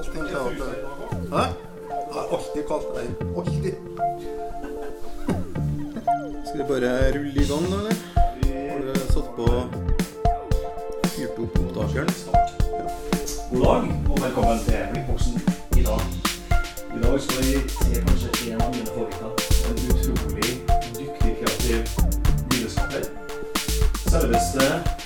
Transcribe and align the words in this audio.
allting 0.00 0.24
til 0.26 0.34
det- 0.34 1.30
Hæ? 1.32 1.44
Jeg 1.90 2.14
har 2.16 2.26
alltid 2.36 2.62
kalt 2.70 2.88
deg 2.96 3.06
Alltid. 3.38 3.74
Skal 6.46 6.58
vi 6.58 6.64
bare 6.68 6.90
rulle 7.14 7.40
i 7.42 7.46
gang, 7.50 7.66
da, 7.72 7.76
eller? 7.80 7.96
Har 8.70 8.78
du 8.80 9.00
satt 9.14 9.28
på 9.36 9.46
Fyrt 11.12 11.38
opp 11.42 11.58
opptakeren? 11.60 12.10
God 13.50 13.60
dag, 13.64 13.82
og 14.10 14.16
velkommen 14.22 14.58
til 14.64 14.78
Blikkboksen 14.92 15.34
i 15.76 15.82
dag. 15.82 16.02
I 16.96 17.02
dag 17.02 17.20
skal 17.20 17.44
vi 17.44 17.68
se 17.68 17.94
kanskje 18.06 18.52
en 18.52 18.60
av 18.62 18.70
mine 18.74 18.86
favoritter. 18.86 19.30
En 19.68 19.76
utrolig 19.90 20.50
dyktig, 20.98 21.32
kreativ 21.40 21.82
bildeskaper. 22.48 23.04
Selveste 24.10 24.99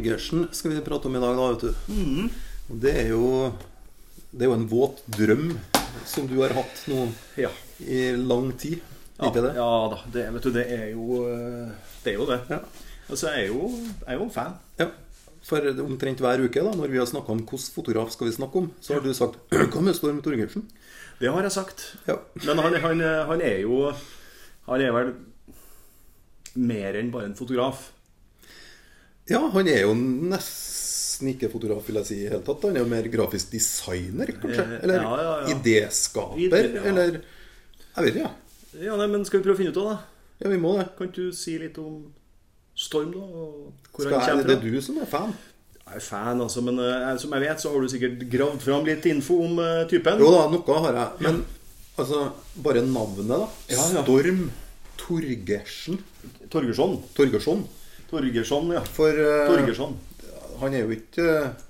Torgersen 0.00 0.48
skal 0.52 0.70
vi 0.72 0.80
prate 0.84 1.08
om 1.08 1.16
i 1.16 1.20
dag, 1.20 1.36
da, 1.36 1.48
vet 1.52 1.60
du. 1.60 2.30
Og 2.70 2.78
det 2.80 2.92
er 3.02 3.08
jo 3.12 3.52
Det 4.30 4.44
er 4.46 4.48
jo 4.48 4.54
en 4.54 4.68
våt 4.70 5.00
drøm 5.10 5.50
som 6.06 6.26
du 6.30 6.36
har 6.40 6.52
hatt 6.54 6.84
nå 6.88 7.08
Ja. 7.36 7.50
i 7.82 8.12
lang 8.16 8.52
tid. 8.56 8.80
Ja, 9.18 9.28
det? 9.34 9.54
ja 9.56 9.88
da. 9.90 9.98
Det, 10.12 10.22
vet 10.32 10.42
du, 10.46 10.50
det 10.54 10.64
er 10.70 10.86
jo 10.94 11.24
eh, 11.26 11.72
Det 12.04 12.14
er 12.14 12.18
jo 12.18 12.26
det. 12.30 12.40
Ja. 12.48 12.60
Altså, 13.10 13.26
jeg 13.34 13.42
er 13.42 13.48
jo, 13.50 13.68
jeg 13.74 14.06
er 14.06 14.14
jo 14.20 14.24
en 14.24 14.30
fan. 14.30 14.54
Ja. 14.78 14.86
For 15.42 15.66
omtrent 15.82 16.20
hver 16.22 16.40
uke, 16.44 16.62
da, 16.62 16.70
når 16.78 16.88
vi 16.92 16.98
har 17.00 17.06
snakka 17.10 17.32
om 17.34 17.42
hvilken 17.42 17.74
fotograf 17.74 18.12
skal 18.14 18.28
vi 18.30 18.36
snakke 18.36 18.58
om, 18.62 18.70
så 18.80 18.94
har 18.94 19.00
du 19.04 19.12
sagt 19.12 19.36
Hva 19.74 19.82
med 19.82 19.96
Storm 19.98 20.22
Torgersen? 20.22 20.68
Det 21.20 21.28
har 21.28 21.42
jeg 21.42 21.52
sagt. 21.52 21.96
Ja. 22.06 22.16
Men 22.46 22.58
han, 22.62 22.74
han, 22.80 23.00
han 23.28 23.40
er 23.44 23.58
jo 23.66 23.90
Han 24.70 24.80
er 24.80 24.92
vel 24.94 25.12
mer 26.54 26.96
enn 26.98 27.10
bare 27.12 27.28
en 27.30 27.36
fotograf. 27.38 27.90
Ja, 29.30 29.40
han 29.54 29.68
er 29.70 29.82
jo 29.84 29.94
nesten 29.96 31.30
ikke 31.34 31.50
fotograf, 31.52 31.84
vil 31.88 32.00
jeg 32.00 32.08
si, 32.08 32.18
i 32.24 32.28
hele 32.30 32.42
tatt. 32.46 32.64
Han 32.68 32.76
er 32.78 32.84
jo 32.84 32.90
mer 32.90 33.08
grafisk 33.12 33.50
designer, 33.52 34.30
kanskje? 34.40 34.64
Eh, 34.64 34.78
Eller 34.86 35.02
ja, 35.04 35.10
ja, 35.20 35.34
ja. 35.42 35.56
idéskaper? 35.56 36.40
Ide- 36.46 36.62
ja. 36.74 36.84
Eller 36.90 37.20
Jeg 37.20 38.06
vet 38.06 38.16
ikke. 38.16 38.30
Ja, 38.86 38.96
nei, 38.96 39.06
men 39.10 39.24
Skal 39.26 39.40
vi 39.40 39.44
prøve 39.48 39.58
å 39.58 39.60
finne 39.60 39.74
ut 39.74 39.80
av 39.82 39.90
det? 39.90 39.98
Ja, 40.44 40.48
vi 40.54 40.58
må 40.62 40.76
det. 40.78 40.88
Kan 40.98 41.10
du 41.14 41.24
si 41.36 41.58
litt 41.60 41.78
om 41.82 42.00
Storm, 42.80 43.10
da? 43.12 43.24
Skal 43.92 44.12
jeg, 44.14 44.20
kommer 44.24 44.46
det 44.48 44.56
er 44.56 44.62
du 44.62 44.80
som 44.80 45.00
er 45.02 45.08
fan? 45.10 45.32
Jeg 45.90 45.98
er 45.98 46.04
fan, 46.06 46.40
altså, 46.40 46.62
men 46.64 46.78
uh, 46.78 47.10
som 47.20 47.32
jeg 47.34 47.42
vet, 47.44 47.60
så 47.60 47.72
har 47.74 47.82
du 47.82 47.90
sikkert 47.90 48.22
gravd 48.30 48.62
fram 48.62 48.86
litt 48.86 49.04
info 49.10 49.40
om 49.44 49.58
uh, 49.58 49.82
typen. 49.90 50.22
Jo 50.22 50.30
da, 50.32 50.44
noe 50.52 50.76
har 50.86 50.96
jeg. 51.00 51.24
Men 51.26 51.40
altså, 51.98 52.20
bare 52.62 52.84
navnet, 52.86 53.26
da. 53.34 53.48
Ja, 53.74 53.84
ja. 53.98 54.04
Storm 54.06 54.46
Torgersen. 55.00 55.98
Torgersson. 56.52 56.96
Torgersson. 57.18 57.66
Torgersson, 58.10 58.70
ja. 58.74 58.82
For 58.98 59.14
uh, 59.14 59.48
Torgersson. 59.50 59.96
han 60.60 60.74
er 60.76 60.84
jo 60.84 60.94
ikke 60.96 61.26
uh, 61.26 61.66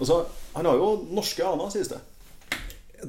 Altså, 0.00 0.22
han 0.54 0.66
har 0.66 0.78
jo 0.80 0.92
norske 1.12 1.44
aner, 1.44 1.68
sies 1.72 1.90
det. 1.92 1.98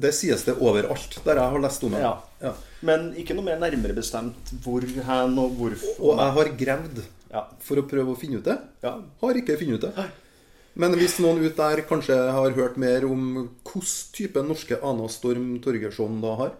Det 0.02 0.10
sies 0.16 0.44
det 0.44 0.54
overalt 0.60 1.18
der 1.24 1.40
jeg 1.40 1.52
har 1.54 1.62
lest 1.64 1.84
om 1.84 1.94
det. 1.96 2.02
Ja. 2.04 2.12
Ja. 2.42 2.52
Men 2.84 3.10
ikke 3.18 3.36
noe 3.36 3.46
mer 3.46 3.60
nærmere 3.60 3.96
bestemt 3.96 4.52
hvor 4.64 4.84
hen 4.84 5.38
og 5.40 5.56
hvorfor. 5.58 5.94
Og 6.00 6.20
jeg 6.20 6.36
har 6.38 6.50
gravd 6.64 7.02
Ja. 7.32 7.46
for 7.64 7.80
å 7.80 7.86
prøve 7.88 8.12
å 8.12 8.18
finne 8.20 8.42
ut 8.42 8.44
det. 8.44 8.58
Ja. 8.84 8.98
Har 9.22 9.38
ikke 9.40 9.56
funnet 9.60 9.80
ut 9.80 9.88
det. 9.88 10.06
Men 10.74 10.96
hvis 10.96 11.18
noen 11.20 11.40
ut 11.44 11.56
der 11.56 11.82
kanskje 11.88 12.16
har 12.32 12.54
hørt 12.56 12.76
mer 12.80 13.04
om 13.08 13.24
hvilken 13.64 13.88
type 14.16 14.44
norske 14.44 14.76
aner 14.80 15.08
Storm 15.12 15.58
Torgersson 15.64 16.20
da 16.20 16.36
har, 16.40 16.52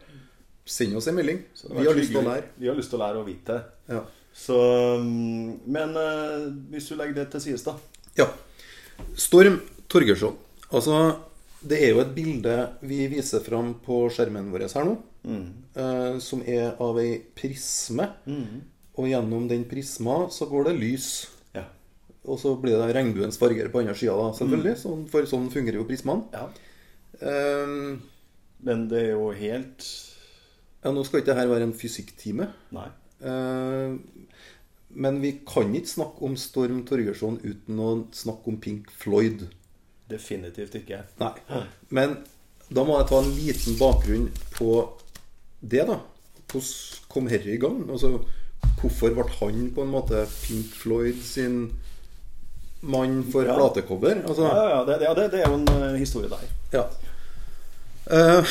send 0.64 0.96
oss 0.96 1.08
en 1.08 1.16
melding. 1.16 1.40
Vi 1.68 1.86
har 1.86 1.96
lyst 1.96 2.12
til 2.12 2.20
å 2.20 2.26
lære. 2.26 2.50
Vi 2.56 2.68
har 2.68 2.76
lyst 2.76 2.92
til 2.92 3.00
å 3.00 3.04
lære 3.04 3.20
å 3.20 3.26
vite 3.26 3.60
det. 3.88 4.02
Så, 4.34 4.56
mm, 5.02 5.60
men 5.70 5.96
eh, 6.00 6.46
hvis 6.72 6.88
du 6.90 6.96
legger 6.96 7.14
det 7.20 7.28
til 7.34 7.44
sides, 7.48 7.64
da. 7.68 7.76
ja. 8.18 8.28
Storm 9.18 9.58
Torgersson. 9.90 10.36
Altså, 10.72 10.98
det 11.62 11.78
er 11.84 11.90
jo 11.92 12.00
et 12.02 12.12
bilde 12.16 12.54
vi 12.86 13.04
viser 13.12 13.42
fram 13.44 13.74
på 13.84 14.04
skjermen 14.12 14.48
vår 14.52 14.64
her 14.72 14.86
nå, 14.88 14.94
eh, 15.28 16.18
som 16.22 16.42
er 16.48 16.76
av 16.82 16.98
ei 17.02 17.18
prisme. 17.36 18.08
Og 18.96 19.08
gjennom 19.08 19.46
den 19.48 19.64
prisma 19.68 20.26
så 20.32 20.46
går 20.50 20.68
det 20.70 20.74
lys. 20.80 21.08
Ja. 21.56 21.64
Og 22.28 22.38
så 22.40 22.54
blir 22.60 22.76
det 22.80 22.92
regnbuens 22.96 23.38
farger 23.40 23.70
på 23.72 23.80
andre 23.82 23.94
sida, 23.96 24.14
da, 24.18 24.32
selvfølgelig. 24.36 24.74
Sånn, 24.82 25.04
for 25.12 25.28
sånn 25.28 25.48
fungerer 25.52 25.80
jo 25.80 25.88
prismaen. 25.88 26.24
ja. 26.32 26.48
Eh, 27.22 27.98
Men 28.62 28.88
det 28.88 28.98
er 29.08 29.12
jo 29.16 29.30
helt 29.34 29.84
ja, 30.82 30.90
nå 30.90 31.02
skal 31.06 31.20
ikke 31.20 31.34
dette 31.34 31.50
være 31.50 31.66
en 31.68 31.74
fysikktime. 31.78 32.48
Nei. 32.74 32.88
Eh, 33.22 33.94
men 34.94 35.20
vi 35.22 35.32
kan 35.48 35.72
ikke 35.74 35.88
snakke 35.88 36.22
om 36.26 36.34
Storm 36.36 36.82
Torgersson 36.88 37.38
uten 37.44 37.78
å 37.80 37.90
snakke 38.12 38.50
om 38.52 38.58
Pink 38.60 38.90
Floyd. 38.92 39.46
Definitivt 40.10 40.74
ikke. 40.82 40.98
Nei. 41.22 41.62
Men 41.88 42.18
da 42.72 42.84
må 42.84 42.98
jeg 42.98 43.08
ta 43.08 43.20
en 43.22 43.30
liten 43.38 43.78
bakgrunn 43.80 44.26
på 44.56 44.74
det, 45.62 45.86
da. 45.88 46.00
Hvordan 46.52 47.06
kom 47.08 47.28
dette 47.30 47.48
i 47.54 47.56
gang? 47.62 47.78
Altså, 47.88 48.18
hvorfor 48.82 49.14
ble 49.16 49.24
han 49.38 49.62
på 49.72 49.86
en 49.86 49.92
måte 49.94 50.26
Pink 50.42 50.74
Floyd 50.76 51.22
sin 51.24 51.62
mann 52.82 53.22
for 53.32 53.46
Ja. 53.48 53.54
platecover? 53.56 54.20
Altså, 54.26 54.42
Ja, 54.50 54.68
ja, 54.76 54.84
det, 54.84 55.00
ja 55.06 55.14
det, 55.14 55.30
det 55.32 55.40
er 55.40 55.48
jo 55.48 55.54
en 55.62 55.68
eh, 55.94 55.98
historie 56.00 56.28
der. 56.28 56.44
ja. 56.72 56.84
Uh, 58.10 58.42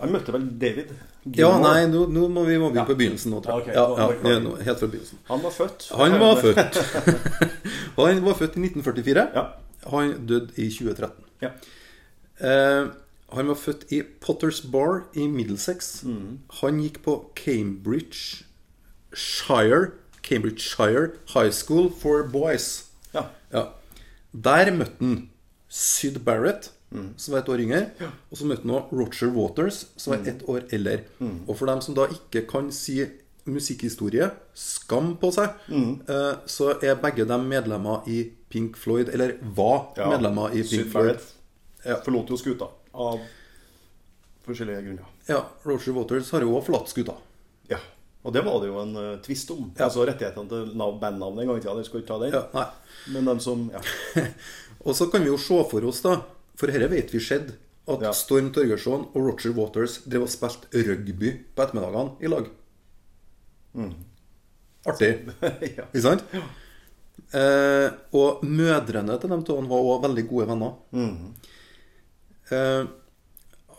jeg 0.00 0.10
møtte 0.14 0.32
vel 0.32 0.44
David 0.62 0.92
ja, 1.32 1.58
nei, 1.58 1.86
nå, 1.88 2.06
nå 2.12 2.28
må 2.28 2.42
vi 2.44 2.58
må 2.58 2.68
begynne 2.70 2.82
Ja. 2.82 2.84
på 2.84 2.96
begynnelsen 2.98 3.30
nå, 3.32 3.40
tror 3.42 3.64
jeg. 3.64 3.74
Ja, 3.74 3.84
ok, 3.90 3.98
Ja, 4.24 4.30
ja, 4.34 4.38
nå- 4.44 4.56
helt 4.62 4.78
fra 4.78 4.86
begynnelsen. 4.86 5.18
Han 5.28 5.42
var 5.42 5.50
født 5.50 5.88
Han 5.96 6.18
var 6.20 6.36
født 6.44 6.76
Han 7.96 8.24
var 8.24 8.34
født 8.34 8.56
i 8.56 8.64
1944. 8.66 9.28
Ja. 9.34 9.44
Han 9.90 10.26
døde 10.26 10.50
i 10.56 10.68
2013. 10.70 11.24
Ja. 11.42 11.50
Eh, 12.40 12.88
han 13.34 13.48
var 13.48 13.54
født 13.54 13.84
i 13.92 14.02
Potters 14.20 14.60
Bar 14.60 15.04
i 15.14 15.26
Middlesex. 15.26 16.02
Mm. 16.04 16.38
Han 16.60 16.80
gikk 16.80 17.02
på 17.02 17.30
Cambridge 17.36 18.44
Shire 19.14 19.90
Cambridgeshire 20.22 21.10
High 21.34 21.50
School 21.52 21.90
for 22.00 22.22
Boys. 22.32 22.84
ja. 23.14 23.22
Ja. 23.52 23.64
Der 24.34 24.70
møtte 24.74 24.98
han 25.00 25.28
Syd 25.74 26.20
Barrett, 26.26 26.70
Mm. 26.94 27.08
som 27.18 27.32
var 27.34 27.40
et 27.40 27.48
år 27.50 27.58
yngre. 27.64 27.78
Og 28.30 28.38
så 28.38 28.46
møtte 28.46 28.62
han 28.70 28.84
Roger 28.94 29.30
Waters, 29.34 29.80
som 29.98 30.12
var 30.14 30.28
ett 30.30 30.44
år 30.46 30.60
eldre. 30.76 31.00
Mm. 31.18 31.40
Og 31.48 31.56
for 31.58 31.66
dem 31.66 31.80
som 31.82 31.94
da 31.96 32.04
ikke 32.06 32.44
kan 32.46 32.68
si 32.70 33.00
musikkhistorie, 33.50 34.28
skam 34.54 35.16
på 35.18 35.32
seg, 35.34 35.50
Mm. 35.68 36.00
eh, 36.08 36.36
så 36.46 36.68
er 36.80 36.94
begge 37.02 37.26
dem 37.26 37.48
medlemmer 37.50 38.06
i 38.06 38.30
Pink 38.48 38.76
Floyd, 38.76 39.08
eller 39.08 39.34
var 39.42 39.88
Ja. 39.96 40.08
medlemmer 40.10 40.52
i 40.54 40.62
Pink 40.62 40.66
Syd 40.70 40.92
Floyd. 40.92 41.18
Ja. 41.84 41.96
forlot 42.00 42.28
jo 42.30 42.36
skuta 42.36 42.68
av 42.94 43.18
forskjellige 44.46 44.84
grunner. 44.86 45.04
ja, 45.28 45.42
Roger 45.66 45.92
Waters 45.92 46.30
har 46.30 46.40
jo 46.40 46.54
også 46.56 46.66
forlatt 46.70 46.88
skuta. 46.88 47.14
Ja. 47.70 47.78
Og 48.24 48.32
det 48.32 48.42
var 48.44 48.60
det 48.60 48.68
jo 48.70 48.78
en 48.80 48.96
uh, 48.96 49.16
tvist 49.20 49.50
om. 49.50 49.72
Ja. 49.76 49.84
Altså 49.84 50.06
rettighetene 50.06 50.48
til 50.48 50.70
bandnavnet 51.00 51.42
en 51.42 51.46
gang 51.48 51.58
i 51.58 51.60
tida. 51.60 51.74
Dere 51.74 51.84
skal 51.84 52.00
ikke 52.00 52.08
ta 52.08 52.18
den. 52.22 52.32
Ja. 52.32 52.70
Men 53.12 53.24
de 53.26 53.34
som 53.40 53.70
ja. 53.70 53.80
Og 54.84 54.96
så 54.96 55.08
kan 55.12 55.24
vi 55.24 55.30
jo 55.32 55.38
se 55.40 55.60
for 55.70 55.86
oss, 55.88 56.02
da, 56.04 56.18
for 56.58 56.70
dette 56.70 56.90
vet 56.92 57.12
vi 57.14 57.22
skjedde, 57.22 57.56
at 57.88 58.00
Ja. 58.00 58.12
Storm 58.16 58.50
Torgersson 58.52 59.08
og 59.12 59.16
Roger 59.26 59.52
Waters 59.56 59.98
drev 60.08 60.22
og 60.24 60.30
spilte 60.32 60.68
rugby 60.86 61.34
på 61.54 61.64
ettermiddagene 61.66 62.16
i 62.24 62.30
lag. 62.32 62.46
Artig. 64.86 65.10
ja. 65.76 65.84
Ikke 65.90 66.04
sant? 66.04 66.24
Eh, 67.34 67.88
og 68.16 68.44
mødrene 68.44 69.16
til 69.20 69.32
de 69.32 69.38
to 69.46 69.56
var 69.68 69.80
også 69.84 70.08
veldig 70.08 70.24
gode 70.30 70.48
venner. 70.48 70.76
eh, 72.52 72.84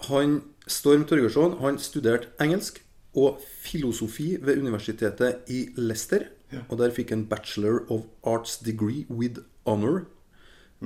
han, 0.10 0.36
Storm 0.68 1.06
Torgersson 1.10 1.58
han 1.62 1.78
studerte 1.82 2.30
engelsk 2.42 2.82
og 3.16 3.40
filosofi 3.64 4.36
ved 4.42 4.58
universitetet 4.62 5.50
i 5.50 5.70
Leicester. 5.78 6.28
Og 6.70 6.78
der 6.80 6.92
fikk 6.94 7.10
han 7.10 7.26
bachelor 7.28 7.82
of 7.92 8.06
arts 8.24 8.58
degree 8.62 9.06
with 9.10 9.40
honor. 9.66 10.06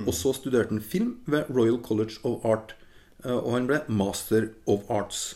Og 0.06 0.14
så 0.14 0.32
studerte 0.36 0.70
han 0.74 0.80
film 0.80 1.16
ved 1.26 1.50
Royal 1.50 1.80
College 1.82 2.20
of 2.24 2.44
Art. 2.46 2.74
eh, 3.24 3.36
og 3.36 3.52
han 3.52 3.66
ble 3.68 3.82
master 3.88 4.48
of 4.66 4.86
arts. 4.90 5.34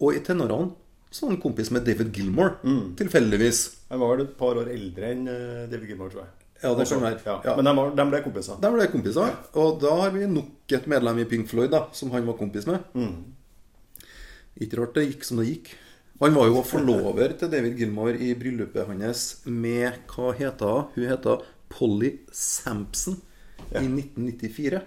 Og 0.00 0.14
i 0.16 0.20
tenårene 0.20 0.72
så 1.12 1.26
var 1.26 1.34
han 1.34 1.40
kompis 1.40 1.70
med 1.70 1.84
David 1.84 2.12
Gilmore, 2.16 2.56
tilfeldigvis. 2.96 3.58
Han 3.90 4.00
var 4.00 4.16
vel 4.16 4.24
et 4.26 4.36
par 4.36 4.56
år 4.56 4.68
eldre 4.72 5.10
enn 5.12 5.26
uh, 5.28 5.68
David 5.70 5.88
Gilmour, 5.92 6.08
tror 6.10 6.22
jeg. 6.24 6.32
Ja, 6.62 6.70
det 6.78 6.86
kan 6.88 7.02
være. 7.02 7.20
Ja. 7.26 7.34
Ja. 7.44 7.56
Men 7.58 7.64
de, 7.68 7.72
var, 7.76 7.90
de 7.98 8.06
ble 8.08 8.20
kompiser. 8.24 8.58
De 8.62 8.70
ble 8.72 8.86
kompiser. 8.88 9.34
Og 9.60 9.80
da 9.82 9.92
har 10.00 10.12
vi 10.14 10.26
nok 10.30 10.72
et 10.72 10.86
medlem 10.88 11.18
i 11.20 11.26
Pink 11.28 11.48
Floyd 11.50 11.72
da, 11.74 11.82
som 11.92 12.12
han 12.14 12.24
var 12.26 12.38
kompis 12.38 12.68
med. 12.68 12.80
Ikke 14.62 14.78
rart 14.80 14.94
det 14.96 15.08
gikk 15.10 15.26
som 15.26 15.40
det 15.42 15.48
gikk. 15.50 15.72
Han 16.22 16.36
var 16.38 16.46
jo 16.46 16.62
forlover 16.62 17.34
til 17.40 17.50
David 17.50 17.80
Gilmore 17.80 18.14
i 18.14 18.30
bryllupet 18.38 18.86
hans 18.86 19.24
med 19.44 20.04
Hva 20.12 20.30
heter 20.38 20.70
hun? 20.70 20.90
Hun 20.94 21.08
heter 21.10 21.42
Polly 21.72 22.12
Sampson 22.30 23.18
i 23.80 23.86
1994. 23.88 24.82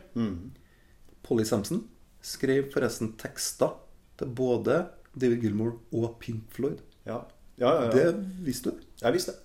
Polly 1.25 1.45
Sampson 1.47 1.83
skrev 2.25 2.69
forresten 2.73 3.13
tekster 3.21 3.77
til 4.19 4.27
både 4.37 4.83
David 5.15 5.41
Gilmore 5.45 5.79
og 5.95 6.17
Pink 6.21 6.45
Floyd. 6.53 6.83
Ja. 7.05 7.23
Ja, 7.57 7.71
ja, 7.71 7.83
ja. 7.87 7.91
Det 7.91 8.45
visste 8.45 8.73
du. 8.73 8.85
Jeg 9.01 9.15
visste 9.15 9.31
det. 9.31 9.41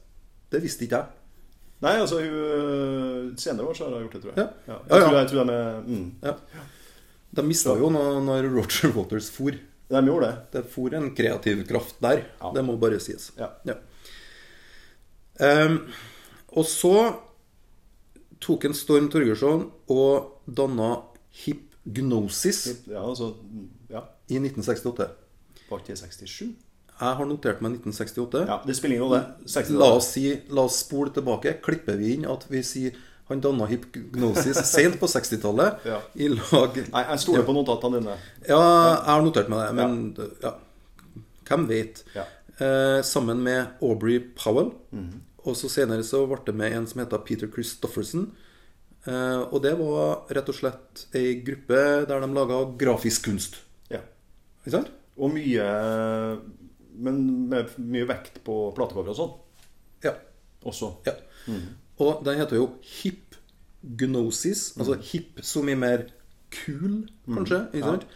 Det 0.50 0.62
visste 0.64 0.84
ikke 0.86 0.98
jeg. 0.98 1.16
Nei, 1.80 1.94
altså 1.96 2.18
hun 2.20 2.26
øh, 2.28 3.28
Senere 3.40 3.70
år 3.70 3.76
så 3.78 3.86
har 3.86 3.94
hun 3.94 4.02
gjort 4.04 4.16
det, 4.18 4.22
tror 4.24 4.32
jeg. 4.34 4.42
Ja. 4.42 4.72
Jeg, 4.72 4.80
Ja, 4.90 4.96
ja. 4.96 5.06
Tror, 5.06 5.18
jeg 5.18 5.30
tror 5.30 5.44
de 5.48 5.54
er 5.56 5.80
mm. 5.86 6.06
Ja. 6.26 6.34
De 7.38 7.44
mista 7.46 7.76
jo 7.78 7.90
når, 7.94 8.20
når 8.26 8.48
Roger 8.50 8.92
Waters 8.96 9.30
for. 9.30 9.54
De 9.90 10.02
gjorde 10.06 10.26
det. 10.26 10.34
Det 10.52 10.64
for 10.70 10.94
en 10.98 11.08
kreativ 11.14 11.62
kraft 11.68 11.96
der. 12.02 12.24
Ja. 12.40 12.52
Det 12.54 12.64
må 12.66 12.76
bare 12.82 13.00
sies. 13.02 13.30
Ja. 13.38 13.78
Ehm, 15.40 15.78
og 16.52 16.66
så 16.68 16.94
tok 18.40 18.64
en 18.64 18.74
Storm 18.74 19.08
Torgersson 19.12 19.66
og 19.92 20.40
danna 20.48 21.02
Hypgnosis 21.44 22.64
Ja, 22.88 23.02
altså 23.08 23.34
Ja. 23.90 24.00
i 24.28 24.38
1968. 24.38 25.08
Var 25.70 25.78
ikke 25.78 25.86
det 25.94 25.98
67? 25.98 26.54
Jeg 27.00 27.16
har 27.16 27.24
notert 27.24 27.62
meg 27.62 27.72
1968. 27.80 28.46
Ja, 28.46 28.58
det 28.66 28.76
spiller 28.76 28.96
ingen 28.96 29.08
rolle. 29.08 29.78
La 29.78 29.86
oss, 29.96 30.10
si, 30.12 30.34
la 30.50 30.62
oss 30.68 30.80
spole 30.84 31.10
tilbake. 31.14 31.54
Klipper 31.64 31.96
vi 31.96 32.14
inn 32.14 32.26
at 32.28 32.44
vi 32.50 32.60
sier 32.62 32.92
han 33.30 33.40
danna 33.40 33.64
Hypgnosis 33.70 34.58
sent 34.74 34.98
på 35.00 35.06
60-tallet 35.08 35.86
Ja. 35.86 36.00
i 36.18 36.28
lag 36.28 36.76
Nei, 36.92 37.04
jeg 37.12 37.22
stoler 37.22 37.46
på 37.46 37.54
notatene 37.56 38.00
dine. 38.02 38.16
Ja, 38.48 38.58
jeg 38.98 39.06
har 39.14 39.22
notert 39.24 39.48
meg 39.48 39.68
det, 39.68 39.74
men 39.78 40.34
ja. 40.42 40.52
Hvem 41.48 41.66
vet? 41.70 42.04
Ja. 42.14 42.26
Eh, 42.60 43.00
sammen 43.06 43.40
med 43.42 43.66
Aubrey 43.82 44.20
Powell. 44.36 44.72
Mhm. 44.92 45.22
Og 45.48 45.56
så 45.56 45.70
senere 45.72 46.04
så 46.04 46.26
ble 46.28 46.38
det 46.46 46.54
med 46.54 46.72
en 46.76 46.86
som 46.90 47.00
heter 47.00 47.22
Peter 47.24 47.48
Christofferson. 47.48 48.26
Eh, 49.08 49.40
og 49.48 49.62
det 49.64 49.72
var 49.78 50.26
rett 50.28 50.48
og 50.52 50.56
slett 50.58 51.06
ei 51.16 51.38
gruppe 51.44 51.78
der 52.08 52.20
de 52.20 52.28
laga 52.36 52.58
grafisk 52.80 53.24
kunst. 53.30 53.56
Ja. 53.90 54.02
Ikke 54.64 54.74
sant? 54.76 54.90
Og 55.20 55.32
mye 55.34 55.64
Men 57.00 57.20
med 57.48 57.70
mye 57.80 58.06
vekt 58.08 58.42
på 58.44 58.54
platecover 58.76 59.12
og 59.12 59.16
sånn 59.16 59.34
Ja. 60.04 60.12
også. 60.68 60.90
ja. 61.06 61.14
Og 62.00 62.24
den 62.24 62.38
heter 62.38 62.56
jo 62.56 62.66
hipgnosis, 62.82 64.74
Altså 64.78 64.96
hip 65.00 65.40
som 65.44 65.68
i 65.68 65.74
mer 65.74 66.06
kul, 66.50 67.08
kanskje. 67.28 67.60
Ikke 67.72 67.86
sant? 67.86 68.06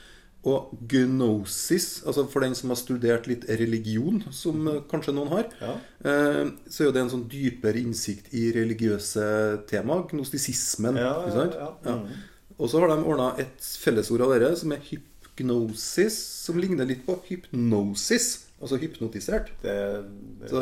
Og 0.45 0.75
gnosis, 0.91 2.03
altså 2.05 2.27
for 2.29 2.45
den 2.45 2.55
som 2.55 2.69
har 2.69 2.77
studert 2.77 3.27
litt 3.31 3.47
religion, 3.49 4.19
som 4.31 4.67
eh, 4.69 4.81
kanskje 4.91 5.15
noen 5.17 5.31
har, 5.33 5.47
Ja. 5.61 5.75
eh, 6.05 6.51
så 6.69 6.83
er 6.83 6.89
jo 6.91 6.93
det 6.93 7.01
en 7.03 7.11
sånn 7.15 7.29
dypere 7.33 7.81
innsikt 7.81 8.29
i 8.37 8.53
religiøse 8.53 9.25
tema. 9.71 10.03
Gnostisismen. 10.11 10.97
Ja, 11.01 11.15
ja. 11.33 11.71
Mhm. 11.97 12.13
Og 12.59 12.69
så 12.71 12.79
har 12.81 12.89
de 12.93 13.03
ordna 13.03 13.31
et 13.41 13.59
fellesord 13.83 14.21
av 14.21 14.31
dere 14.39 14.55
som 14.57 14.71
er 14.77 14.85
hypnosis, 14.85 16.15
som 16.45 16.61
ligner 16.61 16.87
litt 16.87 17.07
på 17.07 17.17
hypnosis. 17.27 18.45
Altså 18.63 18.79
hypnotisert. 18.79 19.49
Det, 19.63 20.05
det 20.41 20.51
Så 20.51 20.61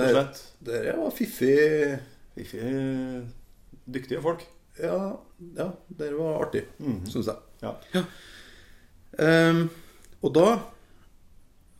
det 0.64 0.96
var 0.96 1.11
fiffig 1.11 1.99
Fiffig 2.35 3.26
dyktige 3.93 4.23
folk. 4.25 4.46
Ja, 4.81 5.19
ja 5.58 5.67
det 5.99 6.12
var 6.17 6.46
artig, 6.46 6.64
Mhm. 6.81 7.05
syns 7.06 7.26
jeg. 7.26 7.37
Ja. 7.62 7.75
Ehm, 9.19 9.69
og 10.23 10.32
da 10.35 10.47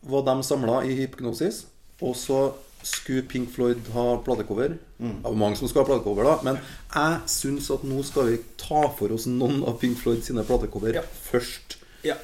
var 0.02 0.23
de 0.26 0.43
samla 0.43 0.82
i 0.84 0.94
hypnosis, 0.99 1.64
og 2.02 2.17
så 2.19 2.52
skulle 2.82 3.23
Pink 3.31 3.50
Floyd 3.55 3.87
ha 3.94 4.17
platecover. 4.26 4.75
Mm. 4.99 5.20
Det 5.23 5.29
var 5.31 5.37
mange 5.38 5.56
som 5.56 5.69
skulle 5.69 5.84
ha 5.87 5.93
platecover, 5.93 6.25
da, 6.25 6.38
men 6.43 6.58
jeg 6.94 7.20
syns 7.31 7.70
at 7.70 7.84
nå 7.87 8.02
skal 8.05 8.26
vi 8.32 8.40
ta 8.58 8.88
for 8.99 9.12
oss 9.14 9.26
noen 9.31 9.62
av 9.64 9.79
Pink 9.79 9.96
Floyd 10.00 10.25
sine 10.26 10.43
platecover 10.44 10.94
Ja. 10.99 11.02
først. 11.31 11.76
Ja. 12.05 12.17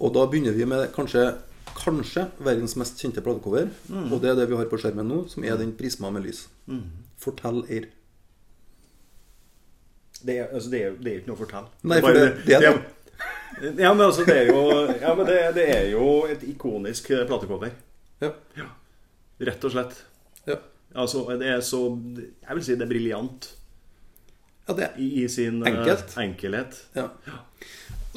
Og 0.00 0.12
da 0.12 0.26
begynner 0.26 0.52
vi 0.52 0.66
med 0.68 0.92
kanskje, 0.92 1.38
kanskje 1.74 2.26
verdens 2.44 2.76
mest 2.76 3.00
kjente 3.00 3.22
platecover. 3.24 3.70
Mm. 3.88 4.12
Og 4.12 4.20
det 4.20 4.30
er 4.30 4.34
det 4.36 4.48
vi 4.50 4.56
har 4.56 4.66
på 4.68 4.76
skjermen 4.78 5.08
nå, 5.08 5.22
som 5.32 5.44
er 5.44 5.56
den 5.56 5.72
prisma 5.72 6.10
med 6.12 6.24
lys. 6.26 6.46
Fortell 7.18 7.64
Eir. 7.70 7.86
Det 10.22 10.36
er, 10.38 10.48
altså, 10.52 10.70
det 10.70 10.80
det 11.02 11.12
er 11.12 11.16
ikke 11.22 11.30
noe 11.32 11.38
å 11.38 11.40
fortelle. 11.40 11.68
Nei, 11.82 12.00
for 12.00 12.12
det, 12.14 12.26
det- 12.46 12.60
det 12.60 12.60
det. 12.60 12.82
Ja, 13.60 13.92
men 13.94 14.00
altså, 14.06 14.24
det 14.26 14.36
er 14.36 14.50
jo, 14.50 14.62
ja, 15.00 15.14
men 15.14 15.26
det, 15.28 15.38
det 15.54 15.66
er 15.76 15.88
jo 15.92 16.06
et 16.30 16.42
ikonisk 16.48 17.10
eh, 17.14 17.24
platecover. 17.28 17.70
Ja. 18.22 18.32
Rett 19.42 19.64
og 19.66 19.74
slett. 19.74 19.96
ja. 20.46 20.56
Altså, 20.94 21.22
det 21.40 21.46
er 21.48 21.60
så 21.64 21.78
Jeg 22.20 22.54
vil 22.58 22.64
si 22.66 22.74
det 22.76 22.84
er 22.84 22.90
briljant 22.90 23.46
ja, 24.68 24.74
det 24.76 24.88
i, 25.00 25.06
i 25.22 25.28
sin 25.32 25.62
eh, 25.64 25.70
Enkelt. 25.72 26.12
enkelhet. 26.20 26.76
Ja. 26.94 27.06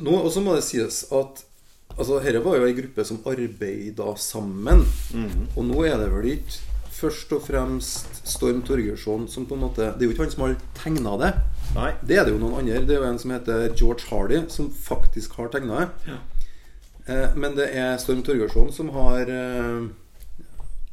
Nå 0.04 0.12
også 0.28 0.44
må 0.44 0.58
det 0.58 0.66
sies 0.68 1.06
at 1.16 1.40
altså, 1.96 2.20
Dette 2.20 2.42
var 2.44 2.58
jo 2.60 2.68
ei 2.68 2.76
gruppe 2.76 3.06
som 3.08 3.22
arbeida 3.32 4.10
sammen. 4.20 4.84
Og 5.56 5.64
nå 5.70 5.86
er 5.88 5.96
det 6.04 6.10
vel 6.18 6.28
ikke 6.36 6.60
først 6.96 7.32
og 7.36 7.42
fremst 7.48 8.22
Storm 8.28 8.60
Torgersson 8.68 9.26
som 9.32 9.48
på 9.48 9.56
en 9.58 9.64
måte 9.66 9.90
Det 9.96 10.04
er 10.06 10.10
jo 10.10 10.14
ikke 10.16 10.24
han 10.28 10.36
som 10.36 10.46
har 10.46 10.54
tegna 10.84 11.16
det. 11.24 11.32
Nei. 11.76 11.92
Det 12.02 12.18
er 12.18 12.28
det 12.28 12.34
jo 12.34 12.42
noen 12.42 12.60
andre. 12.62 12.82
Det 12.88 12.96
er 12.96 13.02
jo 13.04 13.10
en 13.10 13.22
som 13.22 13.34
heter 13.36 13.68
George 13.76 14.08
Hardy, 14.10 14.42
som 14.52 14.70
faktisk 14.72 15.36
har 15.40 15.52
tegna 15.54 15.84
det. 15.84 16.12
Ja. 16.12 16.20
Eh, 17.06 17.38
men 17.38 17.58
det 17.58 17.70
er 17.78 17.98
Storm 18.02 18.24
Torgersson 18.26 18.72
som 18.74 18.92
har 18.96 19.32
eh, 19.32 19.88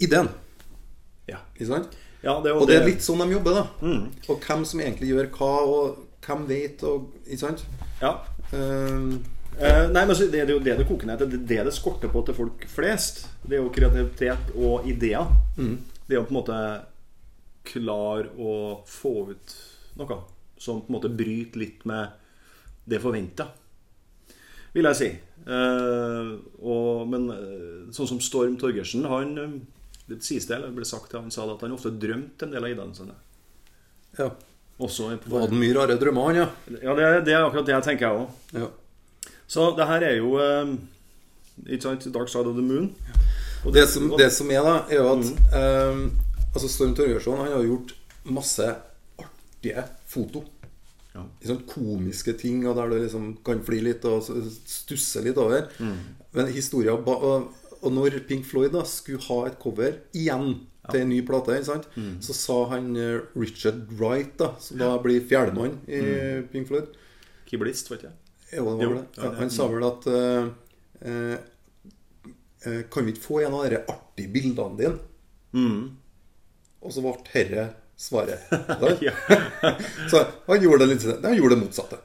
ideen. 0.02 0.32
Ja. 1.31 1.44
Ikke 1.55 1.70
sant? 1.70 2.00
ja 2.23 2.37
det, 2.43 2.52
Og 2.55 2.67
det 2.70 2.81
er 2.81 2.87
litt 2.87 3.02
sånn 3.02 3.23
de 3.25 3.31
jobber, 3.34 3.62
da. 3.62 3.69
Mm. 3.82 4.08
Og 4.31 4.49
hvem 4.49 4.67
som 4.69 4.82
egentlig 4.82 5.12
gjør 5.12 5.31
hva, 5.38 5.52
og 5.62 6.26
hvem 6.26 6.49
vet, 6.50 6.82
og 6.87 7.14
Ikke 7.26 7.44
sant? 7.46 7.64
Ja. 8.02 8.19
Eh, 8.52 9.23
Eh, 9.61 9.88
nei, 9.93 10.05
men 10.08 10.17
det, 10.17 10.40
er 10.40 10.50
jo 10.50 10.61
det 10.64 10.78
det 10.81 10.87
koker 10.88 11.08
ned 11.08 11.20
til. 11.20 11.35
Det 11.46 11.58
det 11.67 11.75
skorter 11.76 12.11
på 12.12 12.23
til 12.26 12.37
folk 12.37 12.64
flest. 12.73 13.26
Det 13.44 13.58
er 13.58 13.61
jo 13.61 13.73
kreativitet 13.75 14.55
og 14.56 14.88
ideer. 14.88 15.28
Det 16.06 16.17
er 16.17 16.20
jo 16.20 16.26
på 16.28 16.35
en 16.35 16.38
måte 16.40 16.61
klar 17.69 18.31
å 18.40 18.55
få 18.88 19.12
ut 19.32 19.56
noe 20.00 20.08
som 20.62 20.81
på 20.85 20.91
en 20.93 20.97
måte 21.00 21.11
bryter 21.11 21.59
litt 21.62 21.82
med 21.91 22.14
det 22.88 23.00
forventa, 23.03 23.49
vil 24.75 24.87
jeg 24.88 24.99
si. 24.99 25.09
Eh, 25.43 26.31
og, 26.62 27.03
men 27.11 27.26
eh, 27.35 27.91
sånn 27.94 28.09
som 28.14 28.20
Storm 28.23 28.55
Torgersen, 28.61 29.05
han 29.11 29.32
eh, 29.43 29.55
Det 30.06 30.19
sies 30.26 30.47
det, 30.49 30.56
eller 30.56 30.73
ble 30.75 30.85
sagt, 30.87 31.09
til 31.11 31.20
han 31.23 31.31
sa 31.35 31.44
det 31.47 31.55
at 31.56 31.62
han 31.67 31.75
ofte 31.75 31.91
drømte 32.03 32.47
en 32.47 32.55
del 32.55 32.64
av 32.67 32.73
ideene 32.75 32.94
sine. 32.99 33.14
ja. 34.19 34.31
Også 34.82 35.11
Det 35.14 35.53
mye 35.55 35.75
rare 35.76 35.94
drømmer, 36.00 36.25
han, 36.31 36.38
ja. 36.41 36.47
Ja, 36.82 36.94
det, 36.97 37.09
det 37.29 37.35
er 37.37 37.44
akkurat 37.44 37.67
det 37.69 37.75
jeg 37.76 37.85
tenker, 37.87 38.09
jeg 38.09 38.23
òg. 38.23 38.62
ja. 38.62 38.70
Så 39.53 39.67
det 39.76 39.85
her 39.87 40.03
er 40.09 40.14
jo 40.17 40.31
eh, 40.41 40.70
Ikke 41.69 41.82
sant? 41.85 42.06
Dark 42.14 42.31
Side 42.32 42.49
of 42.49 42.56
the 42.56 42.64
Moon. 42.64 42.88
Og 43.67 43.75
Det 43.76 43.85
som, 43.93 44.09
det 44.19 44.31
som 44.35 44.50
er, 44.50 44.62
da, 44.64 44.79
er 44.91 45.03
jo 45.03 45.11
at 45.12 45.26
Mm. 45.26 45.37
eh, 45.61 46.00
Altså 46.55 46.69
Storm 46.69 46.94
Torgersen 46.99 47.37
han 47.38 47.52
har 47.52 47.62
gjort 47.69 47.92
masse 48.28 48.66
artige 49.62 49.85
foto. 50.07 50.42
Ja. 51.14 51.26
Sånn 51.45 51.64
komiske 51.69 52.33
ting, 52.40 52.62
og 52.66 52.76
der 52.78 52.88
du 52.88 52.97
liksom 53.02 53.37
kan 53.45 53.61
fly 53.62 53.81
litt 53.85 54.04
og 54.09 54.23
stusse 54.25 55.21
litt 55.23 55.37
over. 55.37 55.66
Mm. 55.78 55.99
Men 56.33 56.47
historia 56.54 56.95
og, 56.97 57.50
når 57.92 58.21
Pink 58.28 58.47
Floyd 58.49 58.73
da 58.73 58.85
skulle 58.88 59.21
ha 59.28 59.47
et 59.50 59.59
cover 59.61 59.99
igjen 60.16 60.54
til 60.90 61.00
en 61.04 61.09
ny 61.12 61.21
plate, 61.23 61.61
sant? 61.64 61.85
Mm. 61.95 62.16
så 62.25 62.35
sa 62.35 62.57
han 62.73 62.97
eh, 62.97 63.21
Richard 63.38 63.85
Wright, 63.99 64.33
da 64.40 64.54
som 64.59 64.78
da 64.81 64.97
blir 65.02 65.21
fjerdemann 65.28 65.76
i 65.87 66.00
Mm. 66.02 66.49
Pink 66.50 66.66
Floyd 66.69 66.88
Kiblist 67.47 67.90
vet 67.90 68.02
jeg. 68.09 68.12
Jo, 68.57 68.64
det 68.64 68.73
var 68.73 68.83
Jo, 68.83 68.95
det. 68.95 69.04
ja, 69.16 69.25
Ja, 69.25 69.31
han 69.38 69.50
sa 69.50 69.66
vel 69.69 69.85
at 69.85 70.07
uh, 70.07 70.49
uh, 71.07 71.37
Kan 72.90 73.04
vi 73.07 73.12
ikke 73.12 73.23
få 73.26 73.40
en 73.42 73.54
av 73.54 73.69
de 73.71 73.78
artige 73.88 74.33
bildene 74.33 74.78
dine? 74.78 74.99
Mm. 75.52 75.97
Og 76.83 76.92
så 76.92 77.02
ble 77.04 77.14
herre 77.35 77.69
svaret. 78.02 78.49
Så 80.11 80.25
han 80.49 80.64
gjorde 80.64 80.87
det 80.87 80.94
litt 80.94 81.06
Han 81.25 81.37
gjorde 81.38 81.56
det 81.56 81.62
motsatte. 81.66 82.00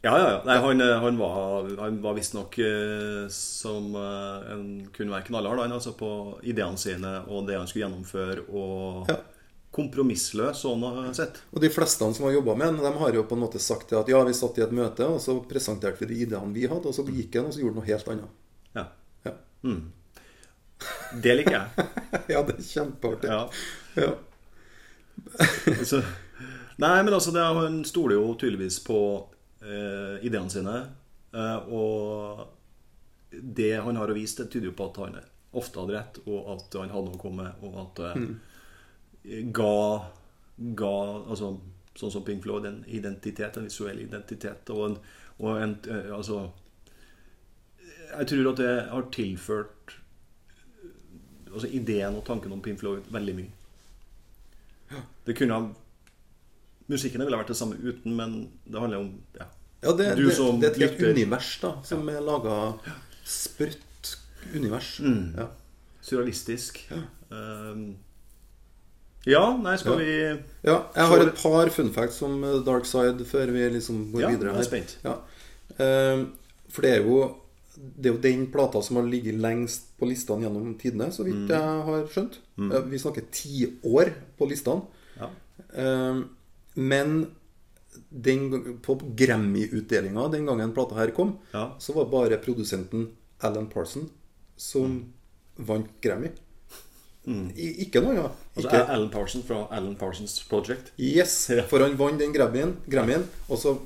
Ja, 0.00 0.12
ja, 0.18 0.26
ja. 0.30 0.42
Nei, 0.46 0.56
han, 0.62 0.80
eh, 0.80 0.98
han 1.02 1.16
var, 1.18 1.70
han 1.80 1.96
var 2.02 2.14
visstnok 2.14 2.58
eh, 2.62 3.24
som 3.34 3.88
eh, 3.98 4.52
en 4.54 4.68
kunne 4.94 5.10
være 5.10 5.26
knallhard 5.26 5.58
han, 5.64 5.74
altså, 5.74 5.96
på 5.98 6.10
ideene 6.46 6.78
sine 6.78 7.16
og 7.26 7.48
det 7.48 7.56
han 7.58 7.66
skulle 7.66 7.88
gjennomføre, 7.88 8.44
og 8.54 9.10
Ja. 9.10 9.16
kompromissløs 9.74 10.62
sånn 10.62 10.86
sett. 11.18 11.42
Og 11.50 11.60
de 11.62 11.70
fleste 11.74 12.06
som 12.14 12.28
har 12.28 12.36
jobba 12.36 12.54
med 12.54 12.70
han, 12.70 12.78
de 12.78 12.92
har 13.02 13.18
jo 13.18 13.26
på 13.26 13.34
en 13.34 13.42
måte 13.42 13.58
sagt 13.62 13.92
at 13.98 14.08
ja, 14.08 14.22
vi 14.24 14.36
satt 14.38 14.62
i 14.62 14.64
et 14.68 14.76
møte, 14.78 15.06
og 15.06 15.18
så 15.22 15.34
presenterte 15.50 16.06
vi 16.06 16.12
de 16.14 16.22
ideene 16.28 16.54
vi 16.54 16.70
hadde, 16.70 16.86
og 16.86 16.94
så 16.94 17.02
gikk 17.02 17.34
han, 17.40 17.50
og 17.50 17.56
så 17.58 17.64
gjorde 17.64 17.80
noe 17.80 17.90
helt 17.90 18.14
annet. 18.14 18.38
Ja. 18.78 18.86
Ja, 19.26 19.34
Det 21.18 21.34
liker 21.40 21.58
jeg. 21.58 21.90
ja 22.36 22.46
det 22.46 22.54
er 22.54 22.66
kjempeartig. 22.70 23.34
Ja. 23.34 23.42
Ja. 23.98 24.14
Så, 25.90 26.02
nei, 26.76 27.02
men 27.02 27.14
altså, 27.14 27.32
det, 27.34 27.42
han 27.42 27.82
stoler 27.86 28.18
jo 28.18 28.34
tydeligvis 28.40 28.80
på 28.86 29.00
eh, 29.62 30.24
ideene 30.26 30.52
sine. 30.52 30.76
Eh, 31.32 31.72
og 31.72 32.46
det 33.30 33.74
han 33.84 33.98
har 34.00 34.10
å 34.10 34.16
vise, 34.16 34.42
det 34.42 34.52
tyder 34.52 34.70
jo 34.70 34.76
på 34.78 34.88
at 34.90 35.00
han 35.04 35.18
ofte 35.58 35.82
hadde 35.82 35.96
rett, 35.96 36.20
og 36.26 36.52
at 36.54 36.78
han 36.80 36.92
hadde 36.92 37.10
noe 37.10 37.18
å 37.18 37.22
komme 37.22 37.48
med, 37.48 37.66
og 37.66 37.80
at 37.84 38.04
eh, 38.10 39.42
ga, 39.54 39.74
ga 40.78 40.94
altså, 41.24 41.56
Sånn 41.98 42.12
som 42.14 42.22
Pink 42.22 42.44
Floyd, 42.44 42.62
en 42.68 42.76
identitet, 42.94 43.56
en 43.58 43.64
visuell 43.66 43.98
identitet, 44.04 44.68
og 44.70 44.84
en, 44.84 44.92
og 45.42 45.56
en 45.58 45.72
eh, 45.90 46.12
Altså 46.14 46.44
Jeg 48.12 48.28
tror 48.30 48.50
at 48.52 48.60
det 48.60 48.74
har 48.92 49.08
tilført 49.16 49.96
altså 51.48 51.70
ideen 51.74 52.14
og 52.14 52.22
tanken 52.28 52.54
om 52.54 52.62
Pink 52.62 52.78
Floyd 52.78 53.08
veldig 53.10 53.34
mye. 53.34 53.57
Det 55.26 55.34
kunne 55.36 55.54
ha 55.58 55.68
Musikken 56.88 57.20
ville 57.20 57.36
vært 57.36 57.50
det 57.52 57.56
samme 57.58 57.76
uten, 57.84 58.14
men 58.16 58.36
det 58.64 58.80
handler 58.80 59.02
om 59.02 59.08
ja. 59.36 59.44
Ja, 59.82 59.92
det, 59.92 60.06
det, 60.16 60.30
det 60.60 60.66
er 60.66 60.70
et 60.70 60.78
helt 60.82 61.02
univers 61.12 61.50
da 61.62 61.74
som 61.84 62.08
er 62.08 62.22
laga 62.24 62.54
sprøtt 63.28 64.14
univers. 64.56 64.94
Mm. 65.04 65.34
Ja. 65.36 65.48
surrealistisk. 66.02 66.80
Um, 67.30 67.96
ja, 69.28 69.42
nei, 69.60 69.76
skal 69.76 69.92
Ja. 69.92 69.98
vi 70.00 70.14
ja, 70.64 70.78
jeg 70.96 71.06
har 71.12 71.20
et 71.26 71.34
par 71.42 71.68
fun 71.74 71.92
facts 71.92 72.22
om 72.24 72.40
eh, 72.48 72.56
Dark 72.64 72.86
Side 72.88 73.26
før 73.28 73.52
vi 73.52 73.68
liksom 73.76 74.06
går 74.14 74.20
Ja, 74.24 74.30
videre 74.32 74.48
jeg 74.48 74.54
er 74.54 74.62
her. 74.62 74.68
spent. 74.70 74.96
Ja. 75.04 75.18
Um, 76.16 76.24
for 76.72 76.82
det 76.82 76.94
er 76.96 77.04
jo 77.04 77.20
det 77.78 78.06
er 78.10 78.14
jo 78.16 78.20
den 78.22 78.46
plata 78.50 78.80
som 78.82 78.96
har 78.98 79.04
ligget 79.06 79.38
lengst 79.38 79.92
på 79.98 80.08
listene 80.10 80.42
gjennom 80.46 80.72
tidene, 80.80 81.10
så 81.14 81.22
Mm. 81.24 81.28
vidt 81.30 81.50
jeg 81.54 81.84
har 81.88 82.06
skjønt. 82.10 82.38
Mm. 82.58 82.72
Vi 82.90 82.98
snakker 82.98 83.24
ti 83.30 83.66
år 83.84 84.12
på 84.38 84.48
listene. 84.50 84.82
Ja. 85.18 85.28
Ehm, 85.76 86.24
men 86.76 87.30
den, 88.10 88.78
på 88.82 88.94
Grammy-utdelinga 89.16 90.28
den 90.32 90.46
gangen 90.46 90.72
plata 90.74 90.94
her 90.96 91.10
kom, 91.10 91.38
Ja. 91.52 91.74
så 91.78 91.94
var 91.94 92.04
bare 92.06 92.38
produsenten 92.38 93.08
Alan 93.40 93.66
Parson 93.68 94.10
som 94.56 95.12
vant 95.56 95.88
Grammy. 96.00 96.30
I, 97.28 97.84
ikke 97.84 98.00
noe 98.00 98.14
annet. 98.14 98.30
Mm. 98.32 98.56
Altså 98.56 98.70
Alan 98.88 99.10
Parsons 99.10 99.44
fra 99.44 99.66
Alan 99.70 99.96
Parsons 99.96 100.38
Project. 100.48 100.92
yes, 100.98 101.50
for 101.68 101.78
han 101.80 101.94
vant 101.98 102.18
den 102.18 102.32
Grammyen, 102.32 102.76
Grammyen, 102.88 103.26
og 103.50 103.58
så 103.58 103.78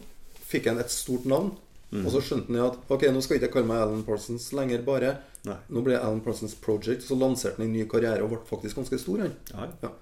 fikk 0.46 0.66
han 0.66 0.78
et 0.78 0.90
stort 0.90 1.24
navn. 1.26 1.50
Mm. 1.92 2.06
Og 2.06 2.12
så 2.14 2.22
skjønte 2.24 2.48
han 2.54 2.62
at 2.70 2.78
ok, 2.88 3.02
nå 3.12 3.20
skal 3.20 3.36
jeg 3.36 3.42
ikke 3.44 3.58
kalle 3.58 3.68
meg 3.68 3.82
Alan 3.84 4.04
Parsons 4.06 4.46
lenger, 4.56 4.82
bare. 4.86 5.10
Nei. 5.44 5.58
Nå 5.68 5.82
ble 5.84 5.98
Alan 5.98 6.22
Parsons 6.24 6.54
Project. 6.54 7.04
Så 7.04 7.18
lanserte 7.20 7.60
han 7.60 7.66
en 7.68 7.74
ny 7.76 7.84
karriere 7.90 8.24
og 8.24 8.30
ble 8.32 8.38
faktisk 8.48 8.80
ganske 8.80 8.98
stor, 9.02 9.26
han. 9.26 9.34
Ja, 9.52 9.68
Ja. 9.82 9.92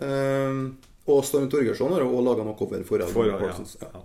Um, 0.00 0.78
og 1.10 1.24
Storm 1.26 1.48
Torgersson 1.50 1.90
har 1.92 2.04
også 2.04 2.22
laga 2.22 2.44
noe 2.46 2.54
cover 2.56 2.82
for 2.86 3.02
Alan 3.02 3.12
For, 3.12 3.32
Parsons. 3.40 3.76
ja. 3.80 3.88
Ja. 3.94 4.02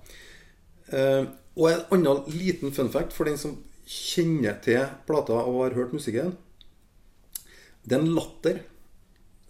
Ehm, 0.97 1.27
og 1.55 1.69
en 1.71 2.05
annen 2.07 2.23
liten 2.33 2.73
fun 2.73 2.89
fact 2.93 3.13
for 3.13 3.25
den 3.29 3.37
som 3.37 3.55
kjenner 3.85 4.57
til 4.65 4.81
plata 5.07 5.37
og 5.45 5.59
har 5.63 5.75
hørt 5.77 5.93
musikken. 5.93 6.33
Det 7.85 7.97
er 7.97 8.01
en 8.01 8.15
latter 8.17 8.63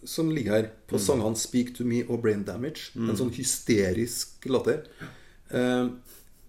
som 0.06 0.28
ligger 0.30 0.52
her 0.52 0.68
på 0.86 0.98
sangene 1.00 1.34
'Speak 1.36 1.74
to 1.74 1.84
Me' 1.84 2.04
og 2.08 2.20
'Brain 2.22 2.44
Damage'. 2.44 2.92
En 2.96 3.16
sånn 3.16 3.32
hysterisk 3.32 4.44
latter. 4.46 4.84
Ehm, 5.50 6.00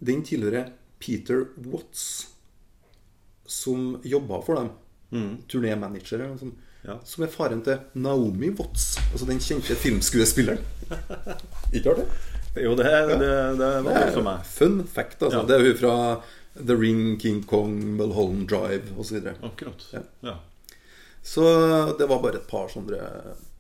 den 0.04 0.24
tilhører 0.24 0.72
Peter 1.00 1.46
Watts, 1.68 2.28
som 3.46 4.00
jobba 4.04 4.42
for 4.46 4.56
dem. 4.62 4.72
Turnémanager. 5.48 6.18
eller 6.20 6.34
noe 6.34 6.42
sånt. 6.42 6.64
Ja. 6.88 6.96
Som 7.04 7.24
er 7.26 7.32
faren 7.32 7.62
til 7.66 7.80
Naomi 8.00 8.50
Watts, 8.56 8.98
altså 9.12 9.26
den 9.28 9.40
kjente 9.44 9.76
filmskuespilleren. 9.76 10.60
Ikke 11.76 11.92
artig? 11.94 12.06
Jo, 12.64 12.74
det, 12.80 12.86
det, 13.20 13.32
det 13.60 13.72
var 13.86 13.98
det 14.02 14.14
for 14.16 14.26
meg. 14.26 14.46
Fun 14.50 14.78
fact, 14.88 15.22
altså. 15.22 15.42
Ja. 15.42 15.48
Det 15.50 15.58
er 15.58 15.66
hun 15.68 15.80
fra 15.82 15.96
The 16.58 16.78
Ring, 16.80 17.02
King 17.22 17.42
Kong, 17.46 17.76
Mulholland 17.98 18.48
Drive 18.50 18.94
osv. 18.98 19.20
Så, 19.20 19.34
Akkurat. 19.46 19.84
Ja. 19.94 20.02
Ja. 20.26 20.38
så 21.22 21.44
det 22.00 22.08
var 22.10 22.24
bare 22.24 22.40
et 22.40 22.48
par 22.50 22.72
sånne 22.72 22.98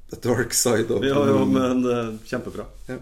The 0.09 0.17
Dark 0.23 0.55
Side 0.55 0.87
of 0.95 1.03
Ja, 1.05 1.19
ja, 1.27 1.43
men 1.45 1.83
eh, 1.91 2.13
kjempebra. 2.25 2.65
Ja. 2.87 2.97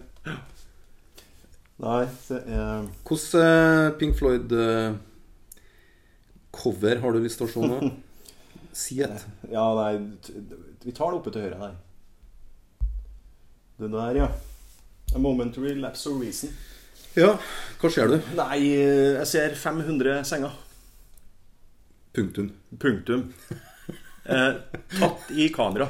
Nei, 1.84 2.06
det 2.30 2.38
er 2.56 2.86
Hvordan 3.04 3.42
eh, 3.44 3.90
Pink 4.00 4.16
Floyd-cover 4.16 4.96
har 7.04 7.12
du 7.12 7.20
lyst 7.20 7.38
til 7.42 7.48
å 7.50 7.52
se 7.52 7.60
nå? 7.68 7.78
Si 8.76 8.98
et. 9.04 9.26
Ja, 9.52 9.66
nei 9.78 9.94
Vi 10.84 10.92
tar 10.96 11.12
det 11.12 11.18
oppe 11.22 11.32
til 11.32 11.42
høyre 11.46 11.60
her. 11.62 11.76
Det 13.80 13.88
der, 13.92 14.16
ja. 14.20 14.28
A 15.16 15.18
momentary 15.20 15.74
lapse 15.80 16.10
of 16.12 16.20
reason. 16.22 16.50
Ja, 17.16 17.38
hva 17.80 17.90
ser 17.92 18.08
du? 18.12 18.18
Nei, 18.36 18.60
eh, 18.76 19.16
jeg 19.22 19.28
ser 19.32 19.56
500 19.60 20.24
senger. 20.28 20.52
Punktum. 22.16 22.48
Punktum. 22.80 23.22
Eh, 24.26 24.54
tatt 24.90 25.28
i 25.38 25.46
kamera. 25.54 25.86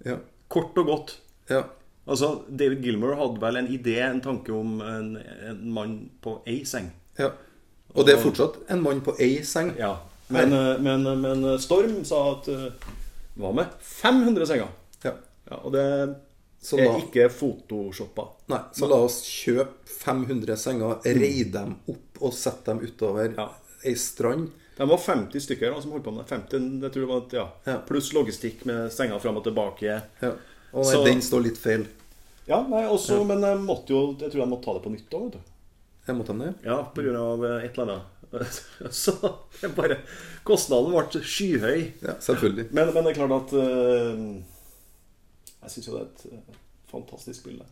Ja. 0.00 0.14
Kort 0.48 0.78
og 0.80 0.86
godt. 0.88 1.10
ja. 1.52 1.60
Altså, 2.10 2.30
David 2.50 2.80
Gilmour 2.82 3.14
hadde 3.20 3.40
vel 3.42 3.56
en 3.60 3.68
idé, 3.70 3.96
en 4.02 4.20
tanke 4.24 4.50
om 4.52 4.80
en, 4.82 5.12
en 5.46 5.60
mann 5.76 5.92
på 6.24 6.40
ei 6.50 6.64
seng. 6.66 6.90
ja. 7.18 7.30
Og 7.94 8.04
det 8.06 8.12
er 8.14 8.20
fortsatt 8.22 8.56
en 8.70 8.82
mann 8.84 9.00
på 9.02 9.16
ei 9.18 9.40
seng. 9.42 9.72
Ja. 9.78 9.96
Men, 10.30 10.52
eh, 10.54 10.76
men, 10.78 11.02
men 11.22 11.40
Storm 11.58 12.04
sa 12.06 12.20
at 12.36 12.46
eh, 12.52 12.68
Hva 13.34 13.50
med 13.56 13.66
500 13.82 14.46
senger? 14.46 14.68
Ja. 15.02 15.12
Ja, 15.50 15.56
og 15.64 15.72
det 15.74 15.82
Så 16.62 16.78
er 16.78 16.86
da, 16.86 17.00
ikke 17.00 17.26
photoshoppa. 17.34 18.28
nei, 18.52 18.60
så 18.78 18.86
la 18.86 18.98
oss 19.02 19.16
kjøpe 19.26 19.90
500 20.04 20.54
senger, 20.60 21.00
reie 21.02 21.48
dem 21.50 21.74
opp 21.90 22.20
og 22.22 22.32
sette 22.36 22.70
dem 22.70 22.84
utover 22.86 23.34
Ja. 23.36 23.48
ei 23.82 23.94
strand. 23.98 24.50
De 24.76 24.86
var 24.88 24.98
50 25.02 25.42
stykker 25.48 25.74
da, 25.74 25.80
som 25.82 25.90
holdt 25.90 26.04
på 26.06 26.12
med 26.14 26.22
det. 26.24 26.30
50, 26.36 26.68
jeg 26.86 26.92
tror 26.94 27.02
det 27.02 27.10
var, 27.10 27.24
ja. 27.40 27.46
Ja. 27.72 27.78
Pluss 27.90 28.12
logistikk 28.14 28.62
med 28.70 28.92
senger 28.94 29.18
fram 29.18 29.36
og 29.42 29.44
tilbake. 29.50 29.98
Ja. 30.22 30.30
Og 30.72 30.84
nei, 30.86 30.92
Så- 30.94 31.04
den 31.04 31.20
står 31.26 31.42
litt 31.48 31.58
feil. 31.58 31.88
Ja, 32.50 32.60
nei, 32.66 32.82
også, 32.90 33.20
men 33.28 33.44
jeg 33.46 33.58
måtte 33.62 33.94
jo 33.94 34.00
Jeg 34.18 34.32
tror 34.32 34.40
jeg 34.42 34.50
måtte 34.50 34.64
ta 34.66 34.74
det 34.76 34.82
på 34.86 34.90
nytt 34.94 35.14
òg, 35.16 35.26
vet 35.28 35.36
du. 35.38 35.56
Jeg 36.08 36.16
måtte 36.18 36.32
dem 36.34 36.40
det. 36.42 36.52
Ja, 36.66 36.78
på 36.96 37.02
grunn 37.04 37.18
av 37.20 37.44
eh, 37.46 37.64
et 37.68 37.76
eller 37.78 37.92
annet. 37.96 38.16
Så 39.02 39.12
jeg 39.60 39.72
bare 39.76 40.00
Kostnaden 40.46 40.92
ble 40.94 41.20
skyhøy. 41.26 41.80
Ja, 42.02 42.14
selvfølgelig. 42.22 42.68
Men, 42.74 42.90
men 42.94 43.04
det 43.06 43.12
er 43.12 43.18
klart 43.20 43.36
at 43.40 43.54
eh, 43.58 44.24
Jeg 45.60 45.74
syns 45.76 45.88
jo 45.90 45.98
det 45.98 46.02
er 46.06 46.40
et 46.40 46.56
fantastisk 46.90 47.46
bilde. 47.46 47.66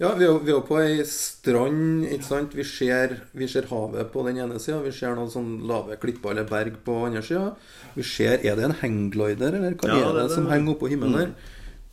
Ja, 0.00 0.14
vi 0.16 0.24
er, 0.24 0.38
vi 0.40 0.52
er 0.54 0.62
på 0.64 0.78
ei 0.80 1.02
strand, 1.04 2.06
ikke 2.08 2.24
sant. 2.24 2.54
Vi 2.56 2.64
ser, 2.64 3.18
vi 3.36 3.44
ser 3.52 3.66
havet 3.68 4.08
på 4.14 4.22
den 4.24 4.38
ene 4.40 4.56
sida. 4.62 4.78
Vi 4.80 4.94
ser 4.96 5.12
noen 5.18 5.28
sånne 5.28 5.58
lave 5.68 5.98
klipper 6.00 6.32
eller 6.32 6.46
berg 6.48 6.78
på 6.86 6.94
andre 7.10 7.20
sida. 7.26 7.50
Vi 7.98 8.06
ser 8.08 8.40
Er 8.48 8.56
det 8.56 8.64
en 8.70 8.78
hangglider, 8.80 9.58
eller 9.58 9.76
hva 9.76 9.90
Ja, 9.92 9.98
er 10.08 10.14
det, 10.16 10.22
det- 10.30 10.36
som 10.38 10.46
det- 10.48 10.54
henger 10.54 10.72
oppå 10.78 10.88
himmelen 10.88 11.18
der? 11.18 11.34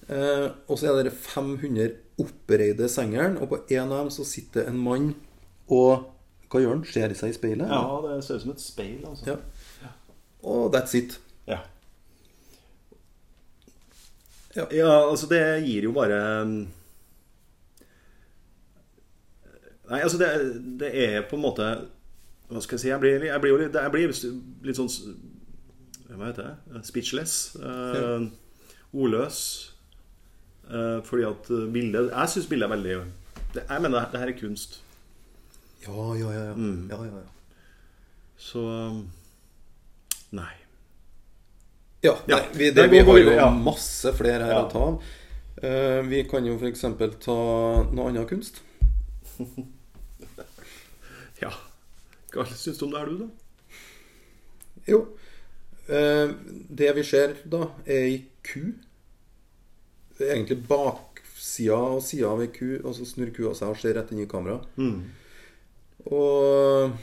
Eh, 0.07 0.49
og 0.67 0.79
så 0.79 0.93
er 0.93 1.03
det 1.03 1.13
500 1.13 1.95
oppreide 2.21 2.87
sengeren, 2.89 3.37
og 3.37 3.49
på 3.51 3.59
en 3.75 3.91
av 3.91 4.05
dem 4.05 4.11
så 4.13 4.23
sitter 4.25 4.69
en 4.69 4.79
mann 4.79 5.15
og 5.67 6.13
Hva 6.47 6.61
gjør 6.63 6.77
han? 6.77 6.83
Ser 6.87 7.11
seg 7.11 7.33
i 7.33 7.35
speilet? 7.35 7.67
Ja, 7.67 7.97
det 8.05 8.21
ser 8.23 8.37
ut 8.39 8.45
som 8.45 8.51
et 8.53 8.61
speil, 8.63 9.01
altså. 9.03 9.33
Ja. 9.83 9.89
Og 10.47 10.69
that's 10.71 10.95
it. 10.95 11.17
Ja. 11.47 11.57
Ja. 14.55 14.63
ja, 14.71 15.09
altså 15.09 15.27
det 15.27 15.41
gir 15.67 15.89
jo 15.89 15.91
bare 15.91 16.21
um, 16.41 16.53
Nei, 19.89 19.99
altså 19.99 20.17
det, 20.17 20.29
det 20.79 20.89
er 21.03 21.27
på 21.29 21.35
en 21.35 21.43
måte 21.43 21.67
Hva 22.47 22.63
skal 22.63 22.77
jeg 22.77 22.85
si? 22.85 22.89
Jeg 22.89 23.03
blir, 23.03 23.27
jeg 23.27 23.43
blir 23.43 23.53
jo 23.53 23.59
litt, 23.61 23.75
jeg 23.75 23.93
blir 23.93 24.07
litt 24.07 24.79
sånn 24.79 24.89
Hva 26.07 26.29
heter 26.31 26.47
det? 26.47 26.81
Speechless. 26.87 27.57
Eh, 27.59 28.29
ordløs. 28.95 29.41
Eh, 30.67 30.99
fordi 31.07 31.23
at 31.23 31.47
bildet 31.71 32.09
Jeg 32.11 32.29
syns 32.33 32.47
bildet 32.51 32.67
er 32.67 32.73
veldig 32.73 32.95
Jeg 33.55 33.81
mener 33.81 34.09
det, 34.11 34.19
her 34.19 34.27
er 34.27 34.39
kunst. 34.39 34.81
Ja, 35.85 36.13
ja, 36.19 36.31
ja. 36.31 36.43
ja. 36.49 36.53
Mm. 36.53 36.89
ja, 36.89 37.03
ja, 37.03 37.21
ja. 37.21 37.27
Så 38.37 38.59
um, 38.59 39.05
Nei. 40.31 40.51
Ja, 42.03 42.13
nei, 42.27 42.41
vi, 42.53 42.69
det 42.75 42.91
vi 42.91 42.99
har 42.99 43.17
jo 43.17 43.47
masse 43.63 44.11
flere 44.13 44.45
her 44.45 44.59
å 44.59 44.67
ta 44.69 44.83
av. 44.89 45.07
Uh, 45.57 46.01
vi 46.05 46.21
kan 46.29 46.45
jo 46.45 46.57
f.eks. 46.59 46.83
ta 47.23 47.37
noe 47.87 48.09
annen 48.11 48.27
kunst. 48.29 48.61
Ja. 51.37 51.51
Hva 52.33 52.47
syns 52.49 52.79
du 52.79 52.87
om 52.87 52.93
det 52.95 53.01
her, 53.03 53.09
du, 53.11 53.19
da? 53.21 53.27
Jo. 54.89 55.03
Uh, 55.85 56.33
det 56.81 56.89
vi 56.97 57.03
ser 57.05 57.35
da, 57.45 57.67
er 57.85 58.07
ei 58.07 58.15
ku. 58.41 58.71
Det 60.17 60.25
er 60.27 60.35
egentlig 60.35 60.63
baksida 60.67 61.77
og 61.97 62.01
sida 62.05 62.31
av 62.31 62.41
ei 62.41 62.49
ku, 62.53 62.79
og 62.83 62.95
så 62.97 63.05
snur 63.05 63.29
kua 63.35 63.53
seg 63.57 63.73
og 63.73 63.79
ser 63.81 63.97
rett 63.97 64.11
inn 64.13 64.23
i 64.23 64.29
kamera. 64.29 64.59
Og 66.07 66.97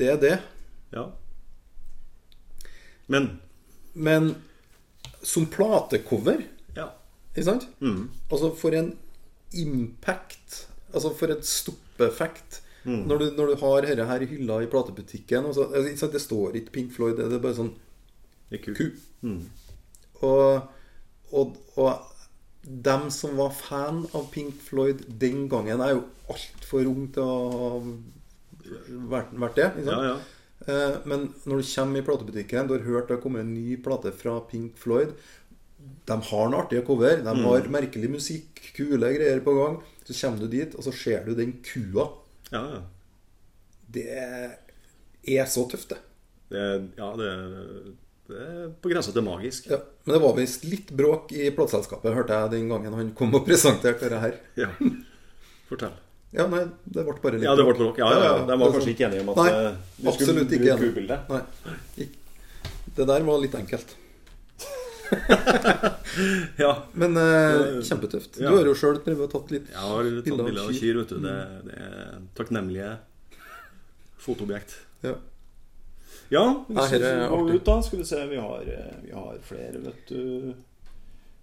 det 0.00 0.08
er 0.08 0.20
det. 0.22 0.38
Ja. 0.94 1.10
Men 3.10 3.40
Men 3.94 4.34
som 5.22 5.46
platecover 5.46 6.44
Ja. 6.76 6.92
Ikke 7.34 7.44
sant? 7.44 7.68
Altså 8.30 8.54
for 8.56 8.74
en 8.74 8.94
impact 9.52 10.66
Altså 10.94 11.10
for 11.14 11.30
et 11.34 11.44
stoppeffekt 11.46 12.62
når, 12.84 13.18
du, 13.18 13.24
når 13.36 13.46
du 13.50 13.56
har 13.60 13.84
dette 13.84 14.06
her 14.08 14.22
i 14.24 14.26
hylla 14.30 14.62
i 14.62 14.68
platebutikken 14.70 15.50
så, 15.52 15.66
altså, 15.68 15.96
sant? 16.00 16.14
Det 16.14 16.22
står 16.22 16.56
ikke 16.56 16.72
Pink 16.72 16.94
Floyd, 16.94 17.18
det 17.18 17.26
er 17.28 17.42
bare 17.42 17.58
sånn 17.58 17.74
ku. 18.50 18.86
Mm. 19.22 19.42
Og, 20.26 20.68
og, 21.32 21.56
og 21.76 22.06
dem 22.62 23.08
som 23.14 23.38
var 23.40 23.54
fan 23.56 24.02
av 24.16 24.28
Pink 24.34 24.60
Floyd 24.62 25.04
den 25.22 25.46
gangen, 25.52 25.80
er 25.80 25.96
jo 25.96 26.04
altfor 26.30 26.88
ung 26.90 27.08
til 27.14 27.24
å 27.24 27.38
ha 27.54 27.70
vært, 29.14 29.32
vært 29.40 29.58
det. 29.60 29.68
Sant? 29.86 29.90
Ja, 29.90 30.12
ja. 30.12 30.18
Eh, 30.68 30.96
Men 31.08 31.30
når 31.48 31.62
du 31.62 31.68
kommer 31.74 32.00
i 32.00 32.04
platebutikken, 32.06 32.68
du 32.68 32.76
har 32.76 32.84
hørt 32.86 33.08
det 33.08 33.16
har 33.16 33.22
kommet 33.22 33.46
en 33.46 33.54
ny 33.54 33.78
plate 33.80 34.12
fra 34.12 34.40
Pink 34.50 34.76
Floyd 34.76 35.14
De 36.08 36.16
har 36.28 36.46
en 36.46 36.56
artig 36.58 36.82
cover, 36.84 37.22
de 37.24 37.34
har 37.46 37.68
merkelig 37.72 38.10
musikk, 38.12 38.60
kule 38.76 39.12
greier 39.16 39.40
på 39.44 39.54
gang. 39.56 39.78
Så 40.04 40.16
kommer 40.20 40.42
du 40.44 40.48
dit, 40.52 40.74
og 40.76 40.84
så 40.84 40.92
ser 40.92 41.24
du 41.24 41.32
den 41.38 41.54
kua. 41.64 42.10
Ja, 42.52 42.62
ja. 42.74 42.80
Det 43.90 44.06
er 44.10 45.48
så 45.50 45.64
tøft, 45.70 45.94
det. 45.94 45.98
Det, 46.50 46.64
ja, 46.98 47.10
det, 47.16 47.30
det 48.30 48.44
er 48.46 48.68
på 48.82 48.92
grensa 48.92 49.12
til 49.14 49.24
magisk. 49.26 49.66
Ja. 49.72 49.80
Men 50.06 50.16
det 50.16 50.20
var 50.22 50.36
visst 50.38 50.66
litt 50.68 50.92
bråk 50.96 51.32
i 51.36 51.50
plateselskapet, 51.56 52.14
hørte 52.16 52.38
jeg 52.38 52.52
den 52.56 52.70
gangen 52.70 52.96
han 52.96 53.10
kom 53.18 53.34
og 53.38 53.44
presenterte 53.48 54.06
dette 54.06 54.22
her. 54.22 54.38
Ja. 54.60 54.70
Fortell. 55.70 55.96
Ja, 56.30 56.44
nei, 56.46 56.62
det 56.86 57.02
ble 57.02 57.16
bare 57.18 57.38
litt 57.40 57.48
Ja, 57.48 57.56
det 57.58 57.64
ble 57.66 57.74
bråk. 57.74 57.98
Ja, 57.98 58.10
ja, 58.14 58.20
ja. 58.28 58.34
De 58.46 58.58
var 58.60 58.74
kanskje 58.76 58.92
ikke 58.94 59.08
enige 59.08 59.24
om 59.24 59.32
at 59.32 59.40
Nei, 59.40 59.50
du 59.50 60.04
vi 60.06 60.12
skulle 60.14 60.44
bruke 60.44 60.76
kubildet. 60.84 61.32
Nei. 61.34 62.06
Det 63.00 63.06
der 63.10 63.26
var 63.26 63.42
litt 63.42 63.56
enkelt. 63.58 63.96
Ja. 66.60 66.70
Men 66.98 67.16
eh, 67.18 67.80
kjempetøft. 67.86 68.38
Du 68.38 68.46
har 68.46 68.66
jo 68.66 68.74
sjøl 68.78 69.00
tatt 69.02 69.50
litt 69.54 69.70
Jeg 69.70 69.78
har 69.78 70.06
tatt 70.06 70.26
bilder 70.26 70.62
av 70.62 70.70
kyr. 70.70 70.78
kyr, 70.78 70.98
vet 71.00 71.12
du. 71.14 71.18
Det, 71.24 71.34
det 71.66 71.78
er 71.86 72.20
takknemlige 72.38 72.90
fotoobjekt. 74.20 74.76
Ja. 75.06 75.14
Ja, 76.30 76.64
hvis 76.68 76.90
du 76.94 77.06
går 77.28 77.54
ut, 77.54 77.64
da. 77.66 77.80
Skal 77.82 77.98
vi 77.98 78.04
se. 78.06 78.26
Vi 78.30 78.36
har, 78.38 78.60
eh, 78.62 78.98
vi 79.02 79.12
har 79.12 79.38
flere, 79.42 79.78
vet 79.82 80.08
du. 80.08 80.54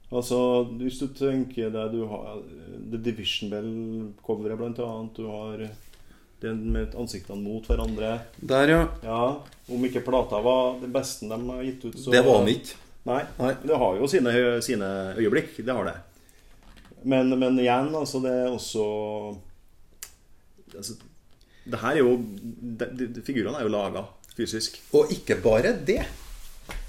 Altså, 0.08 0.40
hvis 0.80 1.02
du 1.02 1.10
tenker 1.12 1.68
deg 1.74 1.92
Du 1.92 2.06
har 2.08 2.38
eh, 2.40 2.78
The 2.94 3.00
Division 3.10 3.52
Bell-coveret, 3.52 4.58
blant 4.58 4.80
annet. 4.80 5.20
Du 5.20 5.28
har 5.28 5.66
eh, 5.66 5.76
den 6.40 6.62
med 6.72 6.96
ansiktene 6.96 7.42
mot 7.42 7.68
hverandre. 7.68 8.14
Der, 8.40 8.72
ja. 8.72 8.82
Ja, 9.04 9.22
Om 9.68 9.88
ikke 9.90 10.06
plata 10.06 10.40
var 10.46 10.78
det 10.80 10.92
beste 10.94 11.28
de 11.28 11.40
har 11.50 11.64
gitt 11.66 11.84
ut, 11.84 11.98
så 12.00 12.14
Det 12.14 12.24
var 12.24 12.46
den 12.46 12.54
ikke. 12.56 12.78
Nei. 13.08 13.24
Nei. 13.40 13.54
Det 13.64 13.80
har 13.84 14.00
jo 14.00 14.08
sine, 14.12 14.32
sine 14.64 14.92
øyeblikk. 15.18 15.58
Det 15.58 15.76
har 15.76 15.90
det. 15.90 15.98
Men, 17.04 17.32
men 17.40 17.60
igjen, 17.60 17.92
altså, 17.96 18.22
det 18.24 18.32
er 18.32 18.48
også 18.52 18.86
altså, 20.76 20.96
Det 21.68 21.80
her 21.80 21.96
er 21.96 22.02
jo 22.02 22.16
Figurene 23.24 23.60
er 23.60 23.68
jo 23.68 23.72
laga 23.72 24.04
fysisk. 24.38 24.78
Og 24.94 25.12
ikke 25.14 25.40
bare 25.44 25.74
det. 25.86 26.04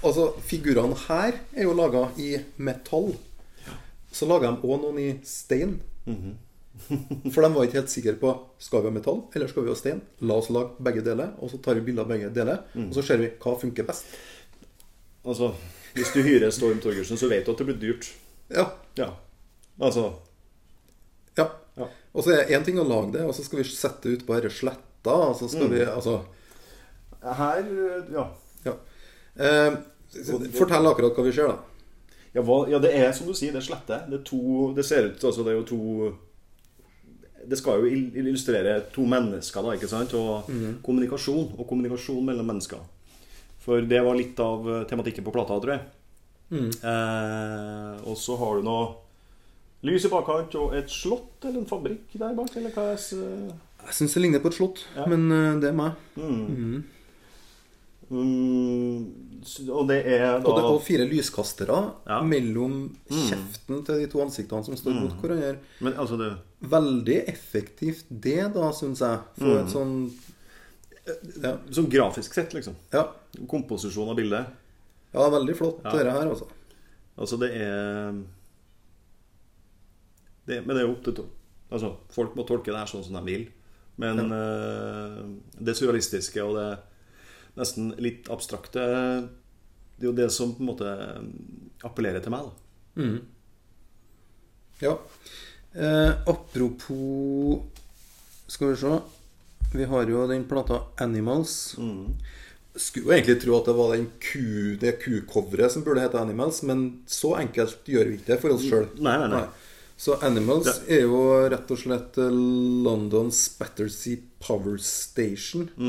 Altså, 0.03 0.29
figurene 0.45 0.95
her 1.07 1.39
er 1.55 1.63
jo 1.65 1.73
laga 1.77 2.05
i 2.19 2.35
metall. 2.57 3.13
Så 4.11 4.25
laga 4.29 4.49
de 4.55 4.65
òg 4.67 4.79
noen 4.83 4.99
i 5.01 5.09
stein. 5.27 5.79
Mhm. 6.05 6.37
For 7.33 7.43
de 7.43 7.49
var 7.51 7.65
ikke 7.67 7.75
helt 7.81 7.91
sikre 7.91 8.13
på 8.21 8.29
skal 8.63 8.81
vi 8.85 8.87
ha 8.87 8.93
metall 8.95 9.17
eller 9.35 9.49
skal 9.51 9.65
vi 9.65 9.71
ha 9.73 9.75
stein. 9.75 9.99
La 10.23 10.37
oss 10.39 10.47
lage 10.53 10.77
begge 10.85 11.01
deler, 11.03 11.33
og 11.43 11.51
så 11.51 11.59
tar 11.61 11.75
vi 11.75 11.83
bilder 11.89 12.05
av 12.05 12.13
begge 12.13 12.29
deler. 12.33 12.61
Mm. 12.73 12.85
Og 12.87 12.95
så 12.95 13.03
ser 13.03 13.19
vi 13.19 13.27
hva 13.43 13.55
funker 13.59 13.87
best. 13.89 14.05
Altså, 15.27 15.51
Hvis 15.93 16.11
du 16.13 16.21
hyrer 16.23 16.51
Storm 16.53 16.79
Torgersen, 16.79 17.17
så 17.17 17.27
vet 17.27 17.45
du 17.47 17.51
at 17.51 17.57
det 17.57 17.65
blir 17.67 17.79
dyrt. 17.81 18.07
Ja. 18.53 18.67
Ja. 18.95 19.09
Altså 19.81 20.05
ja. 21.37 21.47
Ja. 21.79 21.87
Og 22.13 22.23
så 22.23 22.31
er 22.33 22.43
det 22.45 22.55
én 22.57 22.63
ting 22.65 22.77
å 22.79 22.85
lage 22.87 23.13
det, 23.17 23.23
og 23.25 23.33
så 23.35 23.43
skal 23.45 23.59
vi 23.61 23.65
sette 23.69 24.05
det 24.07 24.19
ut 24.19 24.25
på 24.27 24.35
denne 24.37 24.51
sletta. 24.53 25.15
Og 25.29 25.35
så 25.39 25.49
skal 25.49 25.67
Mm. 25.67 25.73
vi 25.75 25.81
Altså 25.85 26.19
Her 27.23 27.63
Ja. 28.13 28.27
Ja. 28.65 28.73
Eh, 29.37 29.75
fortell 30.55 30.87
akkurat 30.87 31.15
hva 31.15 31.23
vi 31.25 31.31
ser, 31.35 31.47
da. 31.47 31.57
Ja, 32.33 32.41
hva, 32.45 32.67
ja, 32.69 32.77
det 32.79 32.91
er 32.93 33.11
som 33.13 33.27
du 33.27 33.33
sier, 33.33 33.51
det 33.51 33.61
er 33.63 33.67
slette. 33.67 33.97
Det 34.09 34.19
er 34.19 34.23
to 34.23 34.73
Det 34.75 34.85
ser 34.85 35.07
ut 35.09 35.23
altså 35.23 35.43
det 35.43 35.53
er 35.53 35.59
jo 35.59 35.63
to 35.65 36.15
Det 37.49 37.57
skal 37.57 37.79
jo 37.81 37.87
illustrere 38.19 38.81
to 38.93 39.05
mennesker, 39.09 39.63
da, 39.63 39.73
ikke 39.73 39.87
sant? 39.89 40.13
Og 40.13 40.49
kommunikasjon. 40.83 41.53
Og 41.57 41.67
kommunikasjon 41.67 42.25
mellom 42.25 42.45
mennesker. 42.45 42.79
For 43.59 43.81
det 43.81 44.01
var 44.05 44.15
litt 44.15 44.39
av 44.39 44.67
eh, 44.69 44.83
tematikken 44.89 45.23
på 45.25 45.31
plata, 45.33 45.57
tror 45.59 45.73
jeg. 45.75 45.81
Eh, 46.83 47.95
og 48.09 48.17
så 48.17 48.35
har 48.39 48.59
du 48.59 48.65
noe 48.67 48.85
lys 49.87 50.05
i 50.05 50.11
bakkant 50.11 50.55
og 50.59 50.73
et 50.77 50.89
slott 50.91 51.45
eller 51.47 51.61
en 51.61 51.69
fabrikk 51.69 52.13
der 52.19 52.33
bak, 52.37 52.55
eller 52.59 52.73
hva 52.75 52.87
er 52.93 52.97
s- 52.99 53.13
Jeg 53.13 53.93
syns 53.95 54.13
det 54.13 54.21
ligner 54.23 54.39
på 54.43 54.49
et 54.51 54.57
slott, 54.59 54.85
Ja. 54.95 55.05
men 55.07 55.31
eh, 55.31 55.59
det 55.61 55.69
er 55.69 55.73
meg. 55.73 55.93
mm. 56.17 56.83
Mm, 58.09 59.03
Og 59.69 59.83
det 59.87 59.99
er 60.09 60.39
da 60.41 60.49
Og, 60.49 60.55
det, 60.57 60.63
og 60.65 60.79
fire 60.81 61.05
lyskastere 61.07 61.75
Ja. 62.09 62.21
mellom 62.25 62.89
kjeften 63.07 63.83
til 63.85 63.99
de 64.01 64.07
to 64.09 64.19
ansiktene 64.23 64.65
som 64.65 64.75
står 64.75 64.95
mot 64.97 65.13
hverandre. 65.21 65.59
Men 65.81 65.93
altså 65.93 66.17
det 66.17 66.31
Veldig 66.61 67.19
effektivt 67.29 68.05
det, 68.09 68.51
da, 68.53 68.71
syns 68.75 68.99
jeg. 68.99 69.19
For 69.37 69.59
et 69.61 69.69
sånn 69.71 69.93
ja, 71.43 71.53
Sånn 71.71 71.87
grafisk 71.89 72.33
sett, 72.33 72.51
liksom. 72.53 72.75
ja. 72.93 73.05
Komposisjon 73.47 74.09
av 74.09 74.15
bildet. 74.17 74.45
ja, 75.13 75.29
veldig 75.29 75.55
flott, 75.55 75.79
Ja. 75.85 75.91
dette 75.91 76.11
her, 76.11 76.27
altså. 76.29 76.47
Altså, 77.17 77.37
det 77.39 77.51
er 77.55 78.11
det, 80.47 80.65
Men 80.65 80.75
det 80.75 80.83
er 80.83 80.87
jo 80.87 80.95
opp 80.97 81.03
til 81.03 81.25
Altså, 81.71 81.91
folk 82.09 82.33
må 82.35 82.45
tolke 82.47 82.71
det 82.73 82.79
her 82.79 82.87
sånn 82.89 83.03
som 83.05 83.13
de 83.13 83.21
vil. 83.31 83.43
Men 84.01 84.19
eh, 84.31 85.17
det 85.61 85.75
surrealistiske 85.77 86.41
og 86.41 86.55
det 86.55 86.79
nesten 87.57 87.93
litt 87.97 88.29
abstrakte 88.29 88.79
Det 89.99 90.05
er 90.05 90.11
jo 90.11 90.15
det 90.15 90.29
som 90.31 90.53
på 90.55 90.61
en 90.63 90.69
måte 90.69 90.91
appellerer 91.83 92.21
til 92.23 92.31
meg. 92.31 92.45
da 92.45 92.51
Ja. 94.81 94.97
Eh, 95.73 96.11
apropos 96.27 97.61
Skal 98.47 98.69
vi 98.71 98.75
se. 98.75 98.99
Vi 99.73 99.83
har 99.85 100.07
jo 100.09 100.27
den 100.27 100.43
plata 100.45 100.81
'Animals'. 100.97 101.75
Skulle 102.75 103.05
jo 103.05 103.11
egentlig 103.11 103.41
tro 103.41 103.57
at 103.59 103.65
det 103.65 103.75
var 103.75 103.95
den 103.95 104.07
ku, 104.19 104.75
det 104.79 104.99
kucoveret 105.03 105.71
som 105.71 105.83
burde 105.83 106.01
hete 106.01 106.17
'Animals', 106.17 106.63
men 106.63 107.03
så 107.07 107.35
enkelt 107.39 107.85
gjør 107.85 108.05
vi 108.07 108.13
ikke 108.17 108.25
det 108.33 108.39
for 108.41 108.49
oss 108.49 108.61
sjøl. 108.63 108.87
Så 109.97 110.15
'Animals' 110.21 110.65
er 110.87 111.01
jo 111.01 111.49
rett 111.49 111.69
og 111.71 111.77
slett 111.77 112.17
eh, 112.17 112.31
Londons 112.31 113.49
Battersea 113.59 114.17
Power 114.39 114.77
Station. 114.77 115.69
Eh, 115.77 115.85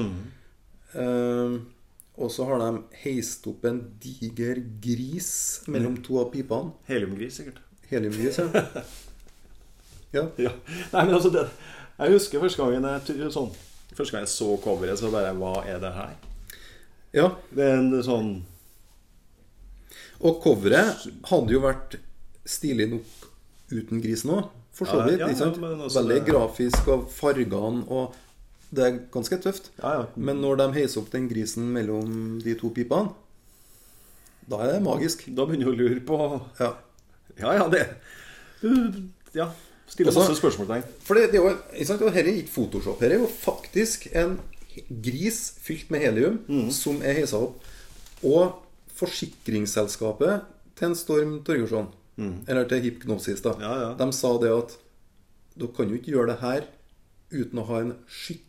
og 0.94 2.31
så 2.35 2.44
har 2.48 2.59
de 2.61 2.83
heist 3.05 3.46
opp 3.50 3.64
en 3.68 3.79
diger 4.03 4.59
gris 4.83 5.31
mellom 5.70 5.96
to 6.05 6.18
av 6.20 6.31
pipene. 6.35 6.72
Heliumgris, 6.90 7.38
sikkert. 7.40 7.61
Heliumgris, 7.90 8.38
ja. 8.38 8.48
ja. 10.16 10.24
Ja. 10.38 10.53
Nei, 10.92 11.05
men 11.07 11.14
altså 11.14 11.31
det, 11.35 11.46
Jeg 12.00 12.12
husker 12.16 12.40
første 12.42 12.62
gangen 12.62 12.87
jeg, 12.88 13.31
sånn, 13.35 13.50
Første 13.94 14.14
gang 14.14 14.24
jeg 14.24 14.33
så 14.33 14.48
coveret, 14.62 14.98
så 14.98 15.11
bare 15.12 15.33
Hva 15.38 15.53
er 15.66 15.79
det 15.83 15.92
her? 15.96 16.14
ja. 17.14 17.29
Det 17.55 17.66
er 17.66 17.79
en 17.81 17.90
sånn 18.07 18.31
Og 20.20 20.40
coveret 20.44 21.07
hadde 21.31 21.55
jo 21.55 21.62
vært 21.64 21.98
stilig 22.50 22.88
nok 22.90 23.29
uten 23.70 24.00
grisen 24.03 24.33
òg, 24.35 24.48
for 24.74 24.90
så 24.90 25.05
vidt. 25.07 25.20
ja, 25.22 25.29
ja, 25.31 25.50
men 25.62 25.85
altså 25.85 26.00
Veldig 26.03 26.20
grafisk 26.26 26.88
og 26.90 27.05
fargene 27.14 27.85
og 27.87 28.16
Det 28.72 28.85
er 28.87 28.98
ganske 29.11 29.37
tøft. 29.42 29.70
Ja, 29.83 29.92
ja. 29.98 30.04
Men 30.16 30.40
når 30.40 30.56
de 30.61 30.68
heiser 30.78 31.00
opp 31.02 31.11
den 31.11 31.28
grisen 31.28 31.72
mellom 31.74 32.38
de 32.44 32.54
to 32.54 32.70
pipene, 32.70 33.11
da 34.50 34.61
er 34.62 34.72
det 34.76 34.83
magisk. 34.85 35.24
Da 35.35 35.44
begynner 35.46 35.70
du 35.70 35.72
å 35.72 35.78
lure 35.80 36.00
på 36.06 36.20
Ja. 36.61 36.72
Ja, 37.38 37.52
ja, 37.56 37.68
det 37.68 37.85
Ja. 39.35 39.50
Stille 39.90 40.12
masse 40.14 40.37
spørsmålstegn. 40.38 40.85
For 41.02 41.14
det, 41.18 41.33
det 41.33 41.40
er 41.40 41.48
jo, 41.48 41.56
ikke 41.74 42.11
er 42.14 42.28
ikke 42.30 42.52
Photoshop. 42.54 43.00
Dette 43.00 43.16
er 43.16 43.18
jo 43.24 43.26
faktisk 43.26 44.06
en 44.14 44.37
gris 45.02 45.40
fylt 45.59 45.90
med 45.90 46.00
helium 46.04 46.38
Mm. 46.48 46.70
som 46.70 47.00
er 47.02 47.14
heisa 47.14 47.37
opp. 47.42 47.62
Og 48.22 48.54
forsikringsselskapet 48.94 50.42
til 50.76 50.87
en 50.88 50.94
Storm 50.94 51.42
Torgersson, 51.44 51.88
eller 52.46 52.68
til 52.68 52.80
Hypnosis, 52.83 53.40
da, 53.40 53.52
Mm. 53.54 53.61
Ja, 53.62 53.74
ja. 53.80 53.94
de 53.94 54.12
sa 54.12 54.38
det 54.38 54.50
at 54.50 54.76
dere 55.59 55.72
kan 55.74 55.88
jo 55.88 55.96
ikke 55.96 56.12
gjøre 56.12 56.26
det 56.26 56.40
her 56.40 56.64
uten 57.33 57.59
å 57.59 57.66
ha 57.66 57.80
en 57.80 57.94
skytter 58.09 58.44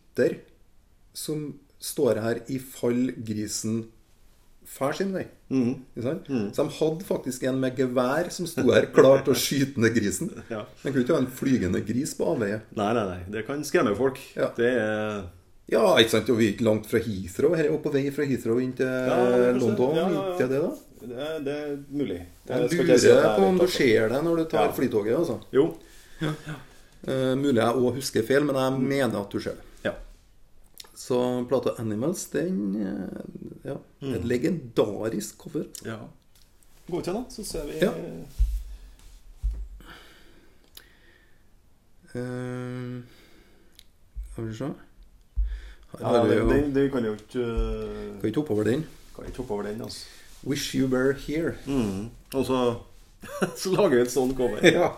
som 1.17 1.47
står 1.81 2.19
her 2.21 2.39
i 2.53 2.59
fall 2.61 3.09
grisen 3.25 3.81
fær 4.71 4.93
sin 4.95 5.09
vei. 5.15 5.25
Mm. 5.51 5.73
Mm. 5.97 6.45
Så 6.55 6.63
de 6.63 6.75
hadde 6.77 7.07
faktisk 7.07 7.43
en 7.49 7.57
med 7.59 7.75
gevær 7.79 8.29
som 8.31 8.45
sto 8.47 8.63
her 8.69 8.85
klar 8.95 9.23
til 9.25 9.33
å 9.33 9.39
skyte 9.41 9.81
ned 9.83 9.95
grisen. 9.97 10.29
Ja. 10.53 10.61
Men 10.83 10.93
kunne 10.93 11.03
ikke 11.03 11.17
ha 11.17 11.23
en 11.25 11.31
flygende 11.41 11.81
gris 11.87 12.13
på 12.15 12.29
avveie. 12.31 12.61
Nei, 12.77 12.91
nei, 12.95 13.03
nei. 13.09 13.19
Det 13.33 13.43
kan 13.49 13.63
skremme 13.67 13.95
folk. 13.97 14.21
Ja. 14.37 14.51
Det 14.57 14.69
er 14.77 15.25
Ja, 15.71 15.83
ikke 15.99 16.13
sant? 16.17 16.29
Og 16.31 16.39
vi 16.39 16.49
er 16.49 16.53
ikke 16.55 16.67
langt 16.67 16.87
fra 16.91 16.99
Heathrow. 17.03 17.53
Her 17.55 17.67
er 17.69 17.81
på 17.83 17.91
vei 17.93 18.05
fra 18.15 18.25
Heathrow 18.27 18.61
inn 18.63 18.71
til 18.77 18.87
Ja. 18.87 19.51
London. 19.57 19.95
Ja, 19.97 20.07
ja, 20.07 20.23
ja. 20.39 20.47
Det, 20.47 20.61
da? 20.63 20.71
Det 21.01 21.17
er, 21.27 21.37
det 21.45 21.57
er 21.57 21.75
mulig. 21.89 22.19
Det 22.47 22.61
skal 22.71 22.91
jeg 22.93 22.99
si 23.01 23.09
lurer 23.11 23.25
jeg 23.25 23.37
på 23.39 23.47
om 23.49 23.59
du 23.61 23.67
ser 23.75 24.11
det 24.13 24.19
når 24.27 24.41
du 24.43 24.45
tar 24.51 24.73
flytoget. 24.77 25.17
altså. 25.17 25.39
Jo. 25.55 25.67
Uh, 26.21 27.33
mulig 27.39 27.57
jeg 27.57 27.81
òg 27.81 27.95
husker 27.97 28.25
feil, 28.27 28.45
men 28.45 28.59
jeg 28.61 28.81
mener 28.85 29.19
at 29.23 29.31
du 29.33 29.39
ser 29.41 29.57
det. 29.57 29.70
Så 31.01 31.45
plata 31.49 31.69
'Animals' 31.77 32.27
den 32.31 32.75
eh, 32.81 33.71
ja, 33.71 33.77
Mm. 34.01 34.13
Et 34.13 34.25
legendarisk 34.25 35.37
cover. 35.37 35.63
ja. 35.85 35.97
Gå 36.91 37.01
til, 37.01 37.13
da, 37.13 37.23
så 37.29 37.43
ser 37.43 37.65
vi 37.65 37.71
Ja. 37.81 37.91
Uh, 42.15 43.01
Skal 44.31 44.47
vi 44.47 44.53
se 44.55 44.65
Her 44.65 44.73
Ja, 45.99 46.07
har 46.07 46.27
det, 46.27 46.39
jo, 46.39 46.49
det, 46.49 46.75
det 46.75 46.91
kan 46.91 47.05
jo 47.05 47.13
ikke 47.13 47.39
uh, 47.39 48.19
kan 48.19 48.27
ikke 48.27 48.39
hoppe 48.39 48.53
over 48.53 48.63
den. 48.63 48.85
Kan 49.15 49.25
ikke 49.25 49.37
hoppe 49.37 49.53
over 49.53 49.63
den, 49.63 49.81
altså. 49.81 50.05
Wish 50.47 50.75
you 50.75 50.87
were 50.87 51.13
here. 51.13 51.53
Mm. 51.67 52.09
Og 52.33 52.45
så, 52.45 52.75
så 53.57 53.71
lager 53.71 53.89
vi 53.95 54.01
et 54.01 54.11
sånt 54.11 54.37
cover. 54.37 54.59
Ja. 54.63 54.89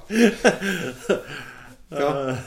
ja. 2.01 2.37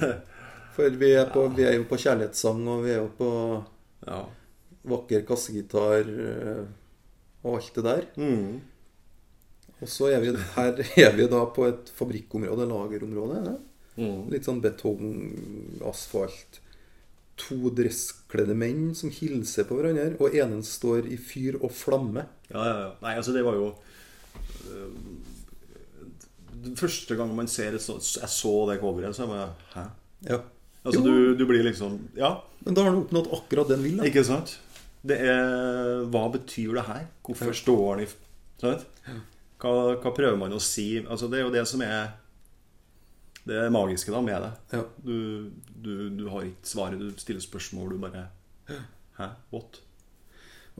For 0.76 0.96
vi 1.00 1.12
er, 1.16 1.30
på, 1.32 1.46
vi 1.56 1.64
er 1.64 1.78
jo 1.78 1.86
på 1.88 1.96
kjærlighetssang, 2.02 2.66
og 2.68 2.82
vi 2.84 2.90
er 2.92 3.00
jo 3.00 3.10
på 3.16 3.30
Ja. 4.06 4.24
vakker 4.86 5.22
kassegitar 5.26 6.04
eh, 6.06 6.66
og 7.42 7.56
alt 7.56 7.72
det 7.78 7.84
der. 7.86 8.04
Mm. 8.20 8.60
Og 9.80 9.88
så 9.88 10.10
er 10.12 10.20
vi 10.22 10.34
her 10.36 10.82
er 11.06 11.16
vi 11.16 11.26
da 11.32 11.40
på 11.56 11.66
et 11.68 11.90
fabrikkområde, 11.96 12.68
lagerområde. 12.68 13.56
Mm. 13.96 14.28
Litt 14.32 14.44
sånn 14.46 14.60
betong, 14.64 15.10
asfalt. 15.88 16.60
To 17.40 17.68
dresskledde 17.76 18.54
menn 18.56 18.94
som 18.96 19.10
hilser 19.12 19.66
på 19.68 19.76
hverandre, 19.76 20.14
og 20.20 20.36
enen 20.36 20.62
står 20.64 21.08
i 21.12 21.18
fyr 21.20 21.58
og 21.60 21.72
flamme. 21.76 22.24
Ja, 22.48 22.62
ja, 22.62 22.76
ja. 22.84 22.90
Nei, 23.02 23.16
altså 23.18 23.34
det 23.34 23.42
var 23.44 23.56
jo 23.58 23.72
øh, 24.70 24.92
Første 26.78 27.16
gang 27.18 27.32
man 27.36 27.48
ser 27.50 27.74
et 27.76 27.82
sånt 27.82 28.06
Jeg 28.16 28.30
så 28.32 28.52
det 28.70 28.78
coveret, 28.80 29.16
så 29.16 29.26
jeg 29.28 29.48
Hæ? 29.74 29.82
Ja. 30.30 30.38
Altså 30.87 31.03
du, 31.03 31.35
du 31.35 31.42
blir 31.49 31.64
liksom 31.66 31.96
Ja, 32.16 32.37
Men 32.64 32.77
da 32.77 32.85
har 32.85 32.92
han 32.92 33.01
oppnådd 33.05 33.33
akkurat 33.35 33.70
den 33.72 33.83
vil. 33.83 33.96
Da. 33.99 34.07
ikke 34.09 34.22
sant? 34.27 34.57
Det 35.07 35.16
er 35.22 36.05
Hva 36.11 36.27
betyr 36.35 36.77
det 36.79 36.85
her? 36.87 37.09
Hvorfor 37.27 37.57
står 37.59 37.83
han 37.90 38.05
i 38.05 38.07
Sant? 38.61 38.87
Hva, 39.61 39.72
hva 40.01 40.12
prøver 40.14 40.38
man 40.40 40.55
å 40.57 40.61
si? 40.62 40.88
Altså 41.05 41.29
Det 41.33 41.40
er 41.40 41.46
jo 41.46 41.55
det 41.55 41.66
som 41.68 41.83
er 41.87 42.14
det 43.46 43.68
magiske 43.70 44.11
da 44.11 44.18
med 44.27 44.42
det. 44.42 44.53
Ja. 44.75 44.81
Du, 45.07 45.51
du, 45.79 45.92
du 46.18 46.25
har 46.33 46.49
ikke 46.49 46.66
svaret, 46.66 46.99
du 46.99 47.20
stiller 47.22 47.44
spørsmål, 47.44 47.92
du 47.94 48.01
bare 48.03 48.25
Hæ? 49.20 49.29
What? 49.55 49.79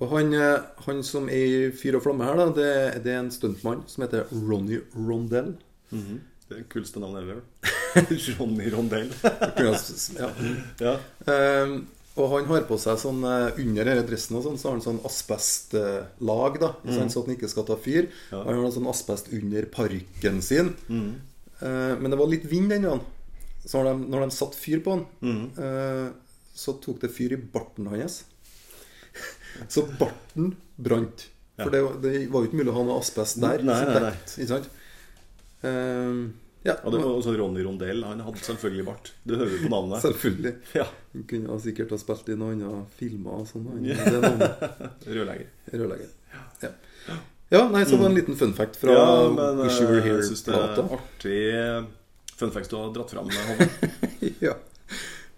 Og 0.03 0.11
han, 0.11 0.35
eh, 0.35 0.65
han 0.85 0.99
som 1.07 1.31
er 1.33 1.45
i 1.47 1.71
fyr 1.73 1.97
og 1.97 2.03
flamme 2.05 2.27
her, 2.27 2.37
da, 2.37 2.49
det, 2.53 2.73
det 3.07 3.15
er 3.15 3.23
en 3.23 3.31
stuntmann 3.33 3.85
som 3.89 4.03
heter 4.05 4.27
Ronny 4.35 4.83
Rondell. 4.97 5.55
Det 5.93 6.51
er 6.51 6.59
det 6.59 6.67
kuleste 6.75 7.01
navnet 7.01 7.23
ever. 7.23 7.45
Johnny 8.27 8.71
Rondell. 8.73 9.11
ja. 10.21 10.31
ja. 10.83 10.95
Um, 11.27 11.77
og 12.17 12.31
han 12.33 12.47
har 12.49 12.63
på 12.65 12.79
seg 12.81 12.97
sånn 12.97 13.19
eh, 13.29 13.59
Under 13.61 13.85
denne 13.91 14.05
dressen 14.09 14.39
og 14.39 14.45
sånn, 14.47 14.55
så 14.57 14.71
har 14.71 14.77
han 14.79 14.85
sånn 14.87 15.01
asbestlag, 15.05 16.55
da. 16.63 16.71
Mm. 16.85 16.93
Sånn, 16.97 17.11
Så 17.13 17.25
han 17.27 17.35
ikke 17.35 17.51
skal 17.53 17.67
ta 17.69 17.77
fyr. 17.77 18.09
Ja. 18.33 18.41
Han 18.47 18.63
har 18.63 18.71
sånn 18.73 18.89
asbest 18.89 19.29
under 19.37 19.67
parken 19.75 20.41
sin. 20.45 20.71
Eh, 20.89 21.93
men 22.01 22.09
det 22.13 22.19
var 22.21 22.31
litt 22.33 22.47
vind 22.49 22.73
den 22.73 22.87
dagen. 22.89 23.05
Så 23.67 23.83
når 23.83 23.91
de, 23.91 24.09
når 24.15 24.25
de 24.25 24.37
satte 24.39 24.57
fyr 24.61 24.81
på 24.87 24.95
han, 24.97 25.05
eh, 25.59 26.07
så 26.57 26.73
tok 26.81 27.03
det 27.05 27.11
fyr 27.13 27.35
i 27.37 27.41
barten 27.53 27.91
hans. 27.93 28.23
så 29.73 29.85
barten 30.01 30.55
brant. 30.77 31.27
For 31.57 31.73
det, 31.73 31.83
var- 31.85 32.01
det 32.01 32.15
var 32.33 32.43
jo 32.45 32.49
ikke 32.51 32.59
mulig 32.63 32.73
å 32.73 32.79
ha 32.79 32.87
noe 32.89 33.01
asbest 33.05 33.41
der. 33.45 33.61
Nei, 33.65 33.77
nei, 33.89 34.01
nei. 34.09 34.15
Ikke 34.37 34.51
sant? 34.55 34.67
Ehm, 35.67 36.19
ja, 36.67 36.75
Og 36.83 36.93
det 36.95 37.01
var 37.03 37.13
også 37.13 37.35
Ronny 37.39 37.63
Rondell. 37.65 38.03
Han 38.07 38.21
hadde 38.27 38.43
selvfølgelig 38.45 38.85
bart. 38.89 39.13
Du 39.25 39.37
hører 39.37 39.63
på 39.63 39.71
navnet. 39.73 40.03
selvfølgelig. 40.05 40.53
Ja. 40.75 40.87
Han 41.15 41.27
kunne 41.31 41.53
ha 41.53 41.59
sikkert 41.63 41.95
ha 41.95 41.99
spilt 42.03 42.31
i 42.33 42.39
noen 42.39 42.63
andre 42.67 42.83
filmer 42.99 43.41
og 43.43 43.49
sånn. 43.51 43.69
Rørlegger. 45.17 45.49
Rørlegger. 45.73 46.11
Ja. 46.67 46.73
ja, 47.55 47.63
nei, 47.71 47.85
så 47.87 47.95
det 47.95 48.01
var 48.03 48.11
en 48.11 48.19
liten 48.19 48.39
fun 48.39 48.55
fact 48.57 48.79
fra 48.81 48.97
Ja, 48.97 49.07
men 49.33 49.63
Wish 49.63 49.81
You 49.81 49.89
Were 49.93 50.03
eh, 50.03 50.19
er 50.19 50.23
Here-plata. 50.27 50.87
artig 50.99 51.41
fun 52.37 52.53
fact 52.53 52.71
du 52.73 52.77
har 52.81 52.95
dratt 52.97 53.15
fram. 53.15 53.31
Håvard. 53.33 53.69
ja. 54.49 54.57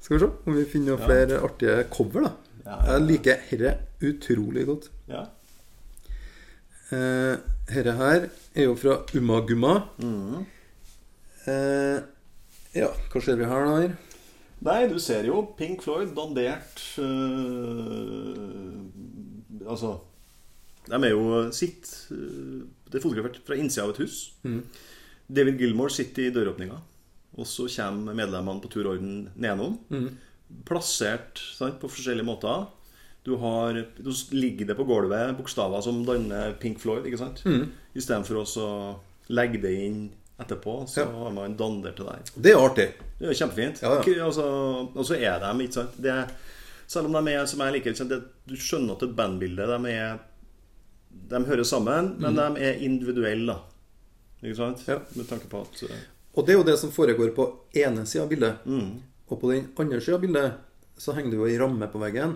Skal 0.00 0.16
vi 0.16 0.20
se 0.24 0.30
om 0.48 0.56
vi 0.56 0.64
finner 0.72 1.00
flere 1.02 1.40
artige 1.44 1.82
cover, 1.92 2.28
da. 2.28 2.32
Ja, 2.64 2.70
ja, 2.70 2.78
ja. 2.78 2.92
Jeg 2.94 3.06
liker 3.08 3.42
herre 3.50 3.74
utrolig 4.08 4.64
godt. 4.68 4.88
Ja. 5.08 5.26
Eh, 6.88 7.34
herre 7.74 7.94
her 7.98 8.28
er 8.56 8.64
jo 8.70 8.76
fra 8.80 9.02
Umaguma. 9.14 9.74
Mm. 10.00 10.46
Eh, 11.48 11.98
ja, 12.78 12.90
hva 13.12 13.22
ser 13.24 13.38
vi 13.40 13.48
her, 13.48 13.64
da? 13.66 13.80
her? 13.82 13.96
Nei, 14.66 14.80
du 14.90 14.98
ser 15.02 15.26
jo 15.28 15.42
Pink 15.58 15.84
Floyd 15.84 16.11
dandert 16.16 16.80
øh, 16.98 18.80
Altså 19.70 19.92
De 20.88 20.98
er 20.98 21.12
jo 21.12 21.44
sitt 21.54 21.92
øh, 22.11 22.64
Det 22.90 22.98
er 22.98 23.04
fotografert 23.04 23.38
fra 23.46 23.54
innsida 23.54 23.84
av 23.87 23.92
et 23.94 24.00
hus. 24.02 24.16
David 25.28 25.61
Gilmore 25.61 25.92
sitter 25.92 26.26
i 26.26 26.32
døråpninga. 26.34 26.78
Og 27.38 27.46
så 27.46 27.68
kommer 27.68 28.16
medlemmene 28.16 28.64
på 28.64 28.70
turorden 28.72 29.28
nedom. 29.37 29.76
Plassert 30.66 31.38
sant, 31.54 31.76
på 31.78 31.90
forskjellige 31.92 32.26
måter. 32.26 32.64
Du 33.26 33.37
har, 33.37 33.76
du 34.00 34.11
ligger 34.32 34.70
det 34.70 34.76
på 34.78 34.87
gulvet 34.88 35.37
bokstaver 35.37 35.84
som 35.84 36.00
danner 36.08 36.56
Pink 36.62 36.80
Floyd. 36.80 37.04
ikke 37.04 37.20
sant? 37.20 37.44
Mm. 37.44 37.68
Istedenfor 37.92 38.40
å 38.40 38.70
legge 39.28 39.61
det 39.61 39.74
inn 39.84 40.00
etterpå, 40.38 40.74
så 40.88 41.01
Ja. 41.01 41.07
har 41.24 41.31
man 41.35 41.57
dander 41.57 41.92
til 41.96 42.07
deg. 42.07 42.31
Det 42.37 42.53
er 42.53 42.59
artig. 42.62 42.88
Det 43.18 43.29
er 43.29 43.35
kjempefint. 43.35 43.81
Ja, 43.83 43.96
ja. 44.07 44.27
Og, 44.27 44.35
så, 44.35 44.44
og 44.94 45.05
så 45.07 45.16
er 45.18 45.40
de, 45.42 45.64
ikke 45.64 45.74
sant 45.81 45.96
det, 46.03 46.14
Selv 46.88 47.07
om 47.11 47.24
de 47.27 47.33
er 47.35 47.44
som 47.46 47.61
jeg 47.61 47.72
liker 47.74 47.92
det, 48.09 48.22
Du 48.48 48.55
skjønner 48.57 48.94
at 48.96 49.03
et 49.03 49.16
bandbilde 49.16 49.66
De, 49.66 49.90
er, 49.92 50.18
de 51.29 51.40
hører 51.44 51.64
sammen, 51.68 52.14
men 52.22 52.35
de 52.38 52.46
er 52.64 52.79
individuelle. 52.87 53.59
Ikke 54.42 54.57
sant? 54.57 54.87
Med 55.16 55.27
tanke 55.29 55.51
på 55.51 55.61
at 55.66 55.83
eh, 55.90 56.07
Og 56.35 56.46
det 56.46 56.55
er 56.55 56.59
jo 56.61 56.64
det 56.64 56.79
som 56.79 56.90
foregår 56.94 57.35
på 57.37 57.48
ene 57.74 58.07
sida 58.07 58.22
av 58.24 58.31
bildet. 58.31 58.64
Mm. 58.64 59.03
Og 59.29 59.40
på 59.40 59.51
den 59.53 59.66
andre 59.77 60.01
sida 60.01 60.14
av 60.16 60.22
bildet 60.22 60.53
så 60.98 61.12
henger 61.14 61.31
det 61.31 61.38
jo 61.38 61.46
ei 61.46 61.59
ramme 61.61 61.87
på 61.92 61.98
veggen 62.03 62.33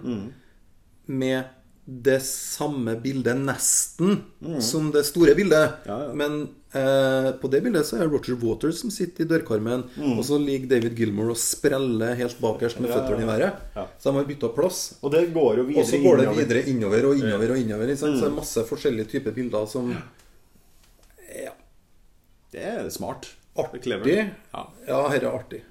med 1.07 1.45
det 1.85 2.21
samme 2.23 2.93
bildet 3.03 3.41
nesten 3.43 4.21
som 4.63 4.91
det 4.95 5.03
store 5.09 5.35
bildet. 5.35 5.87
Men 6.15 6.45
eh, 6.79 7.29
på 7.41 7.51
det 7.53 7.61
bildet 7.65 7.87
så 7.89 7.99
er 8.01 8.09
Roger 8.11 8.37
Waters 8.41 8.81
som 8.83 8.93
sitter 8.93 9.25
i 9.25 9.29
dørkarmen, 9.31 9.85
og 10.17 10.23
så 10.27 10.39
ligger 10.41 10.71
David 10.75 10.97
Gilmore 10.99 11.35
og 11.35 11.41
spreller 11.41 12.15
helt 12.19 12.39
bakerst 12.43 12.81
med 12.83 12.93
føttene 12.93 13.25
i 13.25 13.29
været. 13.29 13.61
Ja. 13.77 13.87
Så 13.99 14.11
de 14.11 14.21
har 14.21 14.29
bytta 14.29 14.53
plass. 14.57 14.81
Og 15.03 15.13
det 15.15 15.27
går 15.35 15.61
jo 15.61 15.67
videre 15.69 15.85
Og 15.85 15.91
så 15.91 16.01
går 16.03 16.23
det 16.23 16.29
videre 16.41 16.65
innover 16.73 17.11
og 17.11 17.21
innover 17.21 17.55
og 17.55 17.63
innover. 17.65 17.93
Sant? 17.97 18.19
Så 18.19 18.25
det 18.27 18.31
er 18.31 18.39
masse 18.39 18.65
forskjellige 18.69 19.11
typer 19.17 19.37
bilder 19.37 19.67
som 19.67 19.93
Ja. 21.33 21.53
Det 22.53 22.65
er 22.69 22.89
smart. 22.93 23.31
Artig. 23.57 23.93
Ja. 24.53 24.63
Ja, 24.89 24.99
dette 25.13 25.27
er 25.27 25.33
artig. 25.33 25.63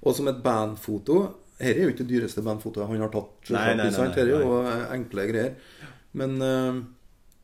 Og 0.00 0.14
som 0.16 0.28
et 0.28 0.40
bandfoto 0.44 1.20
Dette 1.60 1.76
er 1.76 1.84
jo 1.84 1.90
ikke 1.92 2.06
det 2.06 2.14
dyreste 2.14 2.40
bandfotoet 2.44 2.88
han 2.88 3.02
har 3.04 3.10
tatt. 3.12 3.50
Nei, 3.52 3.64
nei, 3.74 3.74
nei, 3.76 3.90
nei, 3.92 4.04
Dette 4.08 4.22
er 4.22 4.30
jo 4.32 4.60
enkle 4.94 5.26
greier. 5.28 5.50
Men, 6.16 6.38
eh, 6.40 6.78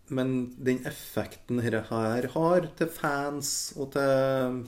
men 0.08 0.54
den 0.62 0.82
effekten 0.86 1.58
dette 1.62 1.80
her 1.90 2.28
har 2.34 2.68
til 2.78 2.90
fans 2.92 3.48
og 3.76 3.90
til 3.96 4.60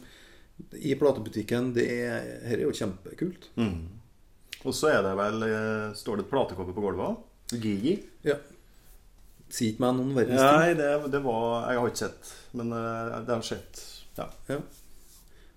i 0.74 0.94
platebutikken, 0.98 1.72
det 1.76 1.84
er, 2.02 2.24
her 2.50 2.58
er 2.58 2.64
jo 2.66 2.74
kjempekult. 2.74 3.50
Og 4.66 4.74
så 4.74 4.88
er 4.90 5.04
det 5.06 5.12
vel 5.14 5.44
eh, 5.46 5.92
Står 5.94 6.18
det 6.18 6.24
et 6.26 6.30
platekoppe 6.32 6.72
på 6.74 6.82
gulvet 6.82 7.04
òg? 7.12 7.20
Gigi? 7.62 7.92
Ja. 8.26 8.34
Si 9.48 9.70
ikke 9.70 9.84
meg 9.84 9.94
noen 10.00 10.10
verdens 10.16 10.42
ting. 10.42 10.58
Nei, 10.58 10.72
det, 10.76 10.88
det 11.14 11.20
var 11.24 11.68
Jeg 11.70 11.78
har 11.78 11.92
ikke 11.92 12.00
sett, 12.02 12.32
men 12.58 12.74
eh, 12.74 13.12
det 13.28 13.36
har 13.36 13.46
skjedd. 13.46 13.80
Ja. 14.18 14.26
Ja. 14.50 14.58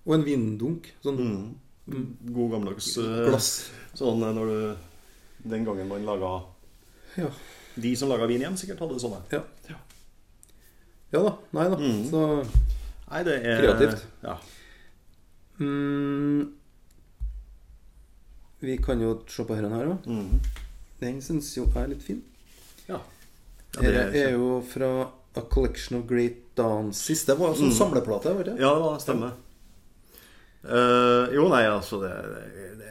Og 0.06 0.14
en 0.16 0.24
vinddunk. 0.26 0.86
Sånn 1.02 1.18
God 1.90 2.54
gammeldags 2.54 2.92
eh, 3.02 3.24
glass. 3.26 3.50
Sånn 3.98 4.22
når 4.22 4.52
du 4.52 5.50
Den 5.50 5.66
gangen 5.66 5.90
man 5.90 6.06
laga 6.06 6.30
Ja. 7.18 7.28
De 7.74 7.90
som 7.96 8.10
laga 8.12 8.26
vin 8.30 8.42
igjen, 8.44 8.56
sikkert 8.60 8.84
hadde 8.84 9.02
sånne. 9.02 9.18
ja. 9.32 9.42
Ja 11.12 11.22
da. 11.26 11.32
Nei 11.52 11.68
da. 11.72 11.78
Mm. 11.78 12.02
Så 12.10 12.24
Nei, 13.12 13.22
det 13.28 13.38
er 13.44 13.60
Kreativt. 13.60 14.04
Ja. 14.24 14.36
mm, 15.60 16.52
Vi 18.62 18.76
kan 18.80 19.00
jo 19.02 19.16
se 19.28 19.44
på 19.44 19.56
denne 19.58 19.72
her, 19.74 19.90
òg. 19.92 20.06
Mm. 20.06 20.38
Den 21.02 21.18
syns 21.24 21.50
jo 21.56 21.66
er 21.76 21.90
litt 21.92 22.04
fin. 22.06 22.22
ja. 22.88 23.00
Ja, 23.72 23.80
det 23.80 23.92
Dette 23.96 24.18
er 24.20 24.26
er 24.28 24.32
jo 24.36 24.58
fra 24.68 24.88
A 25.36 25.42
Collection 25.48 25.98
of 25.98 26.08
Great 26.08 26.42
Dances. 26.56 27.24
Det 27.24 27.38
var 27.38 27.54
jo 27.54 27.62
sånn 27.62 27.72
samleplate, 27.72 28.34
var 28.36 28.44
det? 28.50 28.56
Ja, 28.60 28.74
det 28.76 28.82
var 28.84 28.98
stemmer. 29.00 29.32
Uh, 30.62 31.32
jo, 31.32 31.46
nei, 31.48 31.62
altså 31.66 31.98
det, 32.04 32.12
det, 32.22 32.68
det 32.78 32.90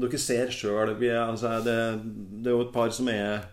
Dere 0.00 0.18
ser 0.22 0.52
sjøl 0.54 0.92
altså, 0.92 1.56
det, 1.64 1.74
det 2.44 2.52
er 2.52 2.54
jo 2.54 2.60
et 2.62 2.74
par 2.74 2.92
som 2.94 3.08
er 3.10 3.48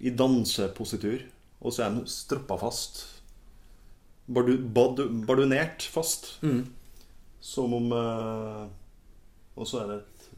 i 0.00 0.10
dansepositur, 0.16 1.26
og 1.60 1.74
så 1.74 1.84
er 1.84 1.98
de 1.98 2.06
strappa 2.08 2.56
fast. 2.62 3.02
Bardu, 4.26 4.58
badu, 4.58 5.08
bardunert 5.26 5.82
fast. 5.90 6.36
Som 7.42 7.74
om 7.74 7.90
eh, 7.92 8.66
Og 9.58 9.66
så 9.68 9.82
er 9.82 9.88
det 9.90 9.96
et 10.02 10.28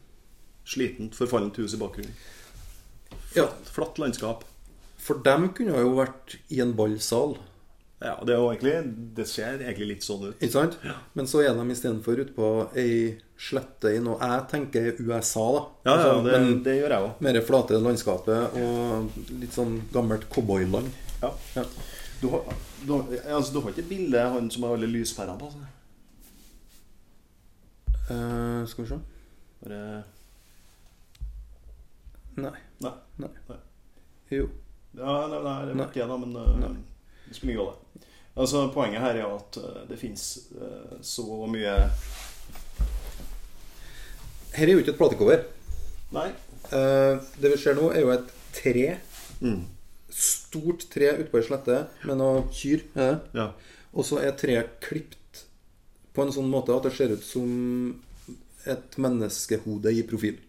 slitent, 0.65 1.13
forfallent 1.15 1.57
hus 1.61 1.75
i 1.77 1.81
bakgrunnen. 1.81 2.15
Ja. 3.37 3.45
Flatt 3.69 3.99
landskap. 4.01 4.43
For 5.05 5.19
dem 5.21 5.51
kunne 5.53 5.77
jo 5.77 5.91
vært 5.99 6.39
i 6.49 6.61
en 6.63 6.73
ballsal. 6.77 7.35
Ja, 8.03 8.17
det 8.27 8.33
er 8.35 8.41
jo 8.41 8.49
egentlig 8.51 8.73
Det 9.15 9.23
ser 9.29 9.61
egentlig 9.61 9.87
litt 9.93 10.03
sånn 10.05 10.25
ut. 10.27 10.39
Ikke 10.43 10.51
sant? 10.51 10.75
Men 11.15 11.29
så 11.29 11.43
er 11.45 11.53
de 11.55 11.63
istedenfor 11.71 12.19
ute 12.19 12.33
på 12.35 12.49
ei 12.77 13.13
slette 13.39 13.93
i 13.95 14.01
noe 14.03 14.17
jeg 14.19 14.43
tenker 14.51 14.89
er 14.89 14.99
USA, 14.99 15.45
da. 15.55 15.61
Ja, 15.85 15.93
ja, 15.93 15.93
Altså, 15.93 16.25
det, 16.25 16.33
men 16.35 16.63
det 16.65 16.75
gjør 16.79 16.93
jeg 16.95 17.05
òg. 17.07 17.21
mer 17.27 17.39
flate 17.47 17.79
landskapet 17.83 18.57
og 18.59 19.21
litt 19.39 19.55
sånn 19.55 19.77
gammelt 19.93 20.27
cowboyland. 20.33 20.91
Ja. 21.21 21.31
Ja. 21.55 21.65
Du 22.25 22.29
har, 22.31 22.43
du, 22.81 22.93
altså, 23.29 23.53
du 23.53 23.59
har 23.61 23.69
ikke 23.69 23.89
bildet 23.89 24.17
av 24.17 24.31
han 24.33 24.47
som 24.49 24.63
har 24.65 24.71
alle 24.73 24.87
lyspærene 24.89 25.37
på? 25.37 25.45
Altså. 25.45 25.59
Eh, 28.09 28.61
skal 28.71 28.83
vi 28.83 28.89
se 28.89 28.97
Bare 29.61 29.81
Nei. 32.35 32.55
Nei. 32.81 32.91
Nei. 33.21 33.29
Nei. 33.49 33.57
Jo. 34.33 34.47
Ja, 34.97 35.13
nei, 35.29 35.37
nei, 35.43 35.53
det 35.69 35.77
var 35.77 35.85
ikke 35.85 36.01
det, 36.01 36.07
da, 36.09 36.17
men 36.17 36.33
uh, 36.35 36.73
det 37.27 37.37
spiller 37.37 37.53
ingen 37.53 37.61
rolle. 37.61 38.01
Altså, 38.35 38.65
poenget 38.73 39.05
her 39.05 39.21
er 39.21 39.27
at 39.29 39.59
uh, 39.61 39.77
det 39.87 39.99
fins 40.01 40.25
så 41.05 41.27
mye 41.51 41.77
Her 44.55 44.65
er 44.65 44.73
jo 44.73 44.81
ikke 44.81 44.95
et 44.95 44.99
platecover. 44.99 45.45
Nei. 46.15 46.29
Eh, 46.73 47.21
det 47.37 47.53
vi 47.53 47.61
ser 47.61 47.77
nå, 47.77 47.91
er 47.93 48.01
jo 48.01 48.11
et 48.15 48.35
tre. 48.55 48.85
Mm. 49.43 49.61
Stort 50.15 50.85
tre 50.93 51.09
ute 51.19 51.27
på 51.31 51.41
ei 51.41 51.47
slette 51.47 51.81
med 52.07 52.19
noen 52.21 52.47
kyr. 52.55 52.85
Ja. 53.35 53.49
Og 53.95 54.07
så 54.07 54.21
er 54.23 54.35
treet 54.39 54.77
klipt 54.83 55.43
på 56.15 56.23
en 56.23 56.31
sånn 56.31 56.47
måte 56.51 56.71
at 56.75 56.87
det 56.87 56.93
ser 56.95 57.11
ut 57.11 57.23
som 57.25 57.49
et 58.65 58.97
menneskehode 59.01 59.91
i 59.91 60.05
profil. 60.07 60.39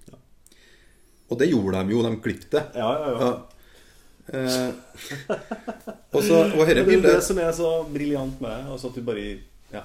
Og 1.27 1.39
det 1.41 1.51
gjorde 1.51 1.83
de 1.83 1.95
jo, 1.97 2.03
de 2.07 2.15
klippet 2.23 2.55
det. 2.55 2.65
Ja, 2.79 2.91
ja, 3.03 3.11
ja. 3.11 3.27
Ja. 3.27 3.35
Eh, 4.27 4.73
og 6.11 6.23
så 6.27 6.41
Og 6.59 6.67
Det 6.67 6.81
er 6.83 7.03
det 7.05 7.21
som 7.23 7.39
er 7.39 7.53
så 7.55 7.71
briljant 7.91 8.41
med 8.43 8.51
det. 8.51 8.73
Altså 8.73 8.91
at 8.91 8.99
du 8.99 9.03
bare 9.07 9.27
Ja. 9.73 9.83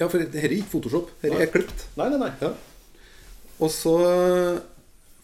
Ja, 0.00 0.08
for 0.08 0.18
dette 0.18 0.40
er 0.40 0.52
ikke 0.52 0.70
Photoshop. 0.72 1.10
Dette 1.22 1.40
er 1.40 1.52
klippet. 1.52 1.86
Nei, 1.96 2.08
nei, 2.12 2.18
nei. 2.18 2.32
Ja. 2.40 2.52
Og 3.60 3.70
så 3.70 3.94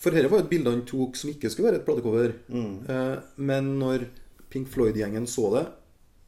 For 0.01 0.15
dette 0.15 0.31
var 0.33 0.41
jo 0.41 0.47
et 0.47 0.53
bilde 0.53 0.73
han 0.73 0.87
tok 0.89 1.19
som 1.19 1.31
ikke 1.33 1.51
skulle 1.53 1.71
være 1.71 1.83
et 1.83 1.87
platecover. 1.87 2.33
Eh, 2.51 3.17
men 3.45 3.75
når 3.81 4.07
Pink 4.51 4.71
Floyd-gjengen 4.73 5.29
så 5.29 5.51
det, 5.55 5.67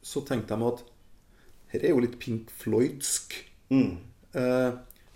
så 0.05 0.21
tenkte 0.27 0.55
de 0.55 0.67
at 0.69 0.83
dette 1.73 1.89
er 1.89 1.95
jo 1.95 2.03
litt 2.03 2.19
Pink 2.21 2.51
Floydsk. 2.61 3.33
Mm. 3.73 3.95
Eh, 4.37 4.69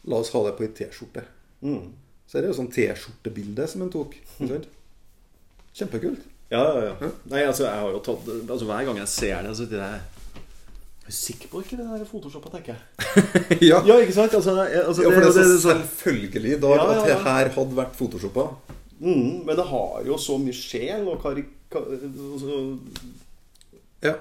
la 0.10 0.22
oss 0.24 0.34
ha 0.34 0.42
det 0.48 0.56
på 0.58 0.66
ei 0.66 0.74
T-skjorte. 0.74 1.24
Mm. 1.62 1.92
Så 2.26 2.40
det 2.40 2.48
er 2.48 2.52
jo 2.52 2.58
sånn 2.58 2.74
T-skjortebilde 2.74 3.70
som 3.70 3.86
han 3.86 3.94
tok. 3.94 4.18
Kjempekult. 5.78 6.26
Ja, 6.50 6.64
ja, 6.64 6.94
ja. 6.96 7.12
Nei, 7.30 7.44
altså, 7.44 7.68
jeg 7.68 7.76
har 7.76 7.92
jo 7.92 8.00
tatt 8.00 8.30
Altså, 8.32 8.66
hver 8.70 8.86
gang 8.88 9.02
jeg 9.02 9.12
ser 9.12 9.42
det, 9.44 9.50
så 9.52 9.66
sitter 9.66 9.82
jeg 9.84 10.17
Er 11.08 11.12
sikker 11.16 11.48
på 11.52 11.62
ikke 11.64 11.78
det 11.80 11.86
der 11.88 12.06
Photoshoppa, 12.06 12.50
tenker 12.58 12.74
jeg. 12.76 13.60
ja. 13.70 13.78
Ja, 13.88 13.96
ikke 14.04 14.14
sant? 14.14 14.34
Altså, 14.36 14.52
altså, 14.60 15.04
Ja, 15.06 15.10
for 15.14 15.22
det 15.22 15.28
er 15.30 15.32
så 15.32 15.44
det- 15.44 15.52
det- 15.54 15.62
selvfølgelig 15.64 16.52
i 16.58 16.60
dag 16.60 16.76
Ja, 16.76 16.88
at 16.92 17.06
det 17.08 17.20
her 17.24 17.50
hadde 17.56 17.76
vært 17.78 17.96
photoshoppa. 17.96 18.48
Mm, 19.00 19.46
men 19.46 19.56
det 19.56 19.66
har 19.70 20.02
jo 20.06 20.18
så 20.18 20.38
mye 20.42 20.54
sjel 20.58 21.08
og 21.08 21.22
karik... 21.24 21.46
altså, 21.72 22.78
Ja. 24.04 24.14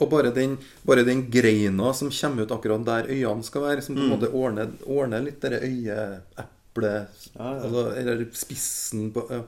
Og 0.00 0.08
bare 0.10 0.30
den, 0.34 0.56
bare 0.86 1.04
den 1.06 1.24
greina 1.30 1.92
som 1.94 2.10
kommer 2.10 2.42
ut 2.46 2.50
akkurat 2.54 2.84
der 2.86 3.06
øynene 3.12 3.44
skal 3.46 3.62
være, 3.62 3.82
som 3.82 3.94
på 3.94 4.00
en 4.02 4.08
Mm. 4.08 4.14
måte 4.16 4.30
ordner, 4.34 4.70
ordner 4.86 5.20
litt 5.22 5.40
det 5.42 5.60
øyeeplet 5.62 7.06
Ja, 7.36 7.44
ja. 7.44 7.60
altså, 7.62 7.84
Eller 7.96 8.24
spissen 8.32 9.12
på 9.12 9.26
ja. 9.30 9.42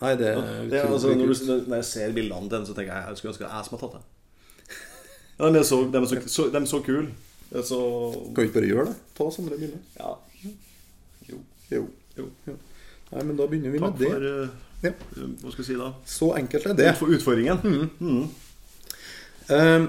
Nei, 0.00 0.14
det 0.16 0.26
er 0.28 0.40
det, 0.70 0.78
er 0.78 0.86
altså, 0.86 1.08
utrolig 1.10 1.26
når, 1.26 1.60
du, 1.64 1.64
når 1.68 1.76
jeg 1.76 1.84
ser 1.84 2.12
bildene 2.14 2.48
til 2.48 2.56
den, 2.58 2.66
så 2.66 2.74
tenker 2.74 2.94
jeg 2.94 3.08
jeg 3.08 3.16
skulle 3.18 3.32
ønske 3.34 3.44
det 3.44 3.50
er 3.50 3.56
jeg 3.56 3.64
som 3.66 3.78
har 3.78 3.82
tatt 3.88 3.96
det. 3.98 4.04
Ja, 5.38 5.50
de 5.54 5.64
så, 5.64 5.82
de 5.92 6.06
så, 6.10 6.20
så, 6.26 6.46
de 6.50 6.66
så 6.66 6.80
kule. 6.82 7.08
Er 7.50 7.62
så 7.64 7.80
Kan 8.34 8.42
vi 8.42 8.48
ikke 8.48 8.58
bare 8.58 8.70
gjøre 8.70 8.86
det? 8.90 8.96
Ta 9.16 9.28
sånne 9.32 9.56
bilder. 9.56 9.78
Ja. 9.96 10.14
Jo. 11.28 11.38
Jo. 11.70 11.84
jo. 12.18 12.26
jo. 12.48 12.56
Nei, 13.12 13.22
men 13.24 13.36
da 13.38 13.46
begynner 13.48 13.72
vi 13.72 13.80
Takk 13.80 13.94
med 13.94 14.02
det. 14.02 14.10
for 14.12 14.26
uh, 14.26 14.48
Ja. 14.84 14.92
Hva 15.40 15.52
skal 15.52 15.62
jeg 15.62 15.68
si 15.70 15.78
da? 15.78 15.88
Så 16.06 16.28
enkelt 16.38 16.66
er 16.68 16.76
det. 16.78 16.90
For 17.00 17.14
utfordringen. 17.14 17.88
Mm. 17.98 18.26
Eh, 19.48 19.86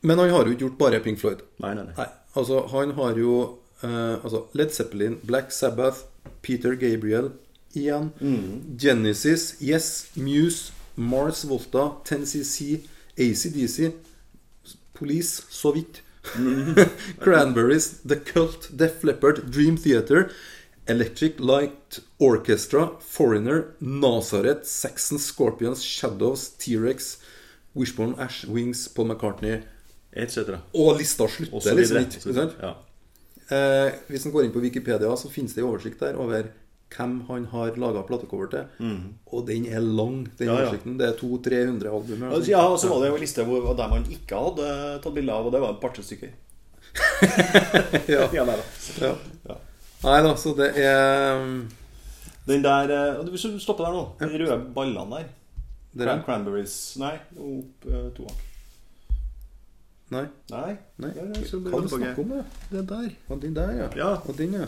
men 0.00 0.18
han 0.22 0.30
har 0.30 0.46
jo 0.46 0.54
ikke 0.54 0.64
gjort 0.68 0.78
bare 0.78 1.00
Pink 1.04 1.18
Floyd. 1.20 1.42
Nei, 1.60 1.74
nei, 1.74 1.84
nei. 1.88 1.96
Nei, 1.98 2.06
altså 2.38 2.62
han 2.70 2.94
har 2.96 3.18
jo 3.18 3.34
uh, 3.82 4.14
altså 4.22 4.44
Led 4.56 4.70
Zeppelin, 4.72 5.18
Black 5.26 5.52
Sabbath, 5.52 6.06
Peter 6.42 6.76
Gabriel 6.78 7.32
igjen. 7.74 8.12
Genesis, 8.80 9.56
Yes, 9.60 10.10
Muse, 10.14 10.72
Mars 10.96 11.42
Volta, 11.48 11.90
10cc, 12.06 12.80
ACDC, 13.18 13.90
Police, 15.00 15.42
så 15.48 15.72
vidt. 15.72 16.02
Cranberries, 17.24 17.90
The 18.04 18.20
Cult, 18.20 18.68
Def 18.76 19.02
Leppard, 19.02 19.42
Dream 19.50 19.76
Theater, 19.80 20.30
Electric 20.86 21.40
Light 21.40 22.00
Orchestra, 22.18 22.90
Foreigner, 23.00 23.74
Nazareth, 23.80 24.68
Saxon 24.68 25.18
Scorpions, 25.18 25.82
Shadows, 25.82 26.50
T-Rex, 26.58 27.18
Wishbone 27.74 28.14
Ash, 28.18 28.44
Wings, 28.44 28.88
Paul 28.88 29.06
McCartney 29.06 29.62
Etc. 30.12 30.38
Og 30.74 30.98
lista 30.98 31.26
slutter 31.30 31.76
liksom 31.78 32.00
ikke. 32.02 32.46
Ja. 32.60 32.72
Eh, 33.50 33.92
hvis 34.10 34.24
man 34.26 34.34
går 34.34 34.46
inn 34.46 34.54
på 34.54 34.62
Wikipedia, 34.62 35.10
så 35.16 35.30
finnes 35.30 35.54
det 35.54 35.62
en 35.62 35.70
oversikt 35.70 36.02
der 36.02 36.18
over 36.18 36.50
hvem 36.96 37.12
han 37.28 37.44
har 37.52 37.76
laga 37.78 38.02
platecover 38.08 38.48
til. 38.50 38.90
Og 39.32 39.46
den 39.46 39.66
er 39.70 39.80
lang, 39.80 40.24
den 40.38 40.48
Ja, 40.50 40.60
ja. 40.66 40.70
Det 40.72 41.06
er 41.06 41.16
200-300 41.20 41.86
album. 41.86 42.14
eller 42.22 42.34
Altså, 42.36 42.50
ja, 42.50 42.62
og 42.66 42.78
så 42.82 42.88
var 42.90 43.04
det 43.04 43.12
en 43.14 43.20
liste 43.20 43.44
hvor, 43.46 43.74
der 43.78 43.88
man 43.88 44.06
ikke 44.10 44.34
hadde 44.36 45.00
tatt 45.02 45.14
bilde 45.14 45.32
av, 45.32 45.46
og 45.46 45.52
det 45.54 45.60
var 45.62 45.70
et 45.76 45.80
par-tre 45.80 46.02
stykker. 46.02 46.32
ja. 48.14 48.26
Ja, 48.34 48.44
nei 48.44 48.56
da. 48.58 48.64
ja. 49.06 49.56
Nei 50.02 50.20
da, 50.26 50.34
så 50.40 50.54
det 50.58 50.70
er 50.80 51.36
um, 51.38 51.68
Den 52.48 52.62
der 52.64 52.90
eh, 52.90 53.20
Hvis 53.30 53.44
du 53.46 53.58
stopper 53.62 53.84
der 53.86 53.92
nå, 53.94 54.04
de 54.18 54.40
røde 54.42 54.56
ballene 54.74 55.10
der. 55.20 55.28
Det 55.92 56.06
er- 56.06 56.10
Cran 56.10 56.24
Cranberries 56.24 56.96
Nei, 56.98 57.12
opp 57.36 57.86
uh, 57.86 58.08
to 58.16 58.26
hakk. 58.26 58.46
Nei. 60.10 60.24
Nei. 60.50 60.72
nei. 60.98 61.10
Hva 61.14 61.26
det 61.30 61.84
du 61.84 61.88
snakker 61.92 62.18
om? 62.24 62.32
det? 62.34 62.44
Det 62.72 62.80
der. 62.90 63.10
Og 63.30 63.42
den 63.42 63.54
der, 63.54 63.70
ja. 63.78 63.88
Ja. 63.94 64.08
Og 64.26 64.34
den, 64.38 64.56
ja. 64.58 64.66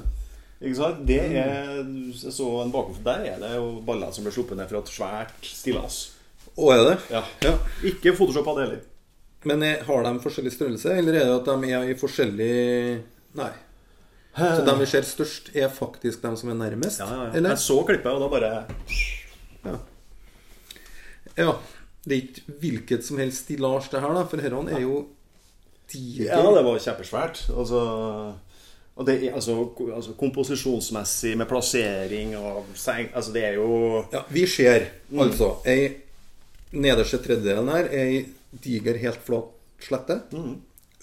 Ikke 0.62 0.78
sant? 0.78 1.02
Det 1.06 1.18
er 1.18 1.32
jeg 1.40 2.32
så 2.32 2.48
en 2.62 2.70
bakom 2.70 2.94
Der 3.02 3.24
er 3.32 3.40
det 3.42 3.50
jo 3.56 3.80
baller 3.86 4.12
som 4.14 4.26
ble 4.26 4.32
sluppet 4.34 4.58
ned 4.58 4.70
fra 4.70 4.82
et 4.82 4.92
svært 4.92 5.48
stillas. 5.48 5.98
Å, 6.52 6.68
er 6.70 6.84
det? 6.86 6.96
Ja. 7.10 7.22
ja. 7.42 7.56
Ikke 7.88 8.14
Photoshop 8.14 8.52
av 8.52 8.58
det 8.60 8.66
heller. 8.66 8.80
Men 9.48 9.64
er, 9.66 9.82
har 9.88 10.04
de 10.06 10.12
forskjellig 10.22 10.52
størrelse, 10.54 10.94
eller 11.00 11.18
er 11.18 11.26
det 11.26 11.34
at 11.40 11.48
de 11.50 11.72
er 11.74 11.90
i 11.90 11.98
forskjellig 11.98 12.52
Nei. 13.38 13.50
Så 14.36 14.62
de 14.64 14.74
vi 14.78 14.86
ser 14.88 15.04
størst, 15.04 15.50
er 15.56 15.72
faktisk 15.72 16.22
de 16.22 16.30
som 16.40 16.52
er 16.52 16.56
nærmest? 16.56 17.02
Ja, 17.02 17.08
ja, 17.10 17.24
ja. 17.26 17.32
Eller? 17.36 17.52
Jeg 17.52 17.64
så 17.64 17.80
klippet, 17.88 18.12
og 18.12 18.22
da 18.22 18.28
bare 18.32 18.52
Ja. 19.66 19.74
ja. 21.36 21.56
Det 22.02 22.14
er 22.14 22.22
ikke 22.22 22.54
hvilket 22.62 23.04
som 23.06 23.20
helst 23.20 23.44
stillas, 23.44 23.90
det 23.92 24.00
her, 24.02 24.14
da. 24.16 24.24
For 24.30 24.42
herrene 24.42 24.72
er 24.76 24.84
jo 24.86 25.02
diger. 25.92 26.32
Ja, 26.32 26.40
det 26.56 26.64
var 26.66 26.80
kjempesvært. 26.86 27.44
Altså, 27.52 27.82
og 28.96 29.06
det 29.08 29.14
er 29.24 29.34
altså, 29.38 29.54
altså 29.94 30.12
komposisjonsmessig 30.20 31.32
med 31.40 31.48
plassering 31.48 32.34
og 32.36 32.66
seng 32.76 33.06
Altså, 33.14 33.32
det 33.32 33.44
er 33.48 33.54
jo 33.56 34.04
Ja, 34.12 34.20
vi 34.28 34.42
ser 34.46 34.84
altså 35.16 35.54
ei 35.66 35.86
Nederste 36.72 37.18
tredjedelen 37.24 37.68
her 37.72 37.88
er 37.88 38.10
ei 38.10 38.20
diger, 38.64 38.96
helt 39.00 39.20
flat 39.24 39.48
slette. 39.82 40.18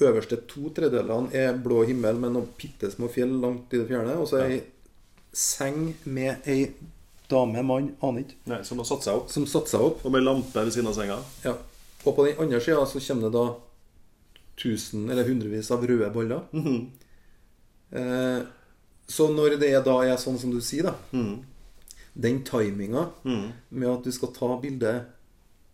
Øverste 0.01 0.37
to 0.49 0.69
tredjedelene 0.73 1.29
er 1.35 1.57
blå 1.61 1.83
himmel 1.85 2.17
med 2.21 2.33
noen 2.33 2.47
bitte 2.57 2.89
små 2.93 3.09
fjell 3.13 3.35
langt 3.41 3.73
i 3.73 3.81
det 3.81 3.87
fjerne. 3.89 4.15
Og 4.17 4.25
så 4.31 4.39
ei 4.47 4.61
seng 5.33 5.91
med 6.09 6.47
ei 6.49 6.71
dame, 7.29 7.61
mann, 7.61 7.91
aner 8.01 8.23
ikke, 8.25 8.37
Nei, 8.49 8.63
som 8.65 8.81
har 8.81 8.87
satt 8.89 9.05
seg 9.05 9.19
opp. 9.19 9.29
som 9.29 9.45
satt 9.49 9.69
seg 9.69 9.83
opp. 9.85 10.01
Og 10.05 10.13
med 10.15 10.25
lampe 10.25 10.63
ved 10.65 10.73
siden 10.73 10.89
av 10.89 10.97
senga. 10.97 11.19
Ja. 11.45 11.53
Og 12.05 12.15
på 12.17 12.25
den 12.25 12.39
andre 12.41 12.61
sida 12.65 12.85
så 12.89 13.01
kommer 13.05 13.27
det 13.29 13.33
da 13.37 13.45
tusen 14.59 15.05
eller 15.09 15.27
hundrevis 15.29 15.69
av 15.71 15.85
røde 15.85 16.09
boller. 16.15 16.47
Eh, 17.93 18.41
så 19.09 19.27
når 19.33 19.59
det 19.59 19.71
er 19.73 19.81
da 19.83 19.95
er 20.05 20.17
sånn 20.21 20.37
som 20.39 20.51
du 20.51 20.59
sier, 20.61 20.83
da 20.83 20.95
Den 22.19 22.43
timinga 22.43 23.07
med 23.71 23.87
at 23.89 24.03
du 24.03 24.11
skal 24.11 24.33
ta 24.35 24.49
bildet 24.61 25.05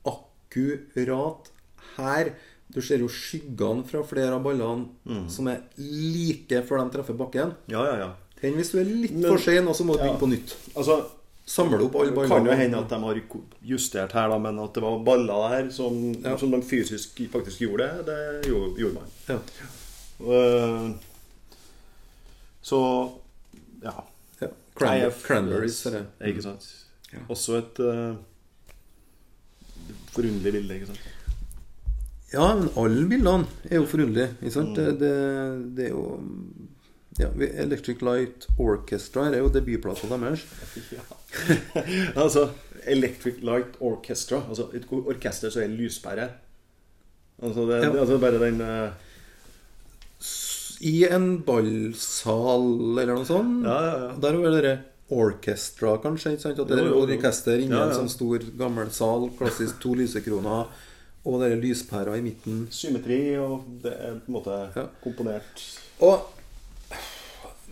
akkurat 0.05 1.49
her 1.97 2.29
Du 2.71 2.81
ser 2.81 2.99
jo 3.03 3.07
skyggene 3.11 3.85
fra 3.87 4.01
flere 4.07 4.35
av 4.35 4.43
ballene 4.43 5.25
som 5.31 5.47
er 5.51 5.61
like 5.77 6.61
før 6.67 6.81
de 6.83 6.89
treffer 6.97 7.15
bakken. 7.19 7.53
Ja, 7.71 7.83
ja, 7.85 7.97
ja. 8.01 8.07
Den 8.41 8.55
hvis 8.57 8.71
du 8.73 8.79
er 8.81 8.85
litt 8.89 9.13
Men- 9.13 9.29
for 9.31 9.37
sein, 9.37 9.67
og 9.67 9.75
så 9.75 9.85
må 9.85 9.93
du 9.95 10.01
begynne 10.03 10.19
på 10.19 10.27
nytt. 10.29 10.55
Altså, 10.75 11.05
Samle 11.47 11.77
opp 11.85 11.95
alle 11.95 12.09
det 12.09 12.15
ballene. 12.15 12.29
kan 12.35 12.45
jo 12.45 12.51
hende 12.57 12.77
at 12.79 12.89
de 12.89 12.95
har 12.99 13.21
justert 13.63 14.11
her, 14.17 14.27
da, 14.29 14.37
men 14.39 14.57
at 14.59 14.73
det 14.73 14.81
var 14.83 14.97
baller 15.05 15.47
her 15.49 15.69
som, 15.69 16.13
Ja. 16.23 16.35
som 16.37 16.49
de 16.51 16.61
fysisk 16.61 17.21
faktisk 17.31 17.59
gjorde, 17.61 18.03
det 18.05 18.45
gjorde, 18.49 18.75
gjorde 18.79 18.93
man. 18.95 19.03
Ja. 19.29 19.39
Eh, 20.19 20.93
så 22.65 22.79
ja. 23.83 23.93
Ja. 24.41 24.49
Cranberries, 24.75 25.19
cranberries 25.25 25.81
er 25.85 25.99
det. 25.99 26.05
Ikke 26.31 26.45
sant. 26.45 26.65
Ja. 27.13 27.21
Også 27.29 27.59
et 27.61 27.81
uh, 27.85 28.15
forunderlig 30.15 30.55
bilde, 30.57 30.79
ikke 30.79 30.89
sant. 30.89 31.11
Ja, 32.33 32.47
men 32.57 32.71
alle 32.81 33.05
bildene 33.07 33.45
er 33.69 33.77
jo 33.79 33.85
forunderlige. 33.87 34.33
Ikke 34.41 34.55
sant? 34.57 34.75
Det, 34.75 34.95
det, 34.99 35.11
det 35.77 35.85
er 35.85 35.93
jo 35.93 36.07
ja, 37.19 37.29
Electric 37.63 38.01
Light 38.03 38.47
Orchestra 38.59 39.29
er 39.29 39.39
jo 39.39 39.51
debutplata 39.53 40.09
deres. 40.11 40.43
Ja. 40.91 41.05
altså 42.23 42.49
Electric 42.85 43.39
Light 43.45 43.77
Orchestra. 43.79 44.41
Altså 44.49 44.67
et 44.75 44.89
orkester 44.91 45.53
som 45.53 45.63
er 45.63 45.71
lyspære. 45.71 46.27
Altså, 47.43 47.65
det, 47.69 47.83
Ja. 47.83 47.93
altså 47.99 48.17
bare 48.17 48.39
den 48.41 48.61
eh, 48.61 48.89
I 50.85 50.95
en 51.09 51.29
ballsal 51.45 52.67
eller 53.01 53.15
noe 53.15 53.27
sånt. 53.27 53.63
Ja, 53.65 53.77
ja, 53.85 53.95
ja. 54.03 54.09
Der 54.21 54.37
var 54.41 54.57
det 54.61 54.75
orkestra, 55.15 55.95
kanskje. 56.03 56.35
Ikke 56.35 56.47
sant? 56.47 56.59
At 56.61 56.69
det 56.71 56.81
er 56.81 56.91
orkester 56.93 57.61
inni 57.61 57.77
en 57.77 57.93
sånn 57.95 58.11
stor, 58.11 58.45
gammel 58.59 58.91
sal. 58.93 59.29
Klassisk 59.39 59.79
to 59.83 59.95
lysekroner. 59.97 60.69
Og 61.25 61.41
dere 61.41 61.57
lyspærer 61.57 62.19
i 62.19 62.21
midten. 62.21 62.67
symmetri, 62.69 63.17
og 63.41 63.65
det 63.81 63.95
er 63.97 64.19
på 64.21 64.29
en 64.29 64.35
måte 64.35 64.85
komponert 65.01 65.63
Og 66.05 66.27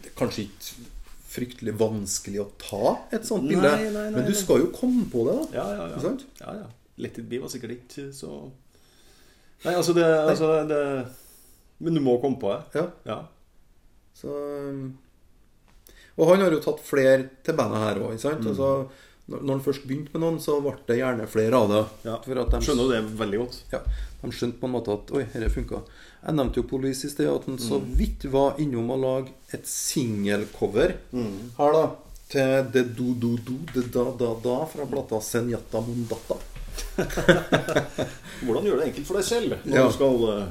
det 0.01 0.09
er 0.09 0.15
kanskje 0.17 0.47
ikke 0.47 0.87
fryktelig 1.33 1.73
vanskelig 1.77 2.41
å 2.41 2.47
ta 2.61 2.95
et 3.13 3.25
sånt 3.25 3.47
bilde, 3.49 3.69
nei, 3.69 3.89
nei, 3.93 4.07
men 4.13 4.25
du 4.27 4.33
skal 4.37 4.61
jo 4.61 4.67
komme 4.73 5.05
på 5.09 5.23
det, 5.27 5.37
da. 5.39 5.45
Ja, 5.57 5.67
ja, 5.77 5.85
ja. 5.93 6.11
Ja, 6.41 6.55
ja. 6.61 6.67
Let 7.01 7.17
it 7.17 7.29
be 7.29 7.39
var 7.41 7.49
sikkert 7.49 7.77
ikke 7.79 8.11
så 8.13 8.35
Nei, 9.63 9.71
altså 9.73 9.93
det, 9.95 10.03
altså 10.03 10.49
det 10.67 10.81
Men 11.83 11.97
du 11.97 12.01
må 12.05 12.17
komme 12.23 12.39
på 12.41 12.51
det. 12.53 12.61
Ja, 12.79 12.85
Ja. 13.11 13.17
så 14.15 14.29
um, 14.69 14.83
Og 16.17 16.27
han 16.29 16.43
har 16.45 16.51
jo 16.53 16.59
tatt 16.61 16.79
flere 16.85 17.23
til 17.43 17.55
bandet 17.57 17.81
her 17.81 17.99
òg, 18.03 18.13
ikke 18.13 18.21
sant? 18.27 18.43
Mm. 18.45 18.51
Altså, 18.53 18.67
når 19.33 19.49
han 19.55 19.61
først 19.65 19.85
begynte 19.87 20.13
med 20.13 20.21
noen, 20.21 20.39
så 20.43 20.59
ble 20.61 20.73
det 20.87 20.97
gjerne 20.99 21.25
flere 21.31 21.57
av 21.57 21.69
det. 21.71 21.83
ja. 22.05 22.17
De, 22.21 22.59
Skjønner 22.61 22.87
du 22.89 22.93
det 22.93 23.03
veldig 23.19 23.39
godt. 23.41 23.57
Ja, 23.73 23.79
de 24.21 24.31
skjønte 24.35 24.59
på 24.61 24.67
en 24.69 24.75
måte 24.75 24.93
at 24.93 25.11
Oi, 25.15 25.23
dette 25.33 25.49
funka. 25.55 25.79
Jeg 26.23 26.35
nevnte 26.37 26.61
jo 26.61 26.65
Police 26.69 27.07
i 27.07 27.09
sted, 27.11 27.27
at 27.31 27.45
han 27.49 27.57
så 27.59 27.79
Mm. 27.81 27.89
vidt 27.99 28.25
var 28.31 28.55
innom 28.61 28.91
å 28.93 28.99
lage 29.01 29.31
et 29.53 29.65
singelcover 29.67 30.93
her, 31.57 31.71
da. 31.79 31.85
Til 32.29 32.63
Det 32.71 32.83
Do 32.95 33.13
Do 33.19 33.33
Do, 33.45 33.57
Det 33.73 33.91
Da 33.91 34.03
Da 34.19 34.33
Da 34.43 34.65
fra 34.65 34.85
plata 34.85 35.19
Senjata 35.21 35.81
Mondata. 35.81 36.37
Hvordan 38.43 38.65
gjør 38.65 38.77
du 38.77 38.79
det 38.81 38.87
enkelt 38.91 39.07
for 39.07 39.17
deg 39.19 39.25
selv 39.27 39.55
når 39.65 39.75
Ja. 39.77 39.87
du 39.87 39.93
skal 39.93 40.23
eh, 40.29 40.47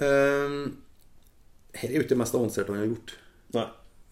Um, 0.00 0.76
her 1.74 1.88
er 1.90 1.94
jo 1.94 2.02
ikke 2.02 2.14
det 2.14 2.18
mest 2.18 2.34
avanserte 2.34 2.72
han 2.74 2.80
har 2.82 2.90
gjort. 2.90 3.14
Nei. 3.54 3.66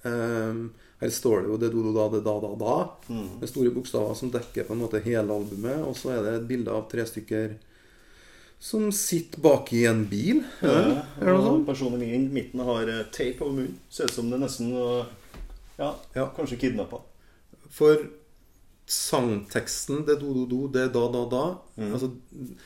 Um, 0.05 0.63
her 1.03 1.11
står 1.11 1.43
det 1.43 1.51
jo 1.51 1.57
det 1.59 1.71
do 1.73 1.83
do 1.83 1.93
da, 1.97 2.05
det 2.13 2.23
da 2.27 2.35
da 2.43 2.53
da 2.59 2.77
Mm. 3.09 3.41
med 3.41 3.49
store 3.51 3.71
bokstaver 3.75 4.15
som 4.17 4.31
dekker 4.31 4.65
på 4.69 4.73
en 4.77 4.83
måte 4.85 5.01
hele 5.03 5.31
albumet. 5.35 5.83
Og 5.87 5.97
så 5.99 6.13
er 6.15 6.23
det 6.23 6.35
et 6.41 6.49
bilde 6.49 6.71
av 6.71 6.89
tre 6.91 7.03
stykker 7.07 7.57
som 8.63 8.93
sitter 8.95 9.41
bak 9.43 9.73
i 9.75 9.85
en 9.91 10.05
bil. 10.07 10.45
Ja, 10.63 10.71
Ja, 10.71 11.03
er 11.19 11.25
det 11.27 11.35
noe 11.35 11.43
sånt? 11.49 11.67
personen 11.67 12.03
i 12.03 12.19
midten 12.31 12.61
har 12.63 12.87
eh, 12.89 13.03
tape 13.11 13.43
over 13.43 13.53
munnen. 13.59 13.79
Ser 13.91 14.05
ut 14.07 14.13
som 14.15 14.31
det 14.31 14.39
nesten 14.41 14.73
eh, 14.73 15.05
Ja, 15.79 15.95
Ja. 16.15 16.29
kanskje 16.37 16.59
kidnappa. 16.61 17.01
For 17.71 17.97
sangteksten 18.87 20.05
det 20.07 20.21
do 20.21 20.33
do 20.35 20.47
do, 20.47 20.69
det 20.69 20.93
da 20.93 21.09
da 21.11 21.25
da 21.31 21.45
Mm. 21.77 21.93
altså, 21.95 22.11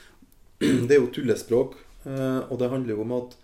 Det 0.60 0.90
er 0.90 1.00
jo 1.00 1.06
tullespråk, 1.12 1.74
og 2.06 2.58
det 2.60 2.70
handler 2.70 2.94
jo 2.94 3.00
om 3.02 3.12
at 3.22 3.36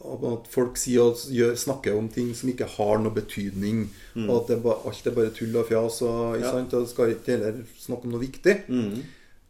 at 0.00 0.46
folk 0.48 0.78
sier 0.80 1.10
og 1.10 1.58
snakker 1.60 1.92
om 1.92 2.06
ting 2.08 2.30
som 2.34 2.48
ikke 2.48 2.64
har 2.64 2.98
noe 3.02 3.12
betydning. 3.12 3.82
Og 4.16 4.30
at 4.38 4.46
det 4.48 4.62
ba, 4.64 4.78
alt 4.88 5.06
er 5.06 5.12
bare 5.12 5.30
tull 5.36 5.58
og 5.60 5.66
fjas. 5.68 5.98
Og, 6.02 6.38
Mm. 6.38 6.40
Ja. 6.40 6.50
sant? 6.54 6.72
og 6.74 6.88
skal 6.88 7.10
ikke 7.12 7.36
heller 7.36 7.58
snakke 7.78 8.04
om 8.08 8.10
noe 8.14 8.22
viktig. 8.22 8.54
Mm. 8.68 9.02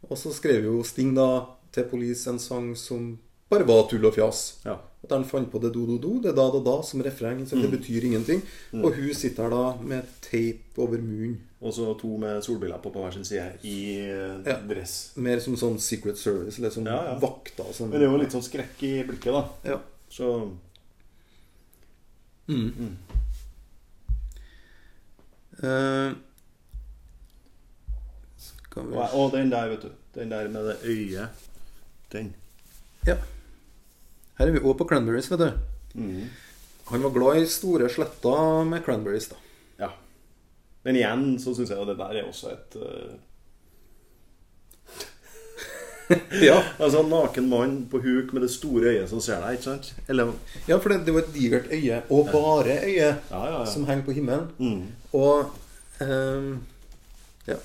Og 0.09 0.17
så 0.17 0.33
skrev 0.35 0.65
jo 0.65 0.83
Sting 0.83 1.15
da 1.15 1.45
til 1.71 1.83
Police 1.87 2.27
en 2.29 2.39
sang 2.39 2.75
som 2.75 3.17
bare 3.51 3.67
var 3.67 3.83
tull 3.91 4.05
og 4.07 4.15
fjas. 4.15 4.39
Ja. 4.65 4.77
At 5.03 5.11
han 5.15 5.25
fant 5.25 5.49
på 5.51 5.59
det 5.59 5.71
do-do-do, 5.75 6.19
det 6.23 6.31
da-da-da 6.37 6.77
som 6.85 7.01
refreng. 7.03 7.41
Så 7.49 7.57
det 7.59 7.71
betyr 7.73 8.05
ingenting. 8.07 8.41
Og 8.79 8.93
hun 8.95 9.13
sitter 9.17 9.43
her 9.47 9.53
da 9.55 9.63
med 9.81 10.07
tape 10.23 10.77
over 10.81 11.01
munnen. 11.01 11.39
Og 11.61 11.73
så 11.73 11.91
to 11.99 12.15
med 12.17 12.39
solbriller 12.45 12.79
på 12.81 12.89
på 12.93 13.01
hver 13.03 13.13
sin 13.13 13.25
side 13.25 13.59
i 13.69 13.75
eh, 14.01 14.39
Ja. 14.47 14.55
dress. 14.69 15.11
Mer 15.17 15.39
som 15.39 15.53
sånn 15.57 15.77
Secret 15.79 16.17
Service, 16.17 16.57
eller 16.57 16.69
som 16.73 16.85
Ja, 16.89 17.17
vakter. 17.21 17.65
Sånn. 17.73 17.89
Men 17.91 17.99
det 17.99 18.07
er 18.07 18.11
jo 18.11 18.17
litt 18.21 18.31
sånn 18.33 18.45
skrekk 18.45 18.81
i 18.87 18.93
blikket, 19.09 19.33
da. 19.33 19.43
ja. 19.73 19.79
Så 20.09 20.51
Mm. 22.47 22.97
Uh, 25.63 26.13
skal 28.37 28.87
vi 28.89 28.97
og 29.13 29.31
den 29.31 29.51
der, 29.51 29.69
vet 29.69 29.81
du. 29.85 29.91
Den 30.15 30.31
der 30.31 30.47
med 30.49 30.65
det 30.67 30.77
øyet. 30.83 31.29
Den. 32.11 32.33
Ja. 33.07 33.15
Her 34.39 34.47
er 34.47 34.55
vi 34.55 34.61
òg 34.63 34.77
på 34.79 34.87
Cranberries, 34.89 35.29
vet 35.31 35.39
du. 35.43 35.49
Mm. 35.99 36.29
Han 36.91 37.03
var 37.05 37.13
glad 37.15 37.41
i 37.41 37.49
store 37.51 37.89
sletter 37.91 38.63
med 38.67 38.83
Cranberries, 38.85 39.27
da. 39.31 39.35
Ja. 39.79 39.91
Men 40.83 40.97
igjen 40.99 41.27
så 41.39 41.53
syns 41.55 41.69
jeg 41.71 41.79
jo 41.79 41.85
det 41.89 41.97
der 41.99 42.21
er 42.21 42.29
også 42.29 42.51
et 42.55 42.77
uh... 42.81 43.11
Ja, 46.41 46.57
Altså 46.79 46.99
en 47.05 47.09
naken 47.11 47.45
mann 47.47 47.75
på 47.91 48.01
huk 48.03 48.33
med 48.35 48.41
det 48.43 48.49
store 48.51 48.89
øyet 48.91 49.07
som 49.09 49.21
ser 49.23 49.39
deg, 49.45 49.55
ikke 49.59 49.63
sant? 49.69 49.91
Eller 50.11 50.33
ja 50.67 50.75
for 50.81 50.91
det, 50.91 51.05
det 51.07 51.13
var 51.15 51.23
et 51.23 51.33
digert 51.35 51.69
øye, 51.71 52.01
og 52.11 52.27
bare 52.33 52.75
øye, 52.83 52.97
Ja, 52.97 53.15
ja, 53.31 53.59
ja. 53.61 53.65
som 53.65 53.85
henger 53.87 54.03
på 54.09 54.11
himmelen. 54.17 54.49
Mm. 54.59 54.87
Og 55.13 55.53
um, 56.01 56.49
Ja. 57.47 57.55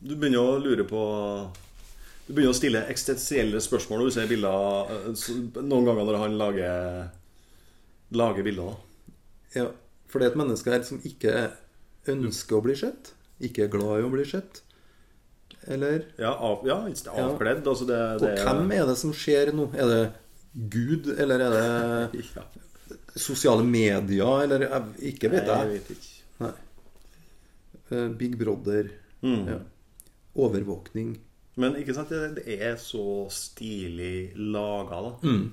Du 0.00 0.14
begynner 0.16 0.40
å 0.40 0.58
lure 0.60 0.84
på 0.88 1.00
Du 2.30 2.36
begynner 2.36 2.54
å 2.54 2.58
stille 2.60 2.80
eksistensielle 2.92 3.58
spørsmål 3.58 4.04
når 4.04 4.10
du 4.10 4.14
ser 4.14 4.28
bilder 4.30 5.64
noen 5.66 5.88
ganger 5.88 6.04
når 6.06 6.18
han 6.20 6.36
lager 6.38 7.08
Lager 8.14 8.46
bilder. 8.46 8.68
da. 8.70 9.14
ja. 9.56 9.64
For 10.10 10.18
det 10.22 10.28
er 10.28 10.32
et 10.32 10.38
menneske 10.38 10.70
her 10.70 10.82
som 10.86 11.00
ikke 11.06 11.32
ønsker 12.10 12.56
å 12.58 12.62
bli 12.64 12.74
sett. 12.78 13.12
Ikke 13.42 13.64
er 13.66 13.72
glad 13.72 14.00
i 14.00 14.06
å 14.06 14.10
bli 14.10 14.24
sett. 14.26 14.60
Eller 15.70 16.04
Ja, 16.18 16.32
av, 16.34 16.62
ja 16.66 16.78
avkledd. 16.86 17.62
Ja. 17.64 17.70
Altså 17.70 17.86
det, 17.86 17.98
Og 18.18 18.42
hvem 18.46 18.72
er 18.78 18.86
det 18.90 18.96
som 18.98 19.12
skjer 19.14 19.50
nå? 19.54 19.68
Er 19.74 19.90
det 19.90 20.00
Gud, 20.74 21.10
eller 21.18 21.44
er 21.46 21.54
det 21.54 22.22
ja. 22.38 22.46
sosiale 23.14 23.62
medier, 23.66 24.42
eller 24.46 24.66
jeg, 24.66 25.14
Ikke 25.14 25.30
vet 25.34 25.46
Nei, 25.50 25.58
jeg. 25.58 25.66
jeg 25.66 25.74
vet 25.74 25.90
ikke. 25.96 26.14
Nei. 26.46 26.52
Eh, 27.90 28.08
Big 28.22 28.38
Brother. 28.38 28.90
Mm. 29.22 29.42
Ja. 29.50 29.60
Overvåkning. 30.46 31.14
Men 31.56 31.76
ikke 31.80 31.94
sant, 31.96 32.12
det, 32.12 32.44
det 32.44 32.56
er 32.62 32.76
så 32.80 33.26
stilig 33.34 34.32
laga, 34.38 35.00
da. 35.08 35.12
Mm. 35.26 35.44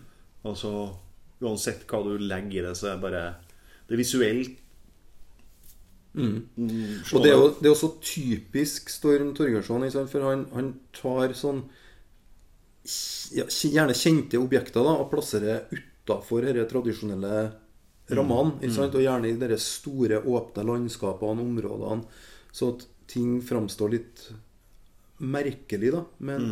Altså 0.48 0.72
Uansett 1.38 1.84
hva 1.86 2.00
du 2.02 2.16
legger 2.18 2.64
i 2.64 2.66
det, 2.66 2.78
så 2.78 2.92
er 2.92 2.96
det 2.96 3.04
bare 3.04 3.26
Det 3.90 4.00
visuelt 4.00 4.64
Mm. 6.18 6.48
mm, 6.58 7.04
Og 7.14 7.22
det 7.22 7.30
er 7.30 7.36
jo 7.38 7.50
det 7.60 7.68
er 7.68 7.70
jo 7.70 7.78
så 7.78 7.92
typisk 8.02 8.90
Storm 8.90 9.36
Torgersson, 9.38 9.84
for 10.10 10.26
han, 10.26 10.48
han 10.50 10.72
tar 10.92 11.36
sånn 11.38 11.60
ja, 13.36 13.46
gjerne 13.46 13.94
kjente 13.94 14.40
objekter 14.42 14.82
da, 14.82 14.96
og 14.98 15.12
plasserer 15.12 15.68
utafor 15.70 16.48
disse 16.48 16.66
tradisjonelle 16.72 17.34
rammene. 18.18 18.56
Ikke 18.62 18.74
sant? 18.80 18.96
Og 18.98 19.04
gjerne 19.04 19.30
i 19.30 19.38
de 19.38 19.60
store, 19.62 20.24
åpne 20.24 20.66
landskapene, 20.72 21.46
områdene, 21.46 22.08
så 22.56 22.72
at 22.74 22.88
ting 23.12 23.38
framstår 23.44 23.94
litt 23.94 24.30
merkelig, 25.20 25.92
da, 25.96 26.04
men 26.20 26.48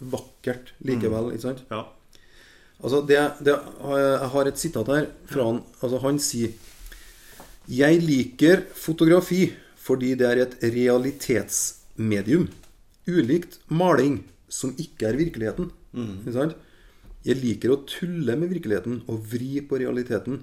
vakkert 0.00 0.72
likevel. 0.84 1.32
Ikke 1.34 1.46
sant? 1.48 1.62
Ja. 1.70 1.84
Altså 2.76 3.00
det, 3.08 3.18
det, 3.40 3.54
Jeg 3.56 4.30
har 4.34 4.48
et 4.50 4.60
sitat 4.60 4.90
her 4.92 5.06
fra 5.30 5.46
han. 5.48 5.62
Altså 5.80 6.00
han 6.02 6.18
sier 6.20 6.52
Jeg 7.72 8.02
liker 8.04 8.66
fotografi 8.76 9.48
fordi 9.86 10.14
det 10.18 10.26
er 10.26 10.42
et 10.42 10.54
realitetsmedium. 10.74 12.48
Ulikt 13.06 13.60
maling, 13.70 14.24
som 14.48 14.72
ikke 14.82 15.06
er 15.12 15.18
virkeligheten. 15.20 15.70
Ikke 15.94 16.34
sant? 16.34 16.56
Jeg 17.26 17.38
liker 17.42 17.72
å 17.74 17.82
tulle 17.86 18.34
med 18.38 18.50
virkeligheten 18.50 19.00
og 19.06 19.22
vri 19.30 19.60
på 19.62 19.78
realiteten. 19.78 20.42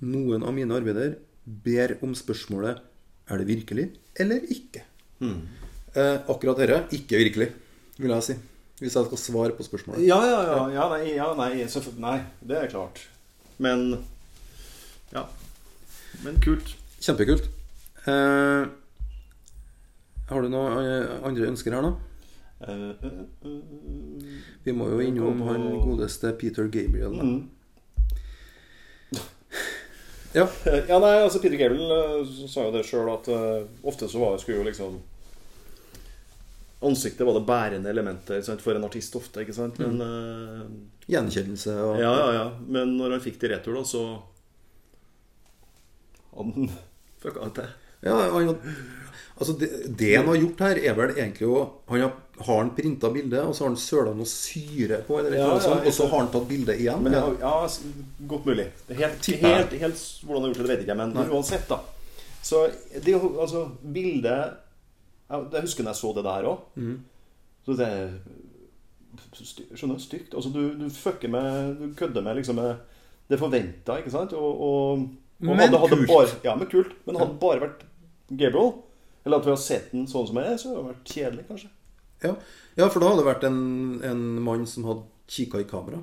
Noen 0.00 0.46
av 0.46 0.54
mine 0.54 0.76
arbeider 0.76 1.16
ber 1.44 1.96
om 2.06 2.14
spørsmålet 2.14 2.78
Er 3.30 3.38
det 3.38 3.46
virkelig 3.48 3.88
eller 4.18 4.46
ikke? 4.50 4.84
Eh, 5.94 6.16
akkurat 6.30 6.60
dette 6.60 6.82
ikke 6.94 7.18
virkelig, 7.18 7.48
vil 7.98 8.12
jeg 8.14 8.26
si. 8.28 8.36
Hvis 8.80 8.94
jeg 8.96 9.08
skal 9.10 9.20
svare 9.20 9.56
på 9.56 9.64
spørsmålet. 9.66 10.06
Ja, 10.06 10.20
ja, 10.24 10.42
ja. 10.46 10.60
ja, 10.72 10.84
nei, 10.92 11.14
ja 11.16 11.30
nei, 11.36 11.50
nei, 12.00 12.18
det 12.40 12.60
er 12.60 12.70
klart. 12.72 13.02
Men 13.58 14.04
Ja. 15.12 15.26
Men 16.24 16.38
kult. 16.40 16.76
Kjempekult. 17.00 17.48
Eh, 18.06 18.64
har 20.30 20.42
du 20.42 20.48
noen 20.48 20.78
eh, 20.78 21.12
andre 21.26 21.50
ønsker 21.50 21.74
her, 21.74 21.82
da? 21.82 21.92
Eh, 22.60 22.90
eh, 23.02 23.20
eh, 23.44 24.34
Vi 24.64 24.72
må 24.76 24.88
jo 24.92 25.00
innom 25.02 25.42
han 25.48 25.66
godeste 25.82 26.32
Peter 26.38 26.68
Gabriel. 26.70 27.18
Mm. 27.20 27.48
Ja. 30.32 30.46
Ja, 30.88 30.98
nei, 31.02 31.16
altså 31.24 31.40
Peter 31.42 31.58
Gabriel 31.58 31.90
eh, 31.90 32.34
sa 32.48 32.68
jo 32.68 32.74
det 32.76 32.84
sjøl 32.86 33.10
at 33.12 33.26
eh, 33.34 33.64
ofte 33.82 34.06
så 34.08 34.22
var, 34.22 34.38
skulle 34.38 34.60
jo 34.62 34.68
liksom 34.68 35.00
Ansiktet 36.82 37.26
var 37.26 37.36
det 37.36 37.44
bærende 37.44 37.90
elementet 37.92 38.44
sant, 38.46 38.62
for 38.64 38.76
en 38.76 38.86
artist 38.86 39.16
ofte, 39.18 39.42
ikke 39.44 39.52
sant? 39.52 39.76
Men 39.82 40.00
eh, 40.00 40.62
Gjenkjennelse 41.12 41.74
og 41.84 41.98
Ja, 42.00 42.12
ja, 42.16 42.30
ja. 42.38 42.46
Men 42.72 42.94
når 42.96 43.18
han 43.18 43.24
fikk 43.24 43.36
det 43.42 43.50
i 43.50 43.52
retur, 43.52 43.76
da, 43.76 43.82
så 43.84 44.04
han 46.38 46.70
fucka 47.22 47.44
det 47.44 47.52
til. 47.58 47.76
Ja, 48.00 48.16
han, 48.32 48.48
altså 49.36 49.58
det, 49.60 49.68
det 50.00 50.14
han 50.14 50.30
har 50.30 50.38
gjort 50.40 50.62
her, 50.64 50.80
er 50.80 50.96
vel 50.96 51.12
egentlig 51.18 51.50
å 51.52 51.66
Han 51.90 52.00
har, 52.00 52.14
har 52.46 52.62
han 52.62 52.72
printa 52.78 53.10
bildet, 53.12 53.42
og 53.44 53.52
så 53.52 53.66
har 53.66 53.74
han 53.74 53.78
søla 53.82 54.16
noe 54.16 54.30
syre 54.30 55.02
på, 55.04 55.20
eller, 55.20 55.36
Ja, 55.36 55.50
noe 55.52 55.60
ja, 55.60 55.76
og 55.84 55.92
så 55.92 56.08
har 56.08 56.22
han 56.22 56.32
tatt 56.32 56.48
bildet 56.48 56.80
igjen. 56.80 57.04
Men 57.04 57.18
ja. 57.18 57.52
godt 58.30 58.48
mulig. 58.48 58.70
Det 58.86 58.96
er 58.96 59.02
Helt, 59.04 59.30
helt, 59.44 59.76
helt 59.84 60.08
hvordan 60.24 60.46
han 60.46 60.48
har 60.48 60.54
gjort 60.54 60.62
det, 60.62 60.64
det 60.64 60.72
vet 60.72 60.84
ikke 60.86 60.96
jeg, 60.96 61.00
men 61.02 61.34
uansett, 61.36 61.68
da. 61.68 61.82
Så 62.40 62.64
det 63.04 63.14
altså 63.20 63.66
Bildet 63.84 64.69
Jeg 65.30 65.48
jeg 65.52 65.66
husker 65.66 65.86
når 65.86 65.94
jeg 65.94 66.00
så 66.00 66.12
det 66.16 66.24
der 66.26 66.48
òg. 66.50 66.64
Mm. 66.76 66.96
Så 67.66 67.76
det 67.78 67.88
er 67.88 68.14
Skjønner 69.34 69.98
du? 69.98 70.02
Stygt. 70.02 70.34
Altså, 70.34 70.50
du, 70.54 70.60
du 70.78 70.86
fucker 70.94 71.28
med 71.30 71.76
Du 71.80 71.94
kødder 71.98 72.22
med 72.22 72.38
liksom 72.38 72.60
det 73.30 73.38
forventa, 73.38 73.96
ikke 74.00 74.10
sant? 74.10 74.32
Og, 74.34 74.62
og, 74.66 75.02
og 75.38 75.46
Men 75.46 75.60
hadde, 75.60 75.78
hadde 75.78 75.98
kult. 76.00 76.08
Bare, 76.10 76.30
ja, 76.44 76.54
men 76.58 76.66
kult. 76.70 76.96
Men 77.06 77.18
hadde 77.20 77.34
det 77.36 77.42
bare 77.42 77.62
vært 77.62 77.84
Gabriel, 78.30 78.72
eller 79.24 79.38
at 79.38 79.46
vi 79.46 79.52
har 79.52 79.60
sett 79.62 79.92
den 79.94 80.08
sånn 80.10 80.26
som 80.26 80.40
jeg 80.40 80.50
er, 80.50 80.58
så 80.58 80.70
hadde 80.72 80.80
det 80.80 80.88
vært 80.88 81.12
kjedelig, 81.14 81.44
kanskje. 81.46 81.70
Ja. 82.24 82.32
ja, 82.76 82.88
for 82.88 82.98
da 82.98 83.12
hadde 83.12 83.22
det 83.22 83.28
vært 83.28 83.46
en, 83.46 83.60
en 84.10 84.24
mann 84.44 84.66
som 84.68 84.88
hadde 84.88 85.06
kikka 85.30 85.62
i 85.62 85.68
kamera. 85.70 86.02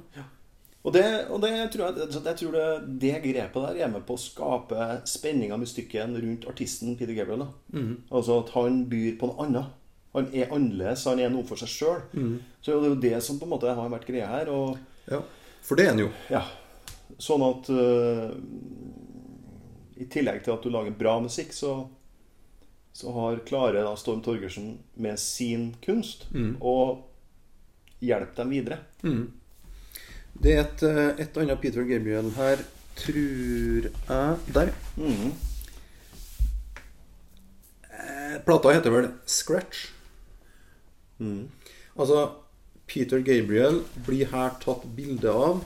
Og 0.87 0.93
det, 0.95 1.03
og 1.27 1.41
det 1.43 1.49
tror 1.73 1.89
jeg, 1.89 2.07
jeg 2.15 2.37
tror 2.39 2.53
det, 2.55 2.65
det 3.01 3.15
grepet 3.25 3.63
der 3.65 3.79
er 3.83 3.89
med 3.91 4.05
på 4.07 4.15
å 4.15 4.21
skape 4.23 4.85
spenning 5.09 5.51
av 5.51 5.59
mystikken 5.59 6.13
rundt 6.15 6.45
artisten 6.47 6.93
Peter 6.95 7.11
Gabriel. 7.17 7.43
Da. 7.43 7.81
Altså 8.15 8.37
at 8.39 8.53
han 8.55 8.85
byr 8.87 9.17
på 9.19 9.27
noe 9.27 9.43
annet. 9.43 9.73
Han 10.15 10.29
er 10.31 10.53
annerledes, 10.55 11.03
han 11.09 11.19
er 11.19 11.33
noe 11.33 11.43
for 11.45 11.59
seg 11.59 11.69
sjøl. 11.73 11.99
Så 12.63 12.71
det 12.71 12.77
er 12.77 12.93
jo 12.93 13.01
det 13.03 13.17
som 13.25 13.37
på 13.41 13.45
en 13.45 13.51
måte 13.51 13.73
har 13.75 13.91
vært 13.91 14.07
greia 14.07 14.29
her. 14.31 14.47
Og 14.53 14.77
Ja, 15.11 15.19
For 15.61 15.75
det 15.75 15.85
er 15.85 15.91
han 15.91 15.99
jo. 16.05 16.07
ja, 16.31 16.45
sånn 17.19 17.43
at 17.49 17.67
uh, 17.69 18.31
I 19.99 20.07
tillegg 20.13 20.43
til 20.45 20.53
at 20.55 20.63
du 20.63 20.69
lager 20.71 20.95
bra 20.97 21.17
musikk, 21.23 21.51
så, 21.57 21.73
så 22.95 23.11
har 23.17 23.43
Klare 23.49 23.83
da 23.83 23.91
Storm 23.99 24.21
Torgersen 24.25 24.77
med 24.95 25.19
sin 25.19 25.73
kunst 25.83 26.27
og 26.61 27.03
hjelpe 27.99 28.39
dem 28.39 28.49
videre. 28.55 28.79
Det 30.41 30.53
er 30.53 30.63
et, 30.63 30.83
eh, 30.83 31.21
et 31.23 31.37
annet 31.41 31.61
Peter 31.61 31.85
Gabriel 31.87 32.31
her, 32.37 32.63
tror 32.95 33.87
jeg 33.87 34.53
Der. 34.53 34.73
Mhm. 34.97 35.33
Eh, 37.91 38.37
Plata 38.45 38.73
heter 38.73 38.91
vel 38.91 39.09
Scratch. 39.25 39.91
Altså, 41.97 42.29
Peter 42.87 43.19
Gabriel 43.19 43.81
blir 44.05 44.29
her 44.31 44.53
tatt 44.61 44.85
bilde 44.95 45.33
av. 45.33 45.63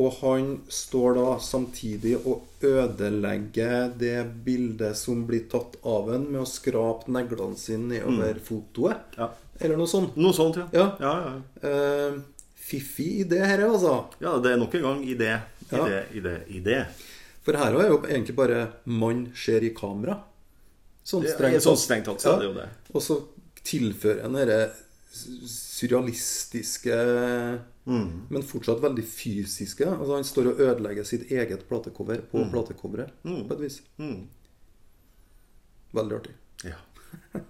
Og 0.00 0.12
han 0.22 0.62
står 0.72 1.18
da 1.18 1.26
samtidig 1.44 2.14
og 2.24 2.46
ødelegger 2.64 3.90
det 4.00 4.44
bildet 4.46 4.96
som 4.96 5.26
blir 5.28 5.44
tatt 5.50 5.76
av 5.84 6.08
en 6.14 6.24
med 6.30 6.40
å 6.40 6.48
skrape 6.48 7.10
neglene 7.12 7.58
sine 7.60 7.98
nedover 7.98 8.40
fotoet. 8.46 9.18
Ja. 9.18 9.28
Eller 9.60 9.76
noe 9.76 9.90
sånt. 9.90 10.16
Noe 10.16 10.32
sånt, 10.32 10.56
ja. 10.56 10.68
Ja. 10.72 10.86
ja, 11.04 11.14
ja. 11.26 11.68
Eh, 11.68 12.20
fiffig 12.70 13.08
idé 13.26 13.40
her, 13.46 13.64
altså. 13.66 13.94
Ja, 14.22 14.36
det 14.42 14.52
er 14.54 14.60
nok 14.62 14.74
en 14.78 14.82
gang 14.86 15.02
idé, 15.04 15.30
Ja. 15.70 15.84
idé, 15.86 16.00
idé, 16.20 16.34
idé. 16.60 16.78
For 17.42 17.56
her 17.56 17.74
er 17.80 17.88
jo 17.88 17.98
egentlig 18.02 18.36
bare 18.36 18.72
'mann 18.86 19.32
ser 19.34 19.62
i 19.64 19.70
kamera'. 19.74 20.20
Sånn 21.04 21.24
strengt 21.26 21.62
sånn 21.62 21.76
strengt 21.76 22.04
tatt, 22.04 22.20
så 22.20 22.34
er 22.34 22.38
det 22.38 22.48
jo 22.48 22.54
det. 22.54 22.68
Og 22.94 23.02
så 23.02 23.22
tilfører 23.64 24.24
en 24.24 24.32
denne 24.32 24.70
surrealistiske, 25.10 26.94
Mm. 27.86 28.26
men 28.30 28.42
fortsatt 28.42 28.80
veldig 28.80 29.04
fysiske. 29.04 29.84
Altså 29.86 30.14
Han 30.14 30.24
står 30.24 30.46
og 30.52 30.58
ødelegger 30.60 31.04
sitt 31.04 31.30
eget 31.30 31.66
platecover 31.68 32.20
på 32.30 32.44
platecoveret, 32.52 33.10
på 33.24 33.50
et 33.52 33.60
vis. 33.60 33.80
Mm. 33.98 34.26
Veldig 35.94 36.12
artig. 36.20 36.34
Ja. 36.64 36.76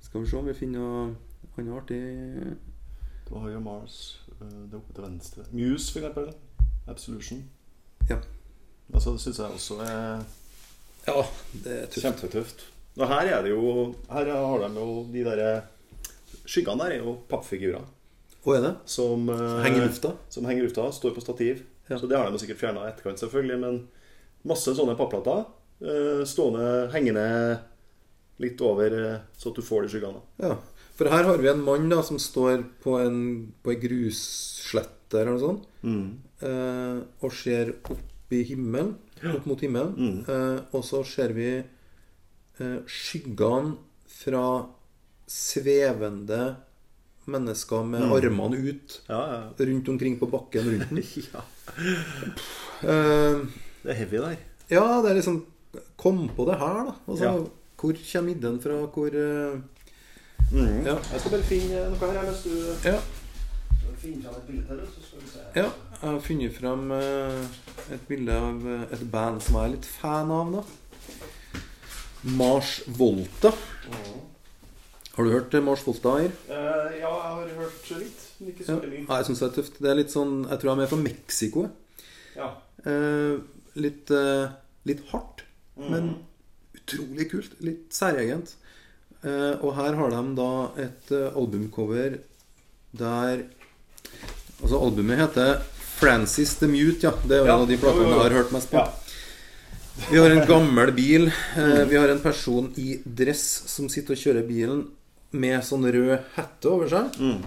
Skal 0.00 0.20
vi 0.22 0.26
se 0.26 0.36
om 0.36 0.46
vi 0.46 0.54
finner 0.54 0.78
noe 0.80 1.14
annet 1.58 1.76
artig 1.82 2.56
Har 3.38 3.60
Mars, 3.60 4.20
øh, 4.40 4.48
det 4.50 4.72
er 4.74 4.76
oppe 4.80 4.94
til 4.94 5.04
venstre. 5.04 5.42
Muse, 5.52 5.92
for 5.92 5.98
eksempel. 6.00 6.32
Absolution. 6.88 7.44
Ja. 8.10 8.16
Altså, 8.94 9.12
det 9.12 9.20
syns 9.20 9.38
jeg 9.38 9.46
også 9.46 9.74
er 9.84 10.22
Ja, 11.06 11.22
det 11.64 11.74
er 11.82 11.86
tøft. 11.86 12.00
kjempetøft. 12.04 12.64
Og 12.98 13.08
her 13.08 13.20
er 13.36 13.42
det 13.42 13.50
jo 13.50 13.94
Her 14.10 14.24
har 14.34 14.58
de 14.68 14.74
jo 14.80 15.06
de 15.12 15.24
derre 15.24 15.62
Skyggene 16.44 16.82
der 16.82 16.96
er 16.96 17.04
jo 17.04 17.14
pappfigurer 17.30 17.84
Hva 18.44 18.56
er 18.56 18.60
det? 18.66 18.74
som 18.86 19.28
øh, 19.28 19.62
Henger 19.62 19.82
i 19.82 19.86
lufta? 19.86 20.10
Som 20.30 20.44
henger 20.44 20.62
i 20.62 20.66
lufta, 20.66 20.90
står 20.92 21.14
på 21.14 21.20
stativ. 21.20 21.62
Ja. 21.90 21.98
Så 21.98 22.06
det 22.06 22.18
har 22.18 22.30
de 22.30 22.38
sikkert 22.38 22.58
fjerna 22.58 22.84
i 22.86 22.90
etterkant, 22.92 23.18
selvfølgelig. 23.20 23.58
Men 23.60 23.88
masse 24.44 24.74
sånne 24.74 24.96
papplater 24.96 25.44
stående, 26.24 26.90
hengende 26.92 27.24
litt 28.38 28.60
over, 28.60 28.94
så 29.36 29.48
at 29.50 29.56
du 29.56 29.62
får 29.62 29.82
de 29.82 29.88
skyggene. 29.94 30.20
Ja. 30.40 30.54
For 31.00 31.08
her 31.08 31.24
har 31.24 31.38
vi 31.40 31.48
en 31.48 31.62
mann 31.64 31.86
da 31.88 32.02
som 32.04 32.18
står 32.20 32.60
på 32.84 32.98
en, 33.00 33.20
på 33.64 33.72
en 33.72 33.80
grusslette 33.80 35.16
eller 35.16 35.32
noe 35.32 35.40
sånt, 35.40 35.62
eh, 36.44 36.98
og 37.24 37.32
ser 37.32 37.70
opp 37.88 38.34
i 38.36 38.42
himmelen, 38.50 38.92
opp 39.32 39.46
mot 39.48 39.62
himmelen. 39.64 40.18
Eh, 40.28 40.58
og 40.76 40.84
så 40.84 41.00
ser 41.08 41.32
vi 41.34 41.48
eh, 41.56 42.76
skyggene 42.84 43.72
fra 44.20 44.44
svevende 45.30 46.42
mennesker 47.30 47.84
med 47.86 48.04
armene 48.12 48.58
ut 48.58 49.00
Ja, 49.08 49.20
ja. 49.32 49.40
rundt 49.66 49.88
omkring 49.92 50.16
på 50.20 50.28
bakken 50.30 50.68
rundt 50.68 50.92
den. 50.92 51.02
ja. 51.32 51.42
Eh, 52.84 53.40
Det 53.82 53.90
er 53.94 53.98
heavy 54.02 54.20
der. 54.20 54.36
ja, 54.70 54.84
det 55.02 55.10
er 55.10 55.18
liksom 55.20 55.40
Kom 55.96 56.24
på 56.34 56.44
det 56.48 56.56
her, 56.58 56.80
da. 56.90 56.94
Altså. 57.06 57.28
Hvor 57.80 57.94
kommer 58.12 58.32
ideen 58.34 58.56
fra? 58.60 58.78
Hvor 58.90 59.14
eh, 59.14 59.60
Mm. 60.50 60.84
Ja. 60.86 60.96
Jeg 61.12 61.20
skal 61.20 61.30
bare 61.36 61.46
finne 61.46 61.80
noe 61.92 62.12
her 62.12 62.22
mens 62.26 62.42
du 62.42 62.88
Ja. 62.88 62.96
finner 64.00 64.22
fram 64.24 64.36
et 64.40 64.46
bilde 64.48 64.78
til 64.94 65.28
se. 65.30 65.42
Ja, 65.54 65.66
jeg 65.68 66.10
har 66.10 66.20
funnet 66.24 66.54
fram 66.56 66.90
eh, 66.96 67.44
et 67.94 68.06
bilde 68.08 68.32
av 68.32 68.66
eh, 68.66 68.94
et 68.96 69.04
band 69.12 69.42
som 69.44 69.56
jeg 69.60 69.64
er 69.68 69.74
litt 69.76 69.86
fan 69.86 70.30
av, 70.34 70.52
da. 70.56 70.62
Mars 72.36 72.80
Volta. 72.98 73.52
Har 75.14 75.24
du 75.26 75.30
hørt 75.32 75.54
eh, 75.54 75.62
Mars 75.64 75.84
Volta 75.86 76.16
her? 76.18 76.32
Eh, 76.48 76.98
ja, 77.00 77.12
jeg 77.12 77.34
har 77.36 77.54
hørt 77.60 77.90
litt, 77.98 78.24
men 78.40 78.50
ikke 78.54 78.64
så 78.66 78.72
Ja. 78.80 78.88
mye. 78.88 79.04
Ja, 79.08 79.16
jeg 79.20 79.26
syns 79.30 79.38
det 79.44 79.48
er 79.50 79.54
tøft. 79.62 79.78
Det 79.80 79.90
er 79.90 79.94
litt 80.00 80.10
sånn 80.14 80.34
Jeg 80.48 80.58
tror 80.60 80.70
jeg 80.76 80.82
er 80.86 80.92
fra 80.94 81.02
Mexico. 81.04 81.68
Ja. 82.36 82.50
Eh, 82.86 83.38
litt, 83.76 84.10
litt 84.88 85.04
hardt, 85.12 85.44
men 85.76 86.16
utrolig 86.74 87.30
kult. 87.30 87.52
Litt 87.60 87.92
særegent. 87.94 88.56
Eh, 89.20 89.54
og 89.60 89.74
her 89.76 89.96
har 89.98 90.14
de 90.14 90.22
da 90.38 90.50
et 90.80 91.10
eh, 91.12 91.34
albumcover 91.36 92.20
der 92.96 93.42
Altså, 94.60 94.76
albumet 94.76 95.16
heter 95.16 95.62
Francis 96.00 96.54
the 96.60 96.66
Mute, 96.68 97.00
ja. 97.06 97.12
Det 97.24 97.38
er 97.38 97.46
Ja, 97.46 97.54
en 97.54 97.62
av 97.64 97.68
de 97.68 97.78
platene 97.80 98.08
jeg 98.10 98.20
har 98.20 98.34
hørt 98.36 98.52
mest 98.52 98.68
på. 98.72 98.76
Ja. 98.76 98.90
Vi 100.10 100.18
har 100.20 100.32
en 100.32 100.46
gammel 100.48 100.92
bil. 100.96 101.30
Eh, 101.56 101.84
vi 101.88 101.96
har 101.96 102.08
en 102.08 102.20
person 102.20 102.68
i 102.80 102.98
dress 103.04 103.44
som 103.72 103.88
sitter 103.92 104.16
og 104.16 104.20
kjører 104.20 104.46
bilen 104.48 104.84
med 105.32 105.64
sånn 105.64 105.84
rød 105.88 106.12
hette 106.36 106.70
over 106.70 106.88
seg. 106.92 107.16
Mm. 107.20 107.42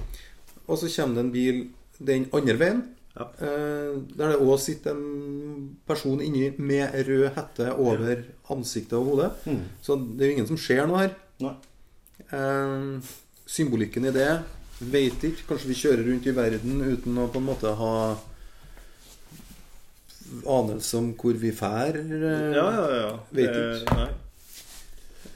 Og 0.67 0.79
så 0.79 0.89
kommer 0.95 1.17
det 1.19 1.23
en 1.25 1.33
bil 1.33 1.63
den 1.99 2.27
andre 2.33 2.57
veien. 2.61 2.83
Ja. 3.13 3.27
Eh, 3.45 3.93
der 4.17 4.33
det 4.33 4.41
òg 4.41 4.55
sitter 4.61 4.95
en 4.97 5.73
person 5.87 6.21
inni 6.21 6.51
med 6.57 6.93
rød 7.07 7.27
hette 7.37 7.73
over 7.77 8.23
ansiktet 8.53 8.97
og 8.97 9.11
hodet. 9.11 9.31
Mm. 9.45 9.61
Så 9.81 9.97
det 10.01 10.25
er 10.25 10.31
jo 10.31 10.37
ingen 10.37 10.49
som 10.53 10.61
ser 10.61 10.85
noe 10.89 11.03
her. 11.05 11.13
Nei. 11.43 11.53
Eh, 12.31 13.13
symbolikken 13.49 14.05
i 14.09 14.13
det 14.15 14.29
Vet 14.83 15.21
ikke. 15.23 15.45
Kanskje 15.47 15.69
vi 15.69 15.75
kjører 15.79 16.07
rundt 16.09 16.25
i 16.27 16.33
verden 16.35 16.81
uten 16.81 17.17
å 17.21 17.27
på 17.31 17.39
en 17.39 17.45
måte 17.47 17.71
ha 17.79 17.93
anelse 20.49 20.97
om 20.97 21.11
hvor 21.19 21.33
vi 21.39 21.51
fær. 21.55 21.95
eh, 21.99 22.53
Ja, 22.55 22.65
ja, 22.73 22.85
ja. 22.95 23.19
Vet 23.31 23.49
Eh, 23.49 23.81
ikke. 23.81 23.95
Nei. 23.95 24.09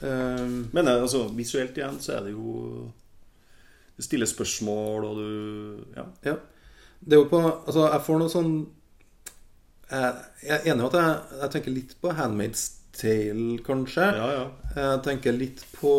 eh, 0.02 0.46
Men 0.72 0.88
eh, 0.88 1.02
altså, 1.02 1.28
visuelt 1.36 1.76
igjen 1.78 2.00
så 2.00 2.16
er 2.18 2.24
det 2.28 2.32
jo 2.32 2.90
Det 3.96 4.04
stiller 4.04 4.26
spørsmål, 4.26 5.04
og 5.04 5.16
du 5.16 5.84
Ja. 5.96 6.04
Ja. 6.24 6.34
Det 7.00 7.12
er 7.12 7.22
jo 7.22 7.28
på 7.30 7.40
Altså, 7.66 7.88
jeg 7.92 8.00
får 8.06 8.18
noe 8.18 8.28
sånn 8.28 8.66
Jeg, 9.90 10.14
jeg 10.42 10.60
er 10.60 10.72
enig 10.72 10.82
i 10.84 10.86
at 10.86 10.92
jeg, 10.98 11.40
jeg 11.42 11.50
tenker 11.50 11.70
litt 11.72 11.94
på 12.02 12.12
Handmaid's 12.12 12.66
Tale, 12.98 13.58
kanskje. 13.66 14.06
Ja, 14.18 14.28
ja. 14.34 14.44
Jeg 14.74 15.02
tenker 15.06 15.36
litt 15.36 15.60
på 15.76 15.92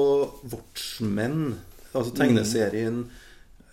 Watchmen, 0.52 1.54
altså 1.94 2.12
tegneserien, 2.18 3.04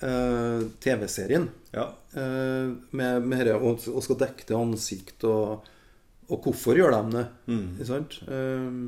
eh, 0.01 0.61
TV-serien. 0.85 1.49
ja. 1.75 1.89
eh, 2.15 2.69
med, 2.91 3.23
med 3.27 3.43
dette, 3.47 3.57
og, 3.59 3.83
og 3.93 4.05
skal 4.07 4.21
dekke 4.23 4.47
til 4.47 4.57
ansikt, 4.61 5.25
og, 5.27 5.67
og 6.31 6.47
hvorfor 6.47 6.79
gjør 6.79 6.95
de 6.97 7.17
det? 7.19 7.27
Mm. 7.51 7.67
Ikke 7.77 7.91
sant? 7.91 8.21
Eh, 8.29 8.79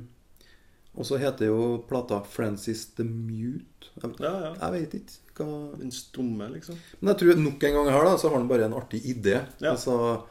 Og 0.99 1.07
så 1.07 1.15
heter 1.21 1.47
jo 1.47 1.85
plata 1.87 2.17
'Francis 2.27 2.89
the 2.97 3.05
Mute'. 3.05 3.91
Jeg, 4.03 4.15
Ja, 4.19 4.33
ja. 4.43 4.55
jeg 4.63 4.73
vet 4.73 4.95
ikke 4.99 5.45
hva 5.45 5.77
Den 5.79 5.93
stumme, 5.95 6.49
liksom. 6.51 6.75
Men 7.01 7.13
jeg 7.13 7.19
tror 7.21 7.39
nok 7.39 7.63
en 7.69 7.75
gang 7.77 7.91
her 7.95 8.05
da, 8.05 8.17
så 8.19 8.29
har 8.29 8.39
han 8.39 8.49
bare 8.49 8.65
en 8.67 8.75
artig 8.75 9.03
idé. 9.07 9.37
Ja. 9.61 9.71
Altså 9.77 10.25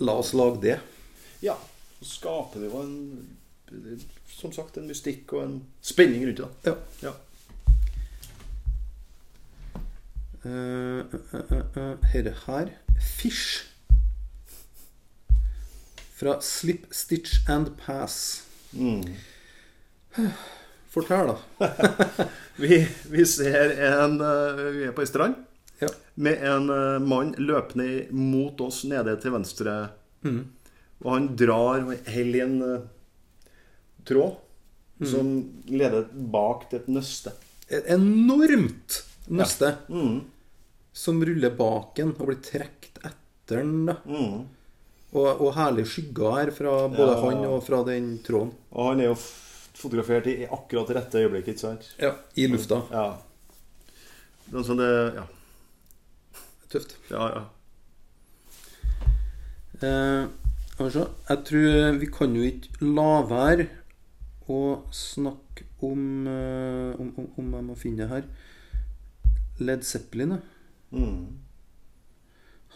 La 0.00 0.12
oss 0.18 0.32
lage 0.34 0.60
det. 0.64 0.80
Ja. 1.42 1.54
Så 2.02 2.08
skaper 2.18 2.60
det 2.60 2.70
jo 2.72 2.80
en 2.82 3.36
Som 4.28 4.52
sagt, 4.52 4.76
en 4.76 4.88
mystikk 4.90 5.32
og 5.32 5.44
en 5.46 5.54
spenning 5.80 6.26
rundt 6.26 6.42
det. 6.42 6.72
Ja. 6.72 6.74
Ja. 7.06 7.12
Uh, 10.44 11.04
Herre 12.12 12.34
her 12.46 12.72
Fish. 13.00 13.68
Fra 16.18 16.40
Slip, 16.42 16.86
Stitch 16.90 17.38
and 17.48 17.70
Pass. 17.78 18.42
Fortell, 20.92 21.32
da. 21.32 21.36
Vi, 22.62 22.82
vi 23.10 23.24
ser 23.26 23.72
en 23.88 24.18
eh, 24.20 24.60
Vi 24.76 24.82
er 24.84 24.92
på 24.94 25.02
ei 25.02 25.08
strand 25.08 25.38
Ja. 25.80 25.88
med 26.20 26.42
en 26.46 26.68
eh, 26.70 26.98
mann 27.00 27.32
løpende 27.40 28.04
mot 28.12 28.60
oss 28.60 28.82
nede 28.84 29.16
til 29.22 29.32
venstre. 29.34 29.72
Og 31.02 31.10
han 31.14 31.28
drar 31.36 31.80
holder 31.82 32.36
i 32.38 32.40
en 32.44 32.56
uh, 32.62 32.80
tråd 34.06 34.38
som 35.08 35.32
leder 35.66 36.04
bak 36.30 36.68
til 36.70 36.78
et 36.78 36.88
nøste. 36.94 37.32
Et 37.72 37.88
enormt 37.90 39.00
nøste 39.32 39.72
Mm. 39.88 40.20
som 40.92 41.22
ruller 41.24 41.50
bak 41.58 41.98
en 41.98 42.12
og 42.14 42.26
blir 42.28 42.38
trukket 42.44 43.00
etter 43.02 43.62
den. 43.62 43.86
da. 43.86 43.96
Mm. 44.06 44.44
Og, 45.12 45.40
og 45.42 45.54
herlige 45.56 45.86
skygger 45.90 46.36
her 46.38 46.50
fra 46.54 46.88
både 46.88 47.16
Ja. 47.16 47.20
han 47.24 47.44
og 47.48 47.62
fra 47.66 47.82
den 47.84 48.18
tråden. 48.24 48.52
Og 48.72 48.90
han 48.92 49.00
er 49.00 49.10
jo 49.10 49.16
fotografert 49.18 50.26
i 50.30 50.46
akkurat 50.46 50.90
rette 50.94 51.18
øyeblikk, 51.18 51.48
ikke 51.48 51.58
sant? 51.64 51.88
Ja, 51.98 52.14
I 52.36 52.46
lufta. 52.46 52.82
Ja. 52.92 53.18
Sånn 54.52 54.78
det 54.78 55.14
Ja. 55.16 55.26
Tøft. 56.72 56.94
Ja, 57.10 57.26
ja. 57.34 57.42
Eh. 59.82 60.28
Jeg 60.80 61.38
tror 61.44 61.98
vi 62.00 62.08
kan 62.08 62.34
jo 62.36 62.42
ikke 62.48 62.88
la 62.94 63.20
være 63.28 63.68
å 64.50 64.60
snakke 64.94 65.66
om, 65.84 66.26
eh, 66.26 67.00
om, 67.00 67.12
om, 67.18 67.28
om 67.38 67.54
jeg 67.58 67.66
må 67.66 67.76
finne 67.78 68.02
det 68.02 68.08
her. 68.10 68.28
Led 69.62 69.84
Zeppelin. 69.86 70.38
Mm. 70.90 71.38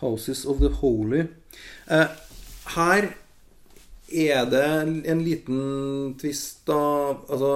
Houses 0.02 0.44
of 0.44 0.60
the 0.60 0.68
Holy. 0.82 1.24
Eh, 1.90 2.12
her 2.76 3.08
er 4.12 4.50
det 4.52 4.66
en 5.08 5.24
liten 5.24 6.14
tvist, 6.20 6.66
da. 6.68 7.16
Altså, 7.26 7.52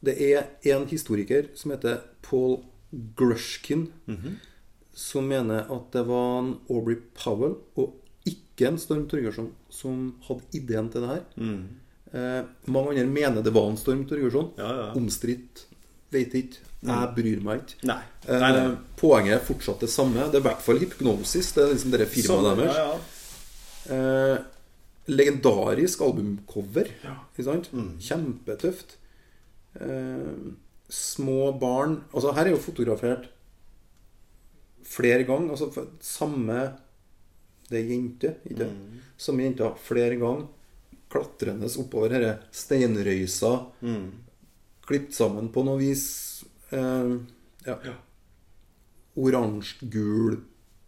det 0.00 0.16
er 0.30 0.46
en 0.72 0.86
historiker 0.88 1.50
som 1.58 1.74
heter 1.74 2.00
Paul 2.24 2.62
Grushkin, 3.18 3.90
som 4.94 5.28
mener 5.28 5.68
at 5.70 5.92
det 5.92 6.06
var 6.08 6.38
en 6.40 6.54
Aubrey 6.70 6.96
Powell 7.14 7.58
og 7.76 7.99
ikke 8.28 8.68
en 8.68 8.78
Storm 8.78 9.06
Torgersson 9.08 9.52
som 9.72 10.14
hadde 10.26 10.42
ideen 10.58 10.90
til 10.92 11.00
det 11.06 11.08
her. 11.14 11.22
Eh, 12.12 12.42
mange 12.66 12.90
andre 12.96 13.06
mener 13.06 13.42
det 13.46 13.52
var 13.54 13.70
en 13.70 13.78
Storm 13.80 14.04
Torgersson. 14.10 14.50
Ja, 14.58 14.70
ja. 14.82 14.88
Omstridt. 14.98 15.66
Vet 16.12 16.34
ikke. 16.34 16.66
Jeg 16.82 17.12
bryr 17.14 17.42
meg 17.44 17.60
ikke. 17.62 17.86
Nei. 17.86 18.00
Nei, 18.28 18.38
Nei, 18.40 18.50
Eh, 18.70 18.76
Poenget 18.96 19.34
er 19.36 19.44
fortsatt 19.44 19.80
det 19.84 19.90
samme. 19.92 20.26
Det 20.32 20.38
er 20.40 20.44
i 20.44 20.48
hvert 20.48 20.62
fall 20.64 20.78
hypnosis. 20.80 21.52
Det 21.52 21.62
er 21.64 21.72
liksom 21.74 21.90
dette 21.92 22.06
firmaet 22.08 22.56
deres. 22.58 22.76
Ja, 22.76 22.86
ja. 23.90 23.96
Eh, 23.96 24.38
legendarisk 25.10 26.00
albumcover. 26.00 26.88
Ja. 27.04 27.14
Ikke 27.32 27.44
sant? 27.44 27.68
Mm. 27.72 27.92
Kjempetøft. 28.00 28.96
Eh, 29.80 30.54
små 30.90 31.52
barn 31.60 32.00
Altså, 32.12 32.32
her 32.34 32.46
er 32.48 32.50
jo 32.56 32.56
fotografert 32.64 33.28
flere 34.84 35.22
ganger. 35.28 35.50
Altså 35.54 35.86
samme 36.00 36.56
Det 37.70 37.78
er 37.78 37.90
jente, 37.92 38.34
ikke 38.50 38.66
Mm. 38.70 39.00
Som 39.20 39.38
jenta 39.40 39.74
flere 39.76 40.16
ganger. 40.16 40.46
Klatrende 41.10 41.66
oppover 41.78 42.08
denne 42.14 42.38
steinrøysa. 42.52 43.66
Mm. 43.82 44.10
Klippet 44.86 45.14
sammen 45.14 45.50
på 45.52 45.64
noe 45.64 45.78
vis. 45.78 46.44
Eh, 46.72 47.16
ja. 47.66 47.76
Ja. 47.84 47.94
Oransje, 49.16 49.88
gul, 49.90 50.38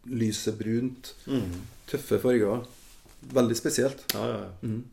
lysebrunt. 0.06 1.14
Mm. 1.26 1.60
Tøffe 1.90 2.18
farger. 2.22 2.64
Veldig 3.32 3.56
spesielt. 3.56 4.04
Ja, 4.14 4.24
ja, 4.26 4.38
ja. 4.44 4.50
Mm. 4.62 4.84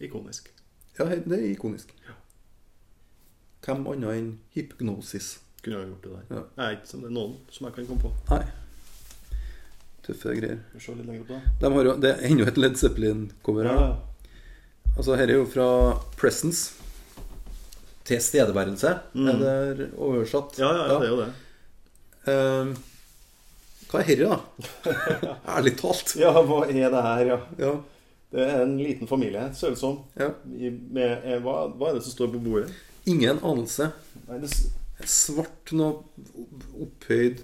Ikonisk. 0.00 0.50
Ja, 0.98 1.04
det 1.04 1.38
er 1.38 1.46
ikonisk. 1.52 1.94
Hvem 3.64 3.86
annet 3.88 4.10
enn 4.18 4.38
hypnosis? 4.54 5.38
Kunne 5.62 5.78
ha 5.80 5.86
gjort 5.86 6.02
det 6.04 6.10
der. 6.12 6.24
Ja. 6.36 6.42
Jeg 6.56 6.64
er 6.66 6.76
ikke 6.76 6.90
som 6.90 7.00
det 7.00 7.08
er 7.08 7.14
noen 7.16 7.36
som 7.50 7.66
jeg 7.68 7.74
kan 7.78 7.86
komme 7.88 8.02
på. 8.02 8.12
Nei. 8.30 8.42
Tøffe 10.04 10.34
greier. 10.36 10.58
De 11.60 11.70
har 11.72 11.86
jo, 11.88 11.94
det 12.00 12.10
er 12.12 12.24
enda 12.28 12.46
et 12.50 12.58
Led 12.60 12.76
Zeppelin-cover 12.80 13.68
her. 13.70 13.78
da. 13.80 14.24
Altså, 14.96 15.16
her 15.18 15.28
er 15.28 15.38
jo 15.38 15.46
fra 15.50 15.68
Presence. 16.20 16.74
Tilstedeværelse, 18.04 18.90
er 19.16 19.74
det 19.78 19.86
oversatt? 19.96 20.58
Mm. 20.58 20.60
Ja, 20.60 20.72
ja, 20.76 20.82
ja, 20.90 20.98
det 21.00 21.06
er 21.06 21.12
jo 21.14 21.20
det. 21.22 21.30
Eh, 22.28 22.74
hva 23.88 24.00
er 24.02 24.08
herre, 24.10 24.28
da? 24.28 24.38
Ærlig 25.56 25.72
talt. 25.80 26.12
Ja, 26.20 26.34
hva 26.36 26.60
er 26.68 26.76
det 26.92 27.04
her, 27.08 27.24
ja? 27.32 27.38
Ja. 27.62 27.72
Det 28.34 28.44
er 28.44 28.62
en 28.64 28.76
liten 28.82 29.08
familie, 29.08 29.46
ser 29.54 29.70
det 29.72 29.78
ut 29.78 29.80
som. 29.80 29.98
ja. 30.18 30.32
Hva 30.44 31.88
er 31.88 31.96
det 31.96 32.02
som 32.04 32.10
står 32.12 32.32
på 32.34 32.42
bordet? 32.44 32.72
Ingen 33.08 33.38
anelse. 33.40 33.92
Nei, 34.28 34.40
det, 34.42 34.50
Svart, 35.10 35.72
noe 35.72 36.04
opphøyd 36.84 37.40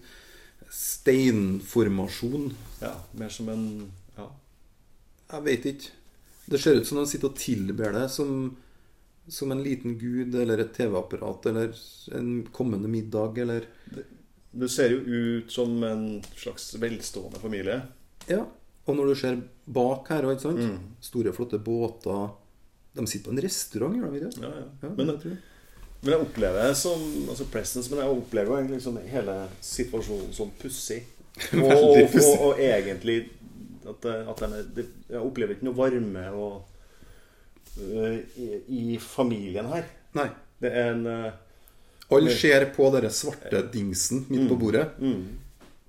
steinformasjon. 0.70 2.50
ja, 2.80 2.94
mer 3.12 3.28
som 3.28 3.48
en 3.48 3.64
Ja. 4.16 4.28
Jeg 5.32 5.42
vet 5.46 5.66
ikke. 5.66 5.90
Det 6.50 6.58
ser 6.58 6.80
ut 6.80 6.86
som 6.86 6.98
de 6.98 7.06
sitter 7.06 7.28
og 7.30 7.36
tilber 7.38 7.92
det 7.94 8.08
som, 8.10 8.56
som 9.28 9.52
en 9.52 9.62
liten 9.62 9.98
gud 9.98 10.34
eller 10.34 10.58
et 10.58 10.72
TV-apparat 10.74 11.46
eller 11.46 11.74
en 12.18 12.46
kommende 12.52 12.88
middag 12.90 13.38
eller 13.38 13.66
Det 14.52 14.68
ser 14.70 14.90
jo 14.90 14.98
ut 15.06 15.52
som 15.52 15.82
en 15.86 16.22
slags 16.34 16.74
velstående 16.74 17.38
familie. 17.38 17.82
Ja. 18.26 18.44
Og 18.86 18.96
når 18.96 19.06
du 19.06 19.14
ser 19.14 19.42
bak 19.66 20.08
her, 20.10 20.26
ikke 20.32 20.42
sant? 20.48 20.58
Mm. 20.58 20.96
store, 21.00 21.32
flotte 21.32 21.58
båter 21.62 22.30
De 22.96 23.06
sitter 23.06 23.30
på 23.30 23.36
en 23.36 23.42
restaurant, 23.44 23.94
gjør 23.94 24.10
de 24.10 24.18
ikke 24.18 24.30
det? 24.32 24.42
Ja, 24.42 24.50
ja. 24.50 24.66
Ja, 24.82 24.88
Men, 24.96 25.06
det 25.06 25.20
tror 25.22 25.30
jeg. 25.30 25.42
Men 26.00 26.14
jeg 26.14 26.24
opplever 26.24 26.72
som 26.78 27.02
altså 27.28 27.46
Presence, 27.52 27.90
men 27.92 28.00
jeg 28.00 28.14
opplever 28.14 28.48
jo 28.48 28.56
egentlig 28.56 28.78
liksom 28.78 28.96
hele 29.10 29.36
situasjonen 29.64 30.32
som 30.36 30.52
pussig. 30.60 31.02
Og, 31.54 31.70
og, 31.70 32.14
og, 32.18 32.40
og 32.42 32.58
egentlig 32.60 33.20
at, 33.86 34.06
at 34.28 34.40
de, 34.42 34.62
det, 34.76 34.84
Jeg 35.08 35.20
opplever 35.22 35.54
ikke 35.54 35.64
noe 35.68 35.78
varme 35.78 36.24
og, 36.36 36.56
uh, 37.78 38.16
i, 38.36 38.48
i 38.76 38.98
familien 39.00 39.70
her. 39.70 39.86
Nei. 40.18 40.26
Det 40.60 40.72
er 40.74 40.90
en 40.92 41.06
uh, 41.06 41.30
Alle 42.12 42.34
ser 42.36 42.66
på 42.74 42.90
denne 42.92 43.12
svarte 43.14 43.62
dingsen 43.72 44.26
midt 44.28 44.50
på 44.50 44.58
bordet 44.60 44.88
mm, 44.98 45.22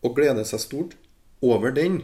og 0.05 0.15
gleder 0.15 0.47
seg 0.47 0.63
stort 0.63 0.95
over 1.43 1.73
den. 1.75 1.99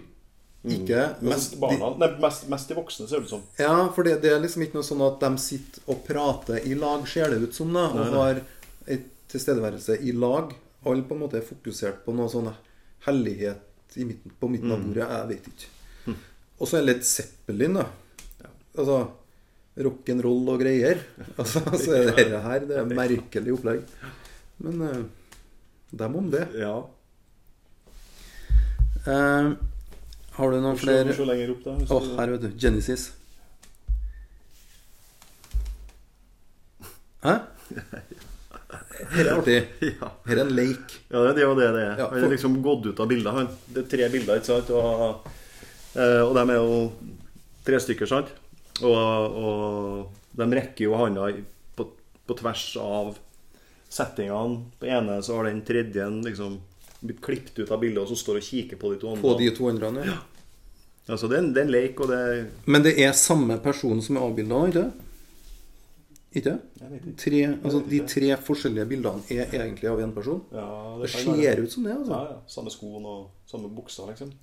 Ikke 0.66 1.04
Mest 1.22 1.54
barna 1.62 1.92
Nei, 2.02 2.08
mest, 2.20 2.48
mest 2.50 2.68
de 2.68 2.76
voksne, 2.76 3.06
ser 3.08 3.22
det 3.22 3.28
ut 3.30 3.30
som. 3.36 3.44
Ja, 3.60 3.76
for 3.96 4.04
det, 4.04 4.18
det 4.24 4.32
er 4.34 4.42
liksom 4.44 4.64
ikke 4.66 4.80
noe 4.80 4.88
sånn 4.88 5.04
at 5.06 5.20
de 5.22 5.30
sitter 5.40 5.82
og 5.94 6.02
prater 6.08 6.66
i 6.68 6.74
lag, 6.76 7.06
ser 7.08 7.30
det 7.32 7.38
ut 7.46 7.54
som, 7.56 7.70
da, 7.76 7.86
og 7.94 8.16
har 8.18 8.42
en 8.88 9.06
tilstedeværelse 9.32 10.00
i 10.02 10.12
lag. 10.18 10.52
Alle 10.88 11.04
på 11.08 11.16
en 11.16 11.22
måte 11.26 11.38
er 11.40 11.46
fokusert 11.48 12.02
på 12.06 12.16
noe 12.16 12.28
sånn 12.32 12.50
hellighet 13.06 13.96
i 14.02 14.06
midten, 14.10 14.34
på 14.40 14.50
midten 14.52 14.72
Mm. 14.72 14.76
av 14.76 14.84
bordet. 14.88 15.08
Jeg 15.14 15.28
vet 15.30 15.48
ikke. 15.54 16.18
Og 16.60 16.68
så 16.68 16.78
er 16.78 16.84
det 16.86 16.90
litt 16.96 17.06
Zeppelin, 17.06 17.74
da. 17.80 17.86
Altså 18.78 18.98
rock'n'roll 19.78 20.50
og 20.56 20.60
greier. 20.64 21.00
Altså, 21.38 21.62
så 21.78 21.94
er 21.96 22.06
det 22.10 22.16
dette 22.18 22.42
her. 22.42 22.66
Det 22.66 22.78
er 22.82 22.92
merkelig 22.98 23.54
opplegg. 23.54 23.84
Men 24.66 24.82
eh, 24.82 25.04
dem 26.02 26.16
om 26.18 26.32
det. 26.34 26.48
Ja. 26.58 26.76
Eh, 29.08 29.52
har 30.38 30.54
du 30.54 30.60
noen 30.62 30.78
flere 30.78 31.14
Å, 31.14 31.98
oh, 31.98 32.08
her, 32.20 32.34
vet 32.36 32.46
du. 32.46 32.50
Genesis. 32.62 33.10
Hæ? 37.26 37.40
Her 39.08 39.24
er 39.24 39.30
artig. 39.38 39.58
Her 40.28 40.34
er 40.34 40.42
en 40.44 40.54
lake. 40.58 41.00
Ja, 41.12 41.22
det 41.32 41.44
er 41.44 41.46
jo 41.46 41.56
det 41.58 41.68
det 41.76 41.84
er. 41.84 42.00
Han 42.02 42.26
er 42.26 42.34
liksom 42.34 42.58
gått 42.66 42.88
ut 42.90 43.00
av 43.00 43.10
bildet. 43.10 43.34
Han. 43.34 43.50
Det 43.74 43.84
er 43.84 43.92
tre 43.92 44.08
bilder, 44.14 44.40
ikke 44.40 44.50
sant? 44.50 44.72
Og, 44.74 45.30
eh, 45.96 46.22
og 46.24 46.34
de 46.38 46.44
er 46.44 46.58
jo 46.58 46.80
tre 47.68 47.80
stykker, 47.84 48.10
sant? 48.10 48.32
Og, 48.82 49.38
og 49.42 50.38
de 50.38 50.50
rekker 50.60 50.88
jo 50.88 50.98
handa 51.00 51.30
på, 51.78 51.88
på 52.28 52.38
tvers 52.42 52.66
av 52.82 53.14
settingene. 53.90 54.66
På 54.82 54.90
ene 54.90 55.22
så 55.26 55.38
har 55.38 55.50
den 55.50 55.64
tredje 55.66 56.10
liksom 56.26 56.60
blitt 57.02 57.22
klippet 57.22 57.60
ut 57.60 57.72
av 57.72 57.80
bildet, 57.82 58.02
og 58.04 58.08
så 58.10 58.16
står 58.18 58.40
og 58.40 58.44
kikker 58.48 58.78
på 58.82 58.94
de 58.94 59.00
to 59.02 59.10
andre. 59.12 59.22
På 59.22 59.36
de 59.40 59.50
to 59.56 59.68
andre. 59.70 59.92
Ja. 60.06 60.18
Altså, 61.08 61.28
det 61.32 61.38
er 61.38 61.44
en, 61.44 61.52
det 61.56 61.62
er 61.62 61.66
en 61.68 61.72
leik, 61.72 62.00
og 62.04 62.08
det 62.12 62.48
Men 62.66 62.84
det 62.84 62.96
er 63.00 63.12
samme 63.16 63.60
person 63.64 64.02
som 64.02 64.18
er 64.18 64.26
avbilda, 64.28 64.64
ikke 64.68 64.82
det? 64.82 64.92
Ikke? 66.38 66.56
Tre, 67.18 67.40
altså, 67.64 67.80
de 67.90 68.00
tre 68.06 68.34
forskjellige 68.44 68.86
bildene 68.90 69.24
er 69.32 69.48
egentlig 69.56 69.88
av 69.90 70.02
én 70.04 70.12
person. 70.14 70.42
Ja, 70.52 70.98
Det 71.00 71.08
det 71.08 71.10
ser 71.14 71.62
ut 71.64 71.72
som 71.72 71.84
det, 71.88 71.94
altså. 71.96 72.12
Ja, 72.12 72.24
ja. 72.34 72.36
Samme 72.48 72.70
skoen 72.74 73.06
og 73.06 73.30
samme 73.50 73.70
buksa, 73.74 74.06
liksom. 74.10 74.34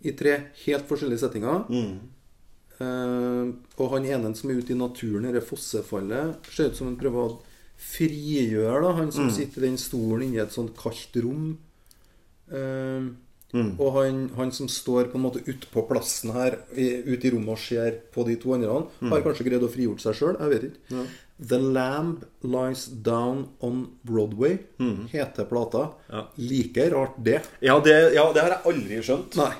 I 0.00 0.12
tre 0.12 0.36
helt 0.64 0.86
forskjellige 0.88 1.18
settinger. 1.18 1.66
Mm. 1.68 1.98
Uh, 2.78 3.50
og 3.82 3.90
han 3.96 4.04
ene 4.06 4.30
som 4.38 4.50
er 4.52 4.60
ute 4.62 4.70
i 4.72 4.78
naturen, 4.78 5.26
dette 5.26 5.42
fossefallet, 5.48 6.36
ser 6.54 6.70
ut 6.70 6.76
som 6.78 6.86
han 6.92 6.96
prøver 7.00 7.24
å 7.26 7.40
frigjøre 7.78 8.82
da, 8.84 8.92
han 9.00 9.10
som 9.12 9.26
Mm. 9.26 9.34
sitter 9.34 9.64
i 9.64 9.66
den 9.66 9.76
stolen 9.78 10.22
inni 10.28 10.38
et 10.38 10.52
sånt 10.54 10.76
kaldt 10.78 11.16
rom. 11.24 11.58
Eh, 12.52 13.08
Mm. 13.48 13.80
Og 13.80 13.94
han, 13.94 14.16
han 14.36 14.50
som 14.52 14.66
står 14.68 15.06
på 15.08 15.16
en 15.16 15.22
måte 15.24 15.40
utpå 15.48 15.80
plassen 15.88 16.34
her, 16.34 16.58
ute 16.76 17.24
i 17.24 17.30
rommet 17.32 17.48
og 17.54 17.56
ser 17.58 17.94
på 18.12 18.20
de 18.28 18.34
to 18.36 18.52
andre, 18.52 18.82
Mm. 19.00 19.08
har 19.08 19.22
kanskje 19.24 19.46
greid 19.46 19.62
å 19.64 19.70
frigjort 19.72 20.02
seg 20.04 20.18
sjøl. 20.18 20.36
Jeg 20.36 20.50
vet 20.52 20.66
ikke. 20.68 21.06
The 21.48 21.56
Lamb 21.58 22.26
Lies 22.44 22.82
Down 22.92 23.46
on 23.64 23.86
Broadway 24.04 24.58
heter 25.08 25.48
plata. 25.48 25.86
Mm. 26.10 26.12
Ja. 26.12 26.26
Like 26.36 26.90
rart, 26.92 27.16
det. 27.24 27.38
Ja, 27.64 27.78
det, 27.80 27.96
ja, 28.18 28.26
det 28.36 28.42
har 28.44 28.50
jeg 28.58 28.66
aldri 28.74 29.00
skjønt. 29.08 29.40
Nei. 29.40 29.54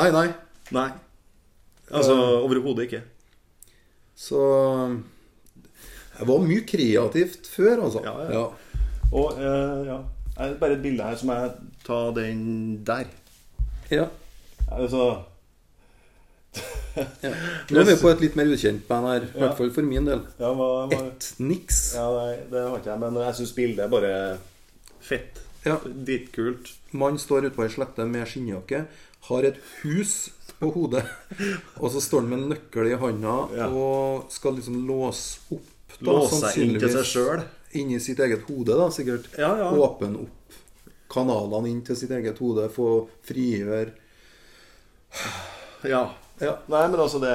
Nei, 0.00 0.10
nei. 0.16 0.26
Nei. 0.72 0.88
Altså 1.92 2.16
overhodet 2.46 2.88
ikke. 2.88 3.02
Så 4.16 4.40
Det 6.16 6.24
var 6.26 6.38
mye 6.48 6.64
kreativt 6.64 7.44
før, 7.46 7.82
altså. 7.90 8.00
Ja, 8.08 8.16
ja. 8.32 8.46
Og 9.12 9.36
uh, 9.36 9.84
ja 9.84 10.00
Bare 10.60 10.74
et 10.76 10.82
bilde 10.82 11.04
her 11.04 11.16
som 11.16 11.30
jeg 11.32 11.52
tar 11.86 12.12
den 12.16 12.44
der. 12.86 13.06
Ja. 13.90 14.08
Altså 14.72 15.04
ja. 17.22 17.32
Nå 17.70 17.80
er 17.82 17.88
vi 17.90 17.96
på 18.00 18.08
et 18.10 18.22
litt 18.24 18.36
mer 18.38 18.48
ukjent 18.52 18.86
band 18.88 19.08
her, 19.10 19.24
i 19.26 19.32
Ja. 19.34 19.40
hvert 19.46 19.58
fall 19.58 19.72
for 19.74 19.84
min 19.86 20.06
del. 20.08 20.22
Ja, 20.40 20.52
hva 20.56 20.68
Etnix. 20.96 21.80
Ja, 21.96 22.06
nei, 22.16 22.36
det 22.50 22.62
har 22.64 22.78
ikke 22.80 22.92
jeg, 22.94 23.00
men 23.04 23.18
jeg 23.26 23.36
syns 23.40 23.52
bildet 23.56 23.84
er 23.84 23.92
bare 23.92 24.12
fett. 25.04 25.42
Ja. 25.66 25.76
Dritkult. 25.84 26.72
Mann 26.96 27.18
står 27.20 27.48
ute 27.48 27.56
på 27.58 27.66
ei 27.66 27.72
slette 27.74 28.06
med 28.08 28.24
skinnjakke, 28.30 28.84
har 29.28 29.44
et 29.48 29.58
hus 29.82 30.14
på 30.60 30.70
hodet, 30.72 31.02
og 31.82 31.90
så 31.92 32.00
står 32.00 32.22
han 32.24 32.30
med 32.32 32.38
en 32.44 32.50
nøkkel 32.54 32.88
i 32.92 32.96
handa 33.02 33.36
Ja. 33.58 33.66
og 33.68 34.30
skal 34.32 34.56
liksom 34.56 34.78
låse 34.88 35.42
opp 35.52 35.72
da, 36.00 36.12
Låse 36.12 36.38
seg 36.42 36.62
inn 36.64 36.78
til 36.80 36.90
seg 36.92 37.06
sjøl. 37.08 37.44
Inni 37.76 37.98
sitt 38.00 38.20
eget 38.24 38.46
hode, 38.48 38.72
da, 38.78 38.86
sikkert. 38.94 39.26
Ja, 39.36 39.50
ja. 39.60 39.68
Åpne 39.76 40.22
opp 40.24 40.35
kanalene 41.16 41.70
inn 41.72 41.80
til 41.86 41.96
sitt 41.98 42.12
eget 42.14 42.38
hode, 42.42 42.68
få 42.72 42.90
frigjøre 43.26 43.90
Ja. 45.86 46.04
Ja. 46.40 46.52
Nei, 46.68 46.84
men 46.92 47.00
altså, 47.00 47.18
det, 47.22 47.32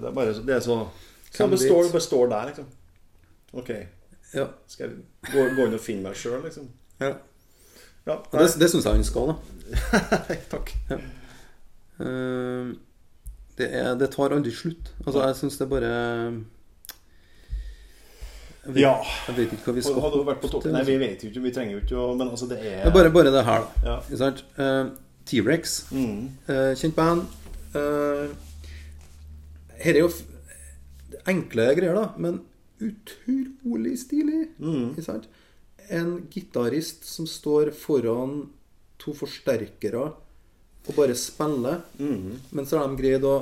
det 0.00 0.08
er 0.08 0.14
bare 0.16 0.34
så- 0.34 0.44
Det 0.46 0.54
er 0.56 0.60
så 0.64 0.78
Hvem 1.36 1.50
består, 1.52 1.92
består 1.92 2.28
der, 2.32 2.46
liksom. 2.48 2.66
Ok. 3.52 3.68
ja. 4.34 4.46
Skal 4.66 4.88
jeg 4.88 5.32
gå, 5.32 5.42
gå 5.56 5.66
inn 5.68 5.74
og 5.76 5.80
finne 5.84 6.02
meg 6.08 6.16
sjøl, 6.16 6.40
liksom? 6.44 6.68
ja. 7.00 7.12
Ja. 8.08 8.14
Det, 8.32 8.46
det 8.56 8.70
syns 8.72 8.86
jeg 8.88 8.94
han 8.96 9.04
skal, 9.04 9.34
da. 9.34 9.34
Takk. 10.48 10.70
Uh, 12.00 12.72
det, 13.58 13.66
er, 13.74 13.90
det 14.00 14.08
tar 14.14 14.32
aldri 14.32 14.52
slutt. 14.54 14.94
Altså, 15.04 15.26
jeg 15.26 15.36
syns 15.42 15.58
det 15.60 15.66
bare 15.68 15.90
jeg 18.68 18.74
vet, 18.74 18.82
Ja. 18.82 18.94
jeg 19.28 19.36
vet 19.38 19.52
ikke 19.56 19.70
hva 19.70 19.74
vi 19.78 19.82
skal 19.86 20.00
Hadde 20.04 20.24
vært 20.28 20.42
på 20.42 20.50
toppen 20.52 20.74
Nei, 20.76 20.82
vi 20.84 20.96
vet 21.00 21.22
jo 21.24 21.30
ikke, 21.30 21.42
vi 21.46 21.52
trenger 21.56 21.76
jo 21.78 21.80
ikke 21.84 22.00
å 22.02 22.08
Men 22.18 22.32
altså, 22.34 22.48
det 22.50 22.58
er 22.60 22.82
Det 22.84 22.92
bare, 22.92 23.12
bare 23.14 23.32
det 23.32 23.44
her, 23.46 23.64
da. 23.84 23.94
Ja. 24.12 24.32
Eh, 24.60 24.90
T-rex. 25.28 25.74
Mm. 25.92 26.28
uh, 26.48 26.72
kjent 26.76 26.96
band. 26.96 27.26
Uh, 27.74 28.32
her 29.76 29.92
er 29.92 30.00
jo 30.00 30.08
enkle 31.28 31.66
greier, 31.76 31.98
da, 31.98 32.06
men 32.16 32.38
utrolig 32.80 33.92
stilig. 34.00 34.46
Mm. 34.56 34.94
Ikke 34.94 35.04
sant? 35.04 35.28
En 35.92 36.14
gitarist 36.32 37.04
som 37.08 37.28
står 37.28 37.74
foran 37.76 38.46
to 38.98 39.12
forsterkere 39.16 40.06
og 40.88 40.96
bare 40.96 41.16
spiller. 41.18 41.82
Mm. 42.00 42.38
Men 42.48 42.68
så 42.68 42.80
har 42.80 42.88
de 42.88 43.00
greid 43.02 43.28
å 43.28 43.36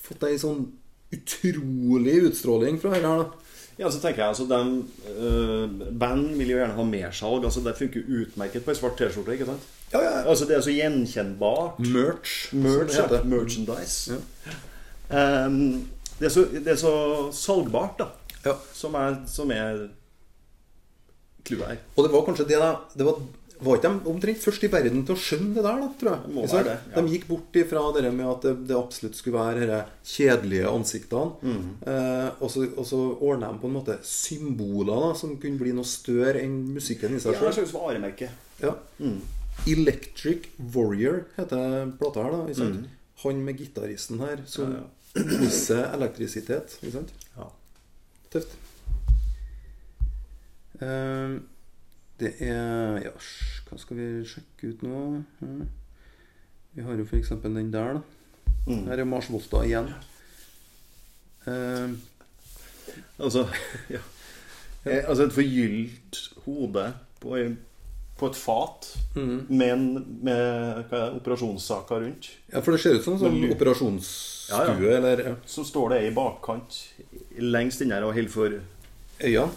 fått 0.00 0.28
ei 0.30 0.38
sånn 0.40 0.62
utrolig 1.10 2.20
utstråling 2.30 2.78
fra 2.78 2.94
her. 2.94 3.02
da 3.02 3.16
Ja, 3.80 3.88
så 3.88 4.00
tenker 4.00 4.20
jeg 4.20 4.28
altså 4.34 4.44
den, 4.44 4.72
uh, 5.16 5.92
Band 5.98 6.34
vil 6.36 6.52
jo 6.52 6.58
gjerne 6.58 6.76
ha 6.76 6.84
mersalg. 6.84 7.46
Altså, 7.48 7.62
det 7.64 7.78
funker 7.78 8.10
utmerket 8.20 8.66
på 8.66 8.74
ei 8.74 8.76
svart 8.76 8.98
T-skjorte. 9.00 9.32
ikke 9.32 9.48
sant? 9.48 9.68
Ja, 9.92 10.02
ja, 10.02 10.10
ja. 10.18 10.24
Altså, 10.28 10.44
Det 10.44 10.56
er 10.56 10.66
så 10.66 10.74
gjenkjennbart. 10.74 11.80
Merch. 11.86 12.34
Merch, 12.52 12.92
sånn, 12.92 13.14
ja. 13.16 13.22
Merchandise. 13.24 14.18
Um, 15.08 15.88
det, 16.18 16.28
er 16.28 16.34
så, 16.34 16.44
det 16.52 16.74
er 16.74 16.80
så 16.82 16.92
salgbart, 17.32 17.96
da. 18.02 18.10
Ja. 18.44 18.58
Som 18.76 18.94
er, 19.00 19.16
som 19.28 19.50
er 19.56 19.86
clouet 21.48 21.72
her. 21.72 21.80
Og 21.96 22.04
det 22.04 22.12
var 22.12 22.26
kanskje 22.28 22.48
det 22.52 22.60
da 22.60 22.74
det 22.94 23.08
var, 23.08 23.24
var 23.64 23.76
ikke 23.78 23.90
de 23.90 24.10
omtrent 24.12 24.42
først 24.44 24.64
i 24.66 24.70
verden 24.72 25.02
til 25.06 25.16
å 25.16 25.20
skjønne 25.20 25.54
det 25.56 25.64
der, 25.66 25.80
da, 25.82 25.88
tror 26.00 26.12
jeg. 26.12 26.32
Må 26.36 26.44
være 26.48 26.64
det, 26.68 26.76
ja. 26.90 26.94
De 27.00 27.14
gikk 27.14 27.26
bort 27.28 27.58
ifra 27.60 27.82
det 27.96 28.12
med 28.12 28.26
at 28.28 28.46
det, 28.46 28.54
det 28.70 28.76
absolutt 28.78 29.18
skulle 29.18 29.40
være 29.40 29.66
disse 29.66 29.80
kjedelige 30.14 30.70
ansiktene. 30.70 31.34
Mm. 31.42 31.66
Eh, 31.92 32.28
og 32.40 32.52
så, 32.54 32.64
og 32.74 32.88
så 32.88 33.00
ordna 33.18 33.50
de 33.52 33.60
på 33.62 33.68
en 33.70 33.76
måte 33.76 33.98
symboler 34.06 35.04
da, 35.08 35.10
som 35.20 35.34
kunne 35.42 35.60
bli 35.60 35.74
noe 35.76 35.88
større 35.88 36.40
enn 36.44 36.56
musikken 36.76 37.16
i 37.16 37.20
seg 37.20 37.34
Ja, 37.36 37.40
det 37.50 37.58
sjøl. 37.58 37.68
ser 37.68 38.30
Ja. 38.64 38.74
Mm. 39.00 39.20
Ja. 39.20 39.36
Electric 39.68 40.46
Warrior 40.74 41.24
heter 41.36 41.92
plata 42.00 42.22
her. 42.24 42.32
da 42.32 42.42
ikke 42.48 42.60
sant? 42.62 42.88
Han 43.24 43.44
med 43.44 43.58
gitaristen 43.60 44.20
her 44.24 44.40
som. 44.48 44.72
Ja, 44.72 44.86
oser 45.44 45.90
elektrisitet. 45.92 46.78
Ikke 46.80 46.92
sant? 47.00 47.12
Ja. 47.36 47.48
Tøft. 48.32 48.54
Ehm, 50.80 51.42
det 52.20 52.34
er 52.44 53.00
Ja, 53.06 53.12
hva 53.68 53.78
skal 53.80 53.96
vi 53.96 54.08
sjekke 54.28 54.74
ut 54.74 54.84
nå? 54.86 55.00
Vi 56.76 56.84
har 56.86 57.00
jo 57.00 57.06
f.eks. 57.08 57.32
den 57.42 57.72
der, 57.72 57.98
da. 57.98 58.46
Mm. 58.68 58.86
Her 58.86 59.02
er 59.02 59.08
Mars 59.08 59.30
Volta 59.32 59.64
igjen. 59.66 59.88
Uh, 61.48 61.96
Altså, 63.20 63.46
ja. 63.94 64.00
Eh, 64.84 65.04
altså 65.08 65.26
et 65.26 65.32
forgylt 65.32 66.20
hode 66.46 66.84
på, 67.20 67.36
på 68.18 68.30
et 68.30 68.36
fat 68.36 68.88
mm. 69.16 69.46
med, 69.48 69.72
en, 69.72 70.06
med 70.24 70.92
er 70.92 71.16
operasjonssaker 71.18 72.04
rundt. 72.06 72.30
Ja, 72.52 72.60
for 72.60 72.72
det 72.74 72.80
ser 72.80 72.96
ut 72.96 73.04
som 73.04 73.18
en 73.18 73.22
sånn 73.24 73.52
operasjonsstue, 73.52 74.56
Ja, 74.56 74.72
ja. 74.72 74.96
eller 74.96 75.24
ja, 75.26 75.34
Så 75.46 75.66
står 75.68 75.94
det 75.94 76.00
i 76.08 76.14
bakkant 76.16 76.80
lengst 77.40 77.84
inne 77.84 78.00
og 78.04 78.16
holder 78.16 78.32
for 78.32 78.56
øynene. 79.20 79.50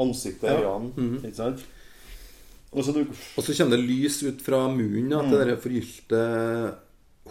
ansiktet 0.00 0.48
øynene. 0.48 0.92
Ja 0.96 1.28
Ikke 1.28 1.36
sant? 1.36 1.68
Og 2.72 2.84
så 2.86 2.92
du 2.96 3.02
Og 3.04 3.44
så 3.44 3.52
kommer 3.56 3.76
det 3.76 3.84
lys 3.84 4.22
ut 4.24 4.40
fra 4.42 4.62
munnen 4.72 5.12
Mm. 5.12 5.30
til 5.30 5.38
det 5.46 5.58
forgylte 5.60 6.20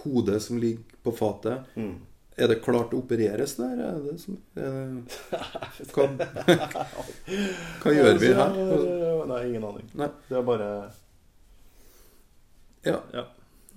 hodet 0.04 0.42
som 0.42 0.58
ligger 0.62 0.84
på 1.04 1.12
fatet. 1.18 1.64
mm. 1.76 1.96
Er 2.38 2.48
det 2.48 2.62
klart 2.64 2.94
å 2.96 3.02
opereres 3.04 3.56
der? 3.58 3.74
Er 3.90 3.98
det 4.06 4.14
som, 4.22 4.38
det, 4.56 4.64
hva, 5.94 6.06
hva 7.84 7.92
gjør 7.94 8.18
vi 8.22 8.30
her? 8.34 8.56
Nei, 9.28 9.42
ingen 9.50 9.66
aning. 9.68 9.90
Nei. 10.00 10.08
Det 10.30 10.38
er 10.40 10.46
bare 10.48 10.70
Ja. 12.88 13.00
Ja. 13.14 13.26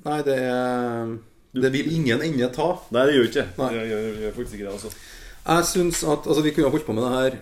Nei, 0.05 0.21
det 0.23 0.39
er 0.39 1.19
Det 1.55 1.71
vil 1.73 1.91
ingen 1.95 2.23
ende 2.25 2.49
ta. 2.55 2.71
Nei, 2.95 3.05
det 3.07 3.15
gjør 3.15 3.29
ikke 3.29 3.43
det. 3.43 3.69
Gjør, 3.75 3.85
gjør, 3.91 4.07
gjør 4.23 4.33
faktisk 4.39 4.55
ikke 4.59 4.65
det, 4.69 4.73
altså. 4.79 4.95
Jeg 5.45 5.65
syns 5.71 6.01
at 6.05 6.27
Altså, 6.27 6.43
vi 6.43 6.51
kunne 6.57 6.71
holdt 6.73 6.87
på 6.87 6.95
med 6.97 7.05
det 7.05 7.13
her 7.19 7.37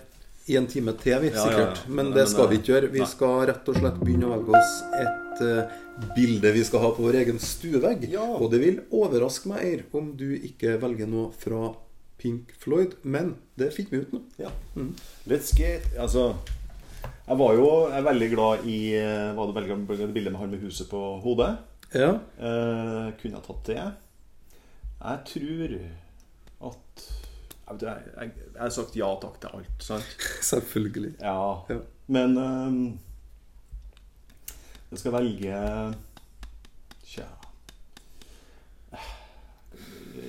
en 0.46 0.66
time 0.66 0.92
til, 0.98 1.20
vi, 1.22 1.30
Ja, 1.30 1.36
ja, 1.36 1.44
sikkert. 1.44 1.84
ja. 1.86 1.94
Men 1.98 2.10
det 2.14 2.26
skal 2.30 2.48
vi 2.50 2.56
eh, 2.56 2.62
ikke 2.62 2.72
gjøre. 2.72 2.90
Vi 2.92 3.06
skal 3.06 3.46
rett 3.52 3.68
og 3.70 3.78
slett 3.78 4.00
begynne 4.02 4.26
å 4.28 4.34
velge 4.34 4.58
oss 4.58 4.74
et 4.98 5.42
uh, 5.46 5.78
bilde 6.16 6.52
vi 6.52 6.64
skal 6.66 6.82
ha 6.82 6.90
på 6.96 7.04
vår 7.06 7.20
egen 7.22 7.38
stuevegg. 7.42 8.08
Og 8.18 8.50
det 8.52 8.60
vil 8.62 8.82
overraske 8.90 9.52
meg 9.52 9.64
Eir, 9.68 9.86
om 9.94 10.12
du 10.18 10.32
ikke 10.34 10.76
velger 10.82 11.10
noe 11.10 11.30
fra 11.38 11.72
Pink 12.22 12.52
Floyd. 12.58 12.96
Men 13.02 13.36
det 13.58 13.72
fikk 13.76 13.92
vi 13.92 14.02
ut 14.02 14.12
nå. 14.14 14.22
Ja. 14.40 14.52
Mm. 14.76 14.92
Let's 15.30 15.52
get 15.58 15.84
Altså 16.00 16.32
Jeg 17.02 17.36
var 17.38 17.56
jo 17.58 17.66
jeg 17.92 18.04
veldig 18.06 18.28
glad 18.32 18.64
i 18.66 18.78
eh, 18.98 19.32
Var 19.36 19.48
det 19.48 19.56
veldig 19.58 19.70
glad 19.70 20.00
i 20.06 20.14
bildet 20.14 20.32
med 20.32 20.40
han 20.40 20.54
med 20.54 20.62
huset 20.64 20.88
på 20.90 21.00
hodet. 21.22 21.50
Ja. 21.92 22.14
Eh, 22.38 23.10
kunne 23.20 23.36
jeg 23.36 23.44
tatt 23.46 23.68
det? 23.68 23.82
Jeg 25.02 25.18
tror 25.32 25.76
at 26.70 27.04
Jeg, 27.80 28.02
jeg, 28.16 28.30
jeg, 28.54 28.60
har 28.60 28.68
sagt 28.70 28.96
ja 28.96 29.08
takk 29.22 29.40
til 29.40 29.48
alt, 29.56 29.82
sant? 29.82 30.04
Selvfølgelig. 30.52 31.14
Ja. 31.20 31.62
Ja. 31.70 31.78
Men 32.12 32.36
um, 32.38 32.98
jeg 34.90 34.98
skal 34.98 35.12
velge 35.12 35.60
Tja 37.08 37.24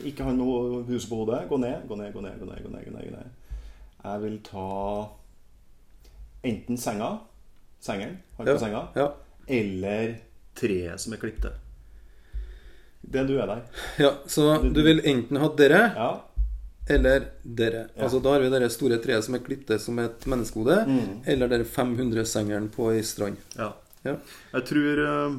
Ikke 0.07 0.23
ha 0.27 0.31
noe 0.35 0.83
hus 0.87 1.05
på 1.09 1.15
hodet. 1.21 1.41
Gå 1.49 1.57
ned, 1.59 1.83
gå 1.87 1.95
ned, 1.99 2.13
gå 2.13 2.21
ned. 2.23 2.37
gå 2.39 2.45
ned, 2.47 2.63
gå 2.63 2.69
ned, 2.71 2.85
gå 2.87 2.91
ned, 2.95 3.03
gå 3.09 3.15
ned. 3.17 3.29
Jeg 4.03 4.21
vil 4.23 4.37
ta 4.43 4.63
enten 6.43 6.77
senga, 6.77 7.09
sengen, 7.79 8.17
han 8.37 8.45
på 8.45 8.51
Ja. 8.51 8.57
senga, 8.59 8.81
Ja. 8.95 9.05
eller 9.47 10.15
treet 10.55 10.99
som 10.99 11.13
er 11.13 11.17
klippet. 11.17 11.53
Det 13.01 13.27
du 13.27 13.37
er 13.39 13.45
der. 13.47 13.61
ja. 13.99 14.11
Så 14.27 14.57
du 14.73 14.81
vil 14.83 14.99
enten 15.05 15.37
ha 15.37 15.47
dere, 15.55 15.81
Ja. 15.95 16.09
Eller 16.89 17.29
dere. 17.43 17.85
Altså 17.97 18.19
Da 18.19 18.33
har 18.33 18.43
vi 18.43 18.49
det 18.51 18.71
store 18.73 18.97
treet 19.03 19.23
som 19.23 19.37
er 19.37 19.43
klippet 19.45 19.81
som 19.81 19.99
et 20.03 20.25
menneskehode, 20.27 20.81
eller 21.25 21.51
dere 21.51 21.63
500-sengeren 21.63 22.69
på 22.73 22.91
ei 22.91 23.03
strand. 23.07 23.39
Ja. 23.55 23.71
Ja. 24.03 24.17
Jeg 24.51 24.65
tror 24.67 24.99
eh, 25.07 25.37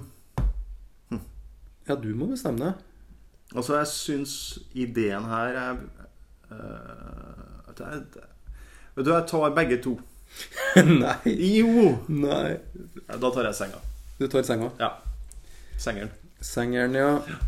ja, 1.85 1.97
du 2.01 2.15
må 2.17 2.31
bestemme 2.31 2.65
deg. 2.65 2.85
Altså, 3.55 3.77
jeg 3.77 3.91
syns 3.93 4.35
ideen 4.73 5.27
her 5.29 5.59
er 5.61 5.83
eh, 6.51 7.69
at 7.71 7.83
jeg, 7.85 8.25
Vet 8.95 9.07
du, 9.07 9.11
jeg 9.11 9.27
tar 9.29 9.55
begge 9.57 9.81
to. 9.85 9.97
Nei. 11.03 11.17
Jo! 11.59 11.89
Nei. 12.09 12.57
Da 13.11 13.31
tar 13.35 13.51
jeg 13.51 13.59
senga. 13.59 13.81
Du 14.21 14.29
tar 14.31 14.47
senga. 14.47 14.71
Ja. 14.81 14.93
Sengeren. 15.83 16.13
Sengeren, 16.41 16.95
ja. 16.97 17.11
Ja. 17.29 17.41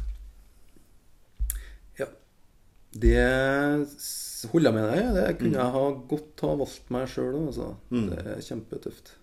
Det 2.97 4.49
holder 4.51 4.71
jeg 4.71 4.75
med 4.77 4.89
deg. 4.91 5.07
Det 5.17 5.27
kunne 5.41 5.59
jeg 5.61 5.75
ha 5.77 5.85
godt 6.13 6.45
ha 6.47 6.53
valgt 6.63 6.91
meg 6.95 7.09
sjøl 7.13 7.35
òg, 7.35 7.47
altså. 7.51 7.69
Det 7.91 8.19
er 8.35 8.43
kjempetøft. 8.47 9.15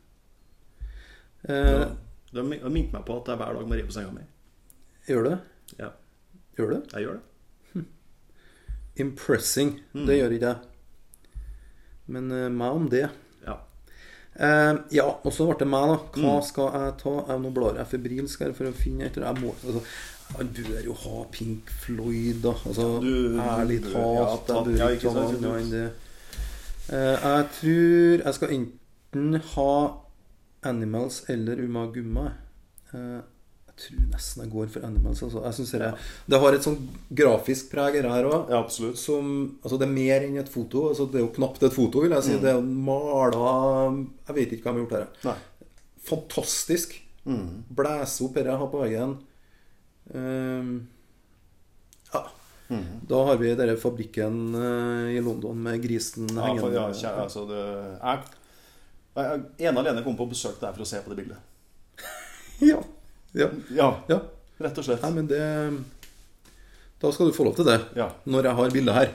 Eh, 1.50 1.86
Det 2.34 2.44
min- 2.46 2.62
har 2.64 2.70
minnet 2.74 2.94
meg 2.94 3.06
på 3.06 3.18
at 3.22 3.28
jeg 3.28 3.38
hver 3.38 3.54
dag 3.60 3.68
må 3.68 3.76
ri 3.78 3.84
på 3.88 3.92
senga 3.94 4.12
mi. 4.16 4.22
gjør 5.08 5.24
det? 5.30 5.38
Ja, 5.80 5.90
Gjør 6.58 6.70
det? 6.76 6.82
jeg 6.94 7.06
gjør 7.08 7.14
det. 7.20 7.86
Impressing. 8.96 9.80
Det 9.94 10.20
gjør 10.20 10.34
ikke 10.36 10.52
jeg. 10.52 10.58
Men 12.14 12.32
uh, 12.32 12.50
meg 12.52 12.76
om 12.78 12.90
det. 12.92 13.08
Ja. 13.46 13.56
Eh, 14.36 14.76
ja, 14.94 15.06
og 15.24 15.32
så 15.34 15.46
ble 15.50 15.56
det 15.64 15.68
meg, 15.72 15.88
da. 15.90 15.98
Hva 16.22 16.34
skal 16.46 16.70
jeg 16.74 16.98
ta? 17.02 17.14
Jeg, 17.30 17.42
nå 17.42 17.52
blar 17.56 17.78
jeg 17.80 17.90
febrilsk 17.90 18.44
her 18.46 18.54
for 18.58 18.70
å 18.70 18.74
finne 18.78 19.08
et 19.08 19.18
eller 19.18 19.32
annet. 19.32 19.42
Jeg 19.42 19.48
må, 19.48 19.56
altså, 19.56 19.82
jeg 20.38 20.48
bør 20.58 20.84
jo 20.86 20.94
ha 20.94 21.24
Pink 21.32 21.70
Floyd, 21.84 22.42
da. 22.44 22.54
Altså, 22.66 22.88
Du- 23.02 23.38
ærlig 23.40 23.82
talt. 23.84 24.50
ja, 24.50 24.56
jeg 24.58 24.78
bør 24.78 24.96
ikke 24.98 25.12
ha 25.14 25.28
sant, 25.28 25.72
det. 25.72 25.92
Eh, 26.90 27.18
jeg 27.24 27.46
tror 27.60 28.24
jeg 28.26 28.34
skal 28.34 28.50
enten 28.58 29.42
ha 29.42 29.98
Animals 30.64 31.24
eller 31.30 31.56
Umagumma. 31.64 32.26
Eh, 32.94 33.22
jeg 33.68 33.76
tror 33.78 34.02
nesten 34.12 34.44
jeg 34.44 34.52
går 34.52 34.68
for 34.70 34.86
Animals. 34.86 35.22
Altså. 35.24 35.44
Jeg 35.44 35.54
synes 35.54 35.72
det, 35.72 35.94
det 36.30 36.40
har 36.40 36.54
et 36.54 36.62
sånn 36.66 36.80
grafisk 37.14 37.70
preg, 37.72 38.02
her 38.02 38.24
òg. 38.30 38.50
Ja, 38.50 38.64
altså 38.64 39.80
det 39.80 39.88
er 39.88 39.94
mer 39.94 40.22
enn 40.22 40.38
et 40.40 40.50
foto. 40.50 40.90
Altså 40.90 41.08
det 41.12 41.22
er 41.22 41.26
jo 41.28 41.34
knapt 41.36 41.64
et 41.64 41.74
foto, 41.74 42.02
vil 42.02 42.12
jeg 42.12 42.24
si. 42.24 42.38
Det 42.40 42.52
er 42.56 42.62
mala 42.62 43.92
Jeg 44.28 44.36
vet 44.36 44.52
ikke 44.54 44.64
hva 44.64 44.74
de 44.74 44.80
har 44.80 44.88
gjort 44.88 45.00
her. 45.00 45.08
Nei. 45.30 45.38
Fantastisk. 46.04 47.00
Blæse 47.26 48.22
opp 48.26 48.34
dette 48.36 48.58
på 48.72 48.82
veggen. 48.84 49.18
Ehm, 50.12 50.88
ja. 52.14 52.24
Da 53.08 53.24
har 53.26 53.38
vi 53.38 53.56
denne 53.56 53.76
fabrikken 53.78 54.56
eh, 54.56 55.16
i 55.18 55.22
London 55.22 55.60
med 55.64 55.82
grisen 55.84 56.28
Ja, 56.28 56.36
for, 56.36 56.48
hengende. 56.48 56.76
ja, 56.76 56.86
kjære, 56.94 57.26
altså, 57.26 57.46
det, 57.50 57.64
jeg, 58.02 58.22
jeg, 59.16 59.44
ene 59.70 59.84
alene 59.84 60.04
kom 60.06 60.18
på 60.18 60.28
besøk 60.32 60.60
der 60.62 60.74
for 60.74 60.86
å 60.86 60.90
se 60.90 61.02
på 61.04 61.14
det 61.14 61.20
bildet. 61.22 61.38
ja. 62.72 62.80
ja. 63.38 63.50
Ja, 63.70 63.90
ja. 64.10 64.22
rett 64.64 64.80
og 64.80 64.88
slett. 64.88 65.04
Nei, 65.06 65.14
men 65.20 65.30
det 65.30 65.44
Da 67.04 67.12
skal 67.12 67.30
du 67.30 67.36
få 67.36 67.46
lov 67.46 67.56
til 67.60 67.68
det. 67.68 67.80
Når 68.26 68.50
jeg 68.50 68.60
har 68.62 68.76
bildet 68.78 68.98
her 68.98 69.14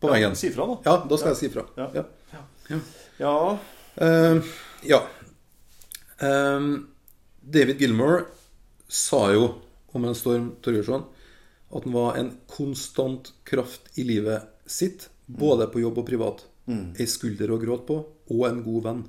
på 0.00 0.10
veggen. 0.10 0.34
Si 0.36 0.50
fra, 0.52 0.66
da. 0.66 0.76
Ja, 0.84 0.96
da 1.06 1.20
skal 1.20 1.34
jeg 1.34 1.40
si 1.40 1.50
fra. 1.52 1.66
Ja. 1.78 1.90
Ja. 1.94 2.80
Ja. 3.20 3.34
uh, 4.00 4.52
ja. 4.86 5.00
Eh, 6.20 6.60
David 7.40 7.80
Gilmore 7.80 8.24
sa 8.88 9.30
jo 9.32 9.46
om 9.92 10.04
en 10.04 10.16
Storm 10.16 10.52
Torgersson 10.62 11.06
at 11.70 11.84
han 11.86 11.94
var 11.94 12.16
en 12.18 12.30
konstant 12.50 13.32
kraft 13.46 13.90
i 13.98 14.04
livet 14.06 14.48
sitt, 14.66 15.08
både 15.26 15.68
på 15.70 15.82
jobb 15.84 16.00
og 16.02 16.06
privat. 16.08 16.46
Ei 16.70 17.06
skulder 17.10 17.50
å 17.50 17.58
gråte 17.62 17.86
på, 17.86 17.98
og 18.30 18.46
en 18.46 18.62
god 18.66 18.86
venn. 18.86 19.02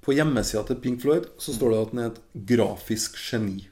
På 0.00 0.16
hjemmesida 0.16 0.62
til 0.68 0.80
Pink 0.80 1.02
Floyd 1.02 1.28
så 1.40 1.52
står 1.56 1.72
det 1.72 1.80
at 1.80 1.94
han 1.94 2.02
er 2.02 2.10
et 2.10 2.20
grafisk 2.52 3.16
geni. 3.20 3.62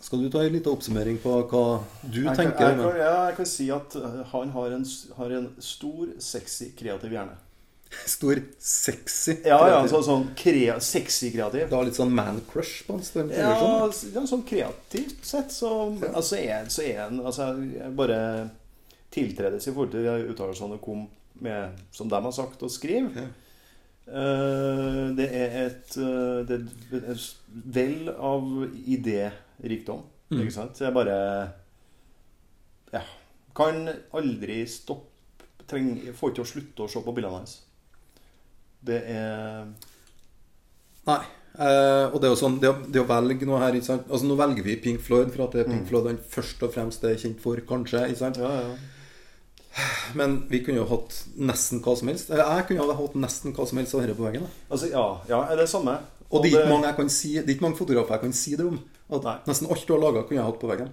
Skal 0.00 0.22
du 0.22 0.30
ta 0.32 0.44
en 0.44 0.54
liten 0.54 0.72
oppsummering 0.72 1.18
på 1.20 1.34
hva 1.50 1.64
du 2.04 2.22
Jeg 2.22 2.30
kan, 2.30 2.36
tenker? 2.38 2.70
jeg, 2.70 2.78
kan, 2.80 3.00
jeg 3.02 3.36
kan 3.36 3.48
si 3.50 3.66
at 3.74 3.96
uh, 3.98 4.20
han 4.30 4.52
har 4.54 4.76
en, 4.76 4.86
har 5.18 5.34
en 5.40 5.48
stor, 5.60 6.14
sexy, 6.22 6.70
kreativ 6.78 7.12
hjerne. 7.12 7.34
Stor, 7.88 8.40
sexy 8.58 9.38
Ja, 9.44 9.56
ja, 9.56 9.78
kreativ. 9.78 9.90
så, 9.90 10.00
sånn 10.04 10.26
krea, 10.36 10.76
sexy 10.84 11.30
kreativ. 11.32 11.68
Du 11.70 11.76
har 11.76 11.86
litt 11.88 11.96
sånn 11.96 12.12
man-crush 12.14 12.84
på 12.86 12.98
han 12.98 13.32
Ja, 13.32 13.52
ja, 13.56 14.24
sånn 14.28 14.44
kreativt 14.48 15.24
sett 15.24 15.52
så, 15.54 15.70
altså, 16.12 16.36
er, 16.36 16.68
så 16.72 16.84
han 16.98 17.20
altså, 17.24 17.50
jeg 17.72 17.92
bare 17.96 18.20
tiltredes 19.14 19.66
i 19.66 19.72
forhold 19.72 19.94
til 19.94 20.04
de 20.04 20.32
uttalelsene 20.34 20.76
han 20.76 20.82
kom 20.84 21.06
med, 21.40 21.78
som 21.94 22.10
de 22.10 22.20
har 22.24 22.34
sagt 22.34 22.62
og 22.66 22.72
skriver. 22.72 23.14
Ja. 23.16 23.28
Uh, 24.08 25.12
det 25.16 25.26
er 25.36 25.54
et 25.66 25.96
uh, 26.00 26.40
det 26.48 26.62
er 26.96 27.10
et 27.12 27.24
vel 27.76 28.08
av 28.08 28.46
idérikdom. 28.88 30.06
Mm. 30.32 30.42
Ikke 30.42 30.54
sant? 30.54 30.80
Jeg 30.80 30.96
bare 30.96 31.16
Ja. 32.92 33.02
Kan 33.56 33.88
aldri 34.14 34.62
stoppe 34.70 35.44
treng, 35.68 35.98
Får 36.16 36.32
ikke 36.32 36.44
å 36.44 36.48
slutte 36.48 36.84
å 36.84 36.88
se 36.88 37.02
på 37.04 37.12
bildene 37.12 37.42
hans. 37.42 37.58
Det 38.84 38.98
er 39.10 39.66
Nei. 41.08 41.22
Eh, 41.58 42.04
og 42.12 42.20
det 42.20 42.28
er 42.28 42.30
jo 42.34 42.38
sånn, 42.38 42.58
det 42.62 42.68
å, 42.70 42.76
det 42.86 43.00
å 43.02 43.08
velge 43.08 43.46
noe 43.48 43.58
her 43.62 43.74
ikke 43.74 43.88
sant? 43.88 44.04
Altså 44.12 44.28
Nå 44.28 44.36
velger 44.38 44.62
vi 44.62 44.76
Pink 44.78 45.00
Floyd 45.02 45.32
for 45.34 45.48
at 45.48 45.56
det 45.56 45.64
er 45.64 45.70
Pink 45.72 45.88
Floyd 45.88 46.06
han 46.06 46.20
først 46.22 46.62
og 46.62 46.74
fremst 46.76 47.06
er 47.08 47.16
kjent 47.18 47.40
for, 47.42 47.58
kanskje. 47.66 48.04
ikke 48.12 48.20
sant? 48.20 48.38
Ja, 48.38 48.52
ja. 48.62 48.76
Men 50.18 50.36
vi 50.50 50.60
kunne 50.66 50.82
jo 50.82 50.86
hatt 50.90 51.16
nesten 51.38 51.82
hva 51.84 51.96
som 51.98 52.10
helst. 52.10 52.30
Eller 52.30 52.46
jeg 52.58 52.68
kunne 52.68 52.84
jo 52.86 52.94
hatt 53.00 53.18
nesten 53.18 53.56
hva 53.56 53.66
som 53.68 53.80
helst 53.80 53.96
av 53.96 54.04
dette 54.04 54.16
på 54.18 54.26
veggen. 54.26 54.46
da. 54.46 54.62
Altså, 54.70 54.92
ja, 54.92 55.04
ja, 55.30 55.42
det 55.48 55.56
er 55.56 55.62
det 55.64 55.68
samme. 55.70 55.98
Og 56.28 56.44
det 56.44 56.52
er 56.52 56.66
ikke 56.68 56.94
mange 56.94 57.12
si, 57.14 57.34
mange 57.62 57.78
fotografer 57.78 58.18
jeg 58.18 58.24
kan 58.26 58.34
si 58.36 58.56
det 58.58 58.66
om. 58.68 58.78
At 59.08 59.24
Nei. 59.26 59.36
Nesten 59.48 59.70
alt 59.72 59.86
du 59.88 59.94
har 59.94 60.02
laga, 60.02 60.24
kunne 60.28 60.40
jeg 60.42 60.48
hatt 60.50 60.60
på 60.60 60.70
veggen. 60.70 60.90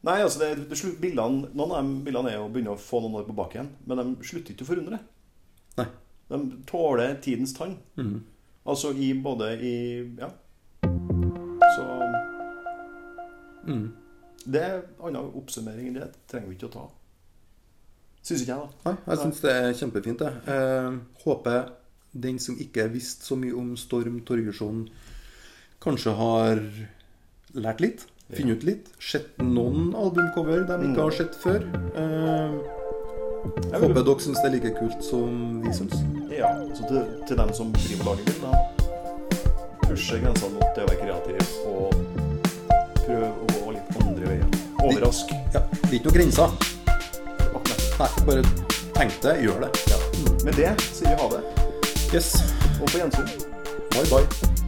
Nei, 0.00 0.20
altså 0.24 0.40
det, 0.40 0.52
det 0.70 0.78
bildene, 1.00 1.50
Noen 1.52 1.72
av 1.76 1.84
de 1.84 2.04
bildene 2.06 2.30
er 2.32 2.38
jo 2.38 2.46
begynner 2.52 2.72
å 2.72 2.80
få 2.80 3.02
noen 3.04 3.18
år 3.20 3.26
på 3.28 3.36
baken, 3.36 3.66
men 3.84 4.00
de 4.00 4.28
slutter 4.30 4.54
ikke 4.54 4.64
å 4.64 4.70
forundre. 4.70 5.00
Nei. 5.76 5.88
De 6.30 6.38
tåler 6.70 7.16
tidens 7.24 7.52
tann. 7.56 7.76
Mm. 7.98 8.20
Altså 8.66 8.92
i 8.94 9.12
både 9.22 9.52
i 9.60 9.74
Ja. 10.20 10.30
Så 11.76 11.86
Mm. 13.66 13.90
Det 14.46 14.60
er 14.62 14.78
en 14.78 15.16
annen 15.16 15.34
oppsummering. 15.36 15.92
Det 15.94 16.06
trenger 16.30 16.48
vi 16.48 16.54
ikke 16.56 16.70
å 16.70 16.72
ta. 16.72 16.84
Syns 18.22 18.40
ikke 18.42 18.54
jeg, 18.56 18.62
da. 18.62 18.90
Nei, 18.90 18.96
jeg 19.06 19.18
syns 19.20 19.40
det 19.44 19.52
er 19.52 19.74
kjempefint, 19.76 20.24
jeg. 20.24 20.40
Eh, 20.48 20.96
håper 21.24 21.68
den 22.12 22.38
som 22.38 22.56
ikke 22.60 22.88
visste 22.92 23.24
så 23.28 23.36
mye 23.36 23.52
om 23.56 23.76
Storm 23.76 24.20
Torgersson, 24.26 24.88
kanskje 25.80 26.14
har 26.16 26.62
lært 27.54 27.80
litt. 27.84 28.06
Funnet 28.30 28.60
ut 28.62 28.64
litt. 28.64 28.90
Sett 29.02 29.38
noen 29.42 29.92
albumcover 29.98 30.64
de 30.68 30.76
ikke 30.88 31.02
har 31.02 31.16
sett 31.16 31.34
før. 31.34 31.64
Eh, 31.98 32.58
håper 33.44 33.94
dere 34.04 34.20
syns 34.24 34.40
det 34.42 34.48
er 34.50 34.54
like 34.56 34.72
kult 34.78 35.04
som 35.04 35.60
vi 35.64 35.72
syns. 35.76 35.96
Ja, 36.34 36.50
så 36.76 36.86
til, 36.88 37.00
til 37.28 37.36
dem 37.40 37.52
som 37.56 37.72
driver 37.76 38.10
laget 38.10 38.26
ditt, 38.30 38.42
da. 38.42 38.52
pushe 39.86 40.20
grensene 40.22 40.52
mot 40.54 40.76
det 40.76 40.84
å 40.84 40.90
være 40.90 41.00
kreativ 41.00 41.42
og 41.66 41.94
prøve 43.04 43.30
å 43.30 43.48
gå 43.56 43.74
litt 43.76 43.96
andre 44.04 44.28
veier. 44.30 44.60
Overrask. 44.84 45.32
Ja, 45.54 45.64
det 45.72 45.90
er 45.90 45.98
ikke 45.98 46.10
noen 46.10 46.18
grenser. 46.20 46.48
Nei, 48.00 48.08
bare 48.24 48.44
tenk 48.96 49.18
det, 49.24 49.34
gjør 49.44 49.66
det. 49.66 49.72
Ja. 49.90 49.98
Med 50.46 50.56
det 50.56 50.70
sier 50.86 51.10
vi 51.12 51.18
ha 51.20 51.28
det, 51.34 51.42
Yes. 52.14 52.32
og 52.80 52.88
på 52.88 52.98
gjensyn. 53.02 53.28
Bye, 53.92 54.06
bye. 54.08 54.59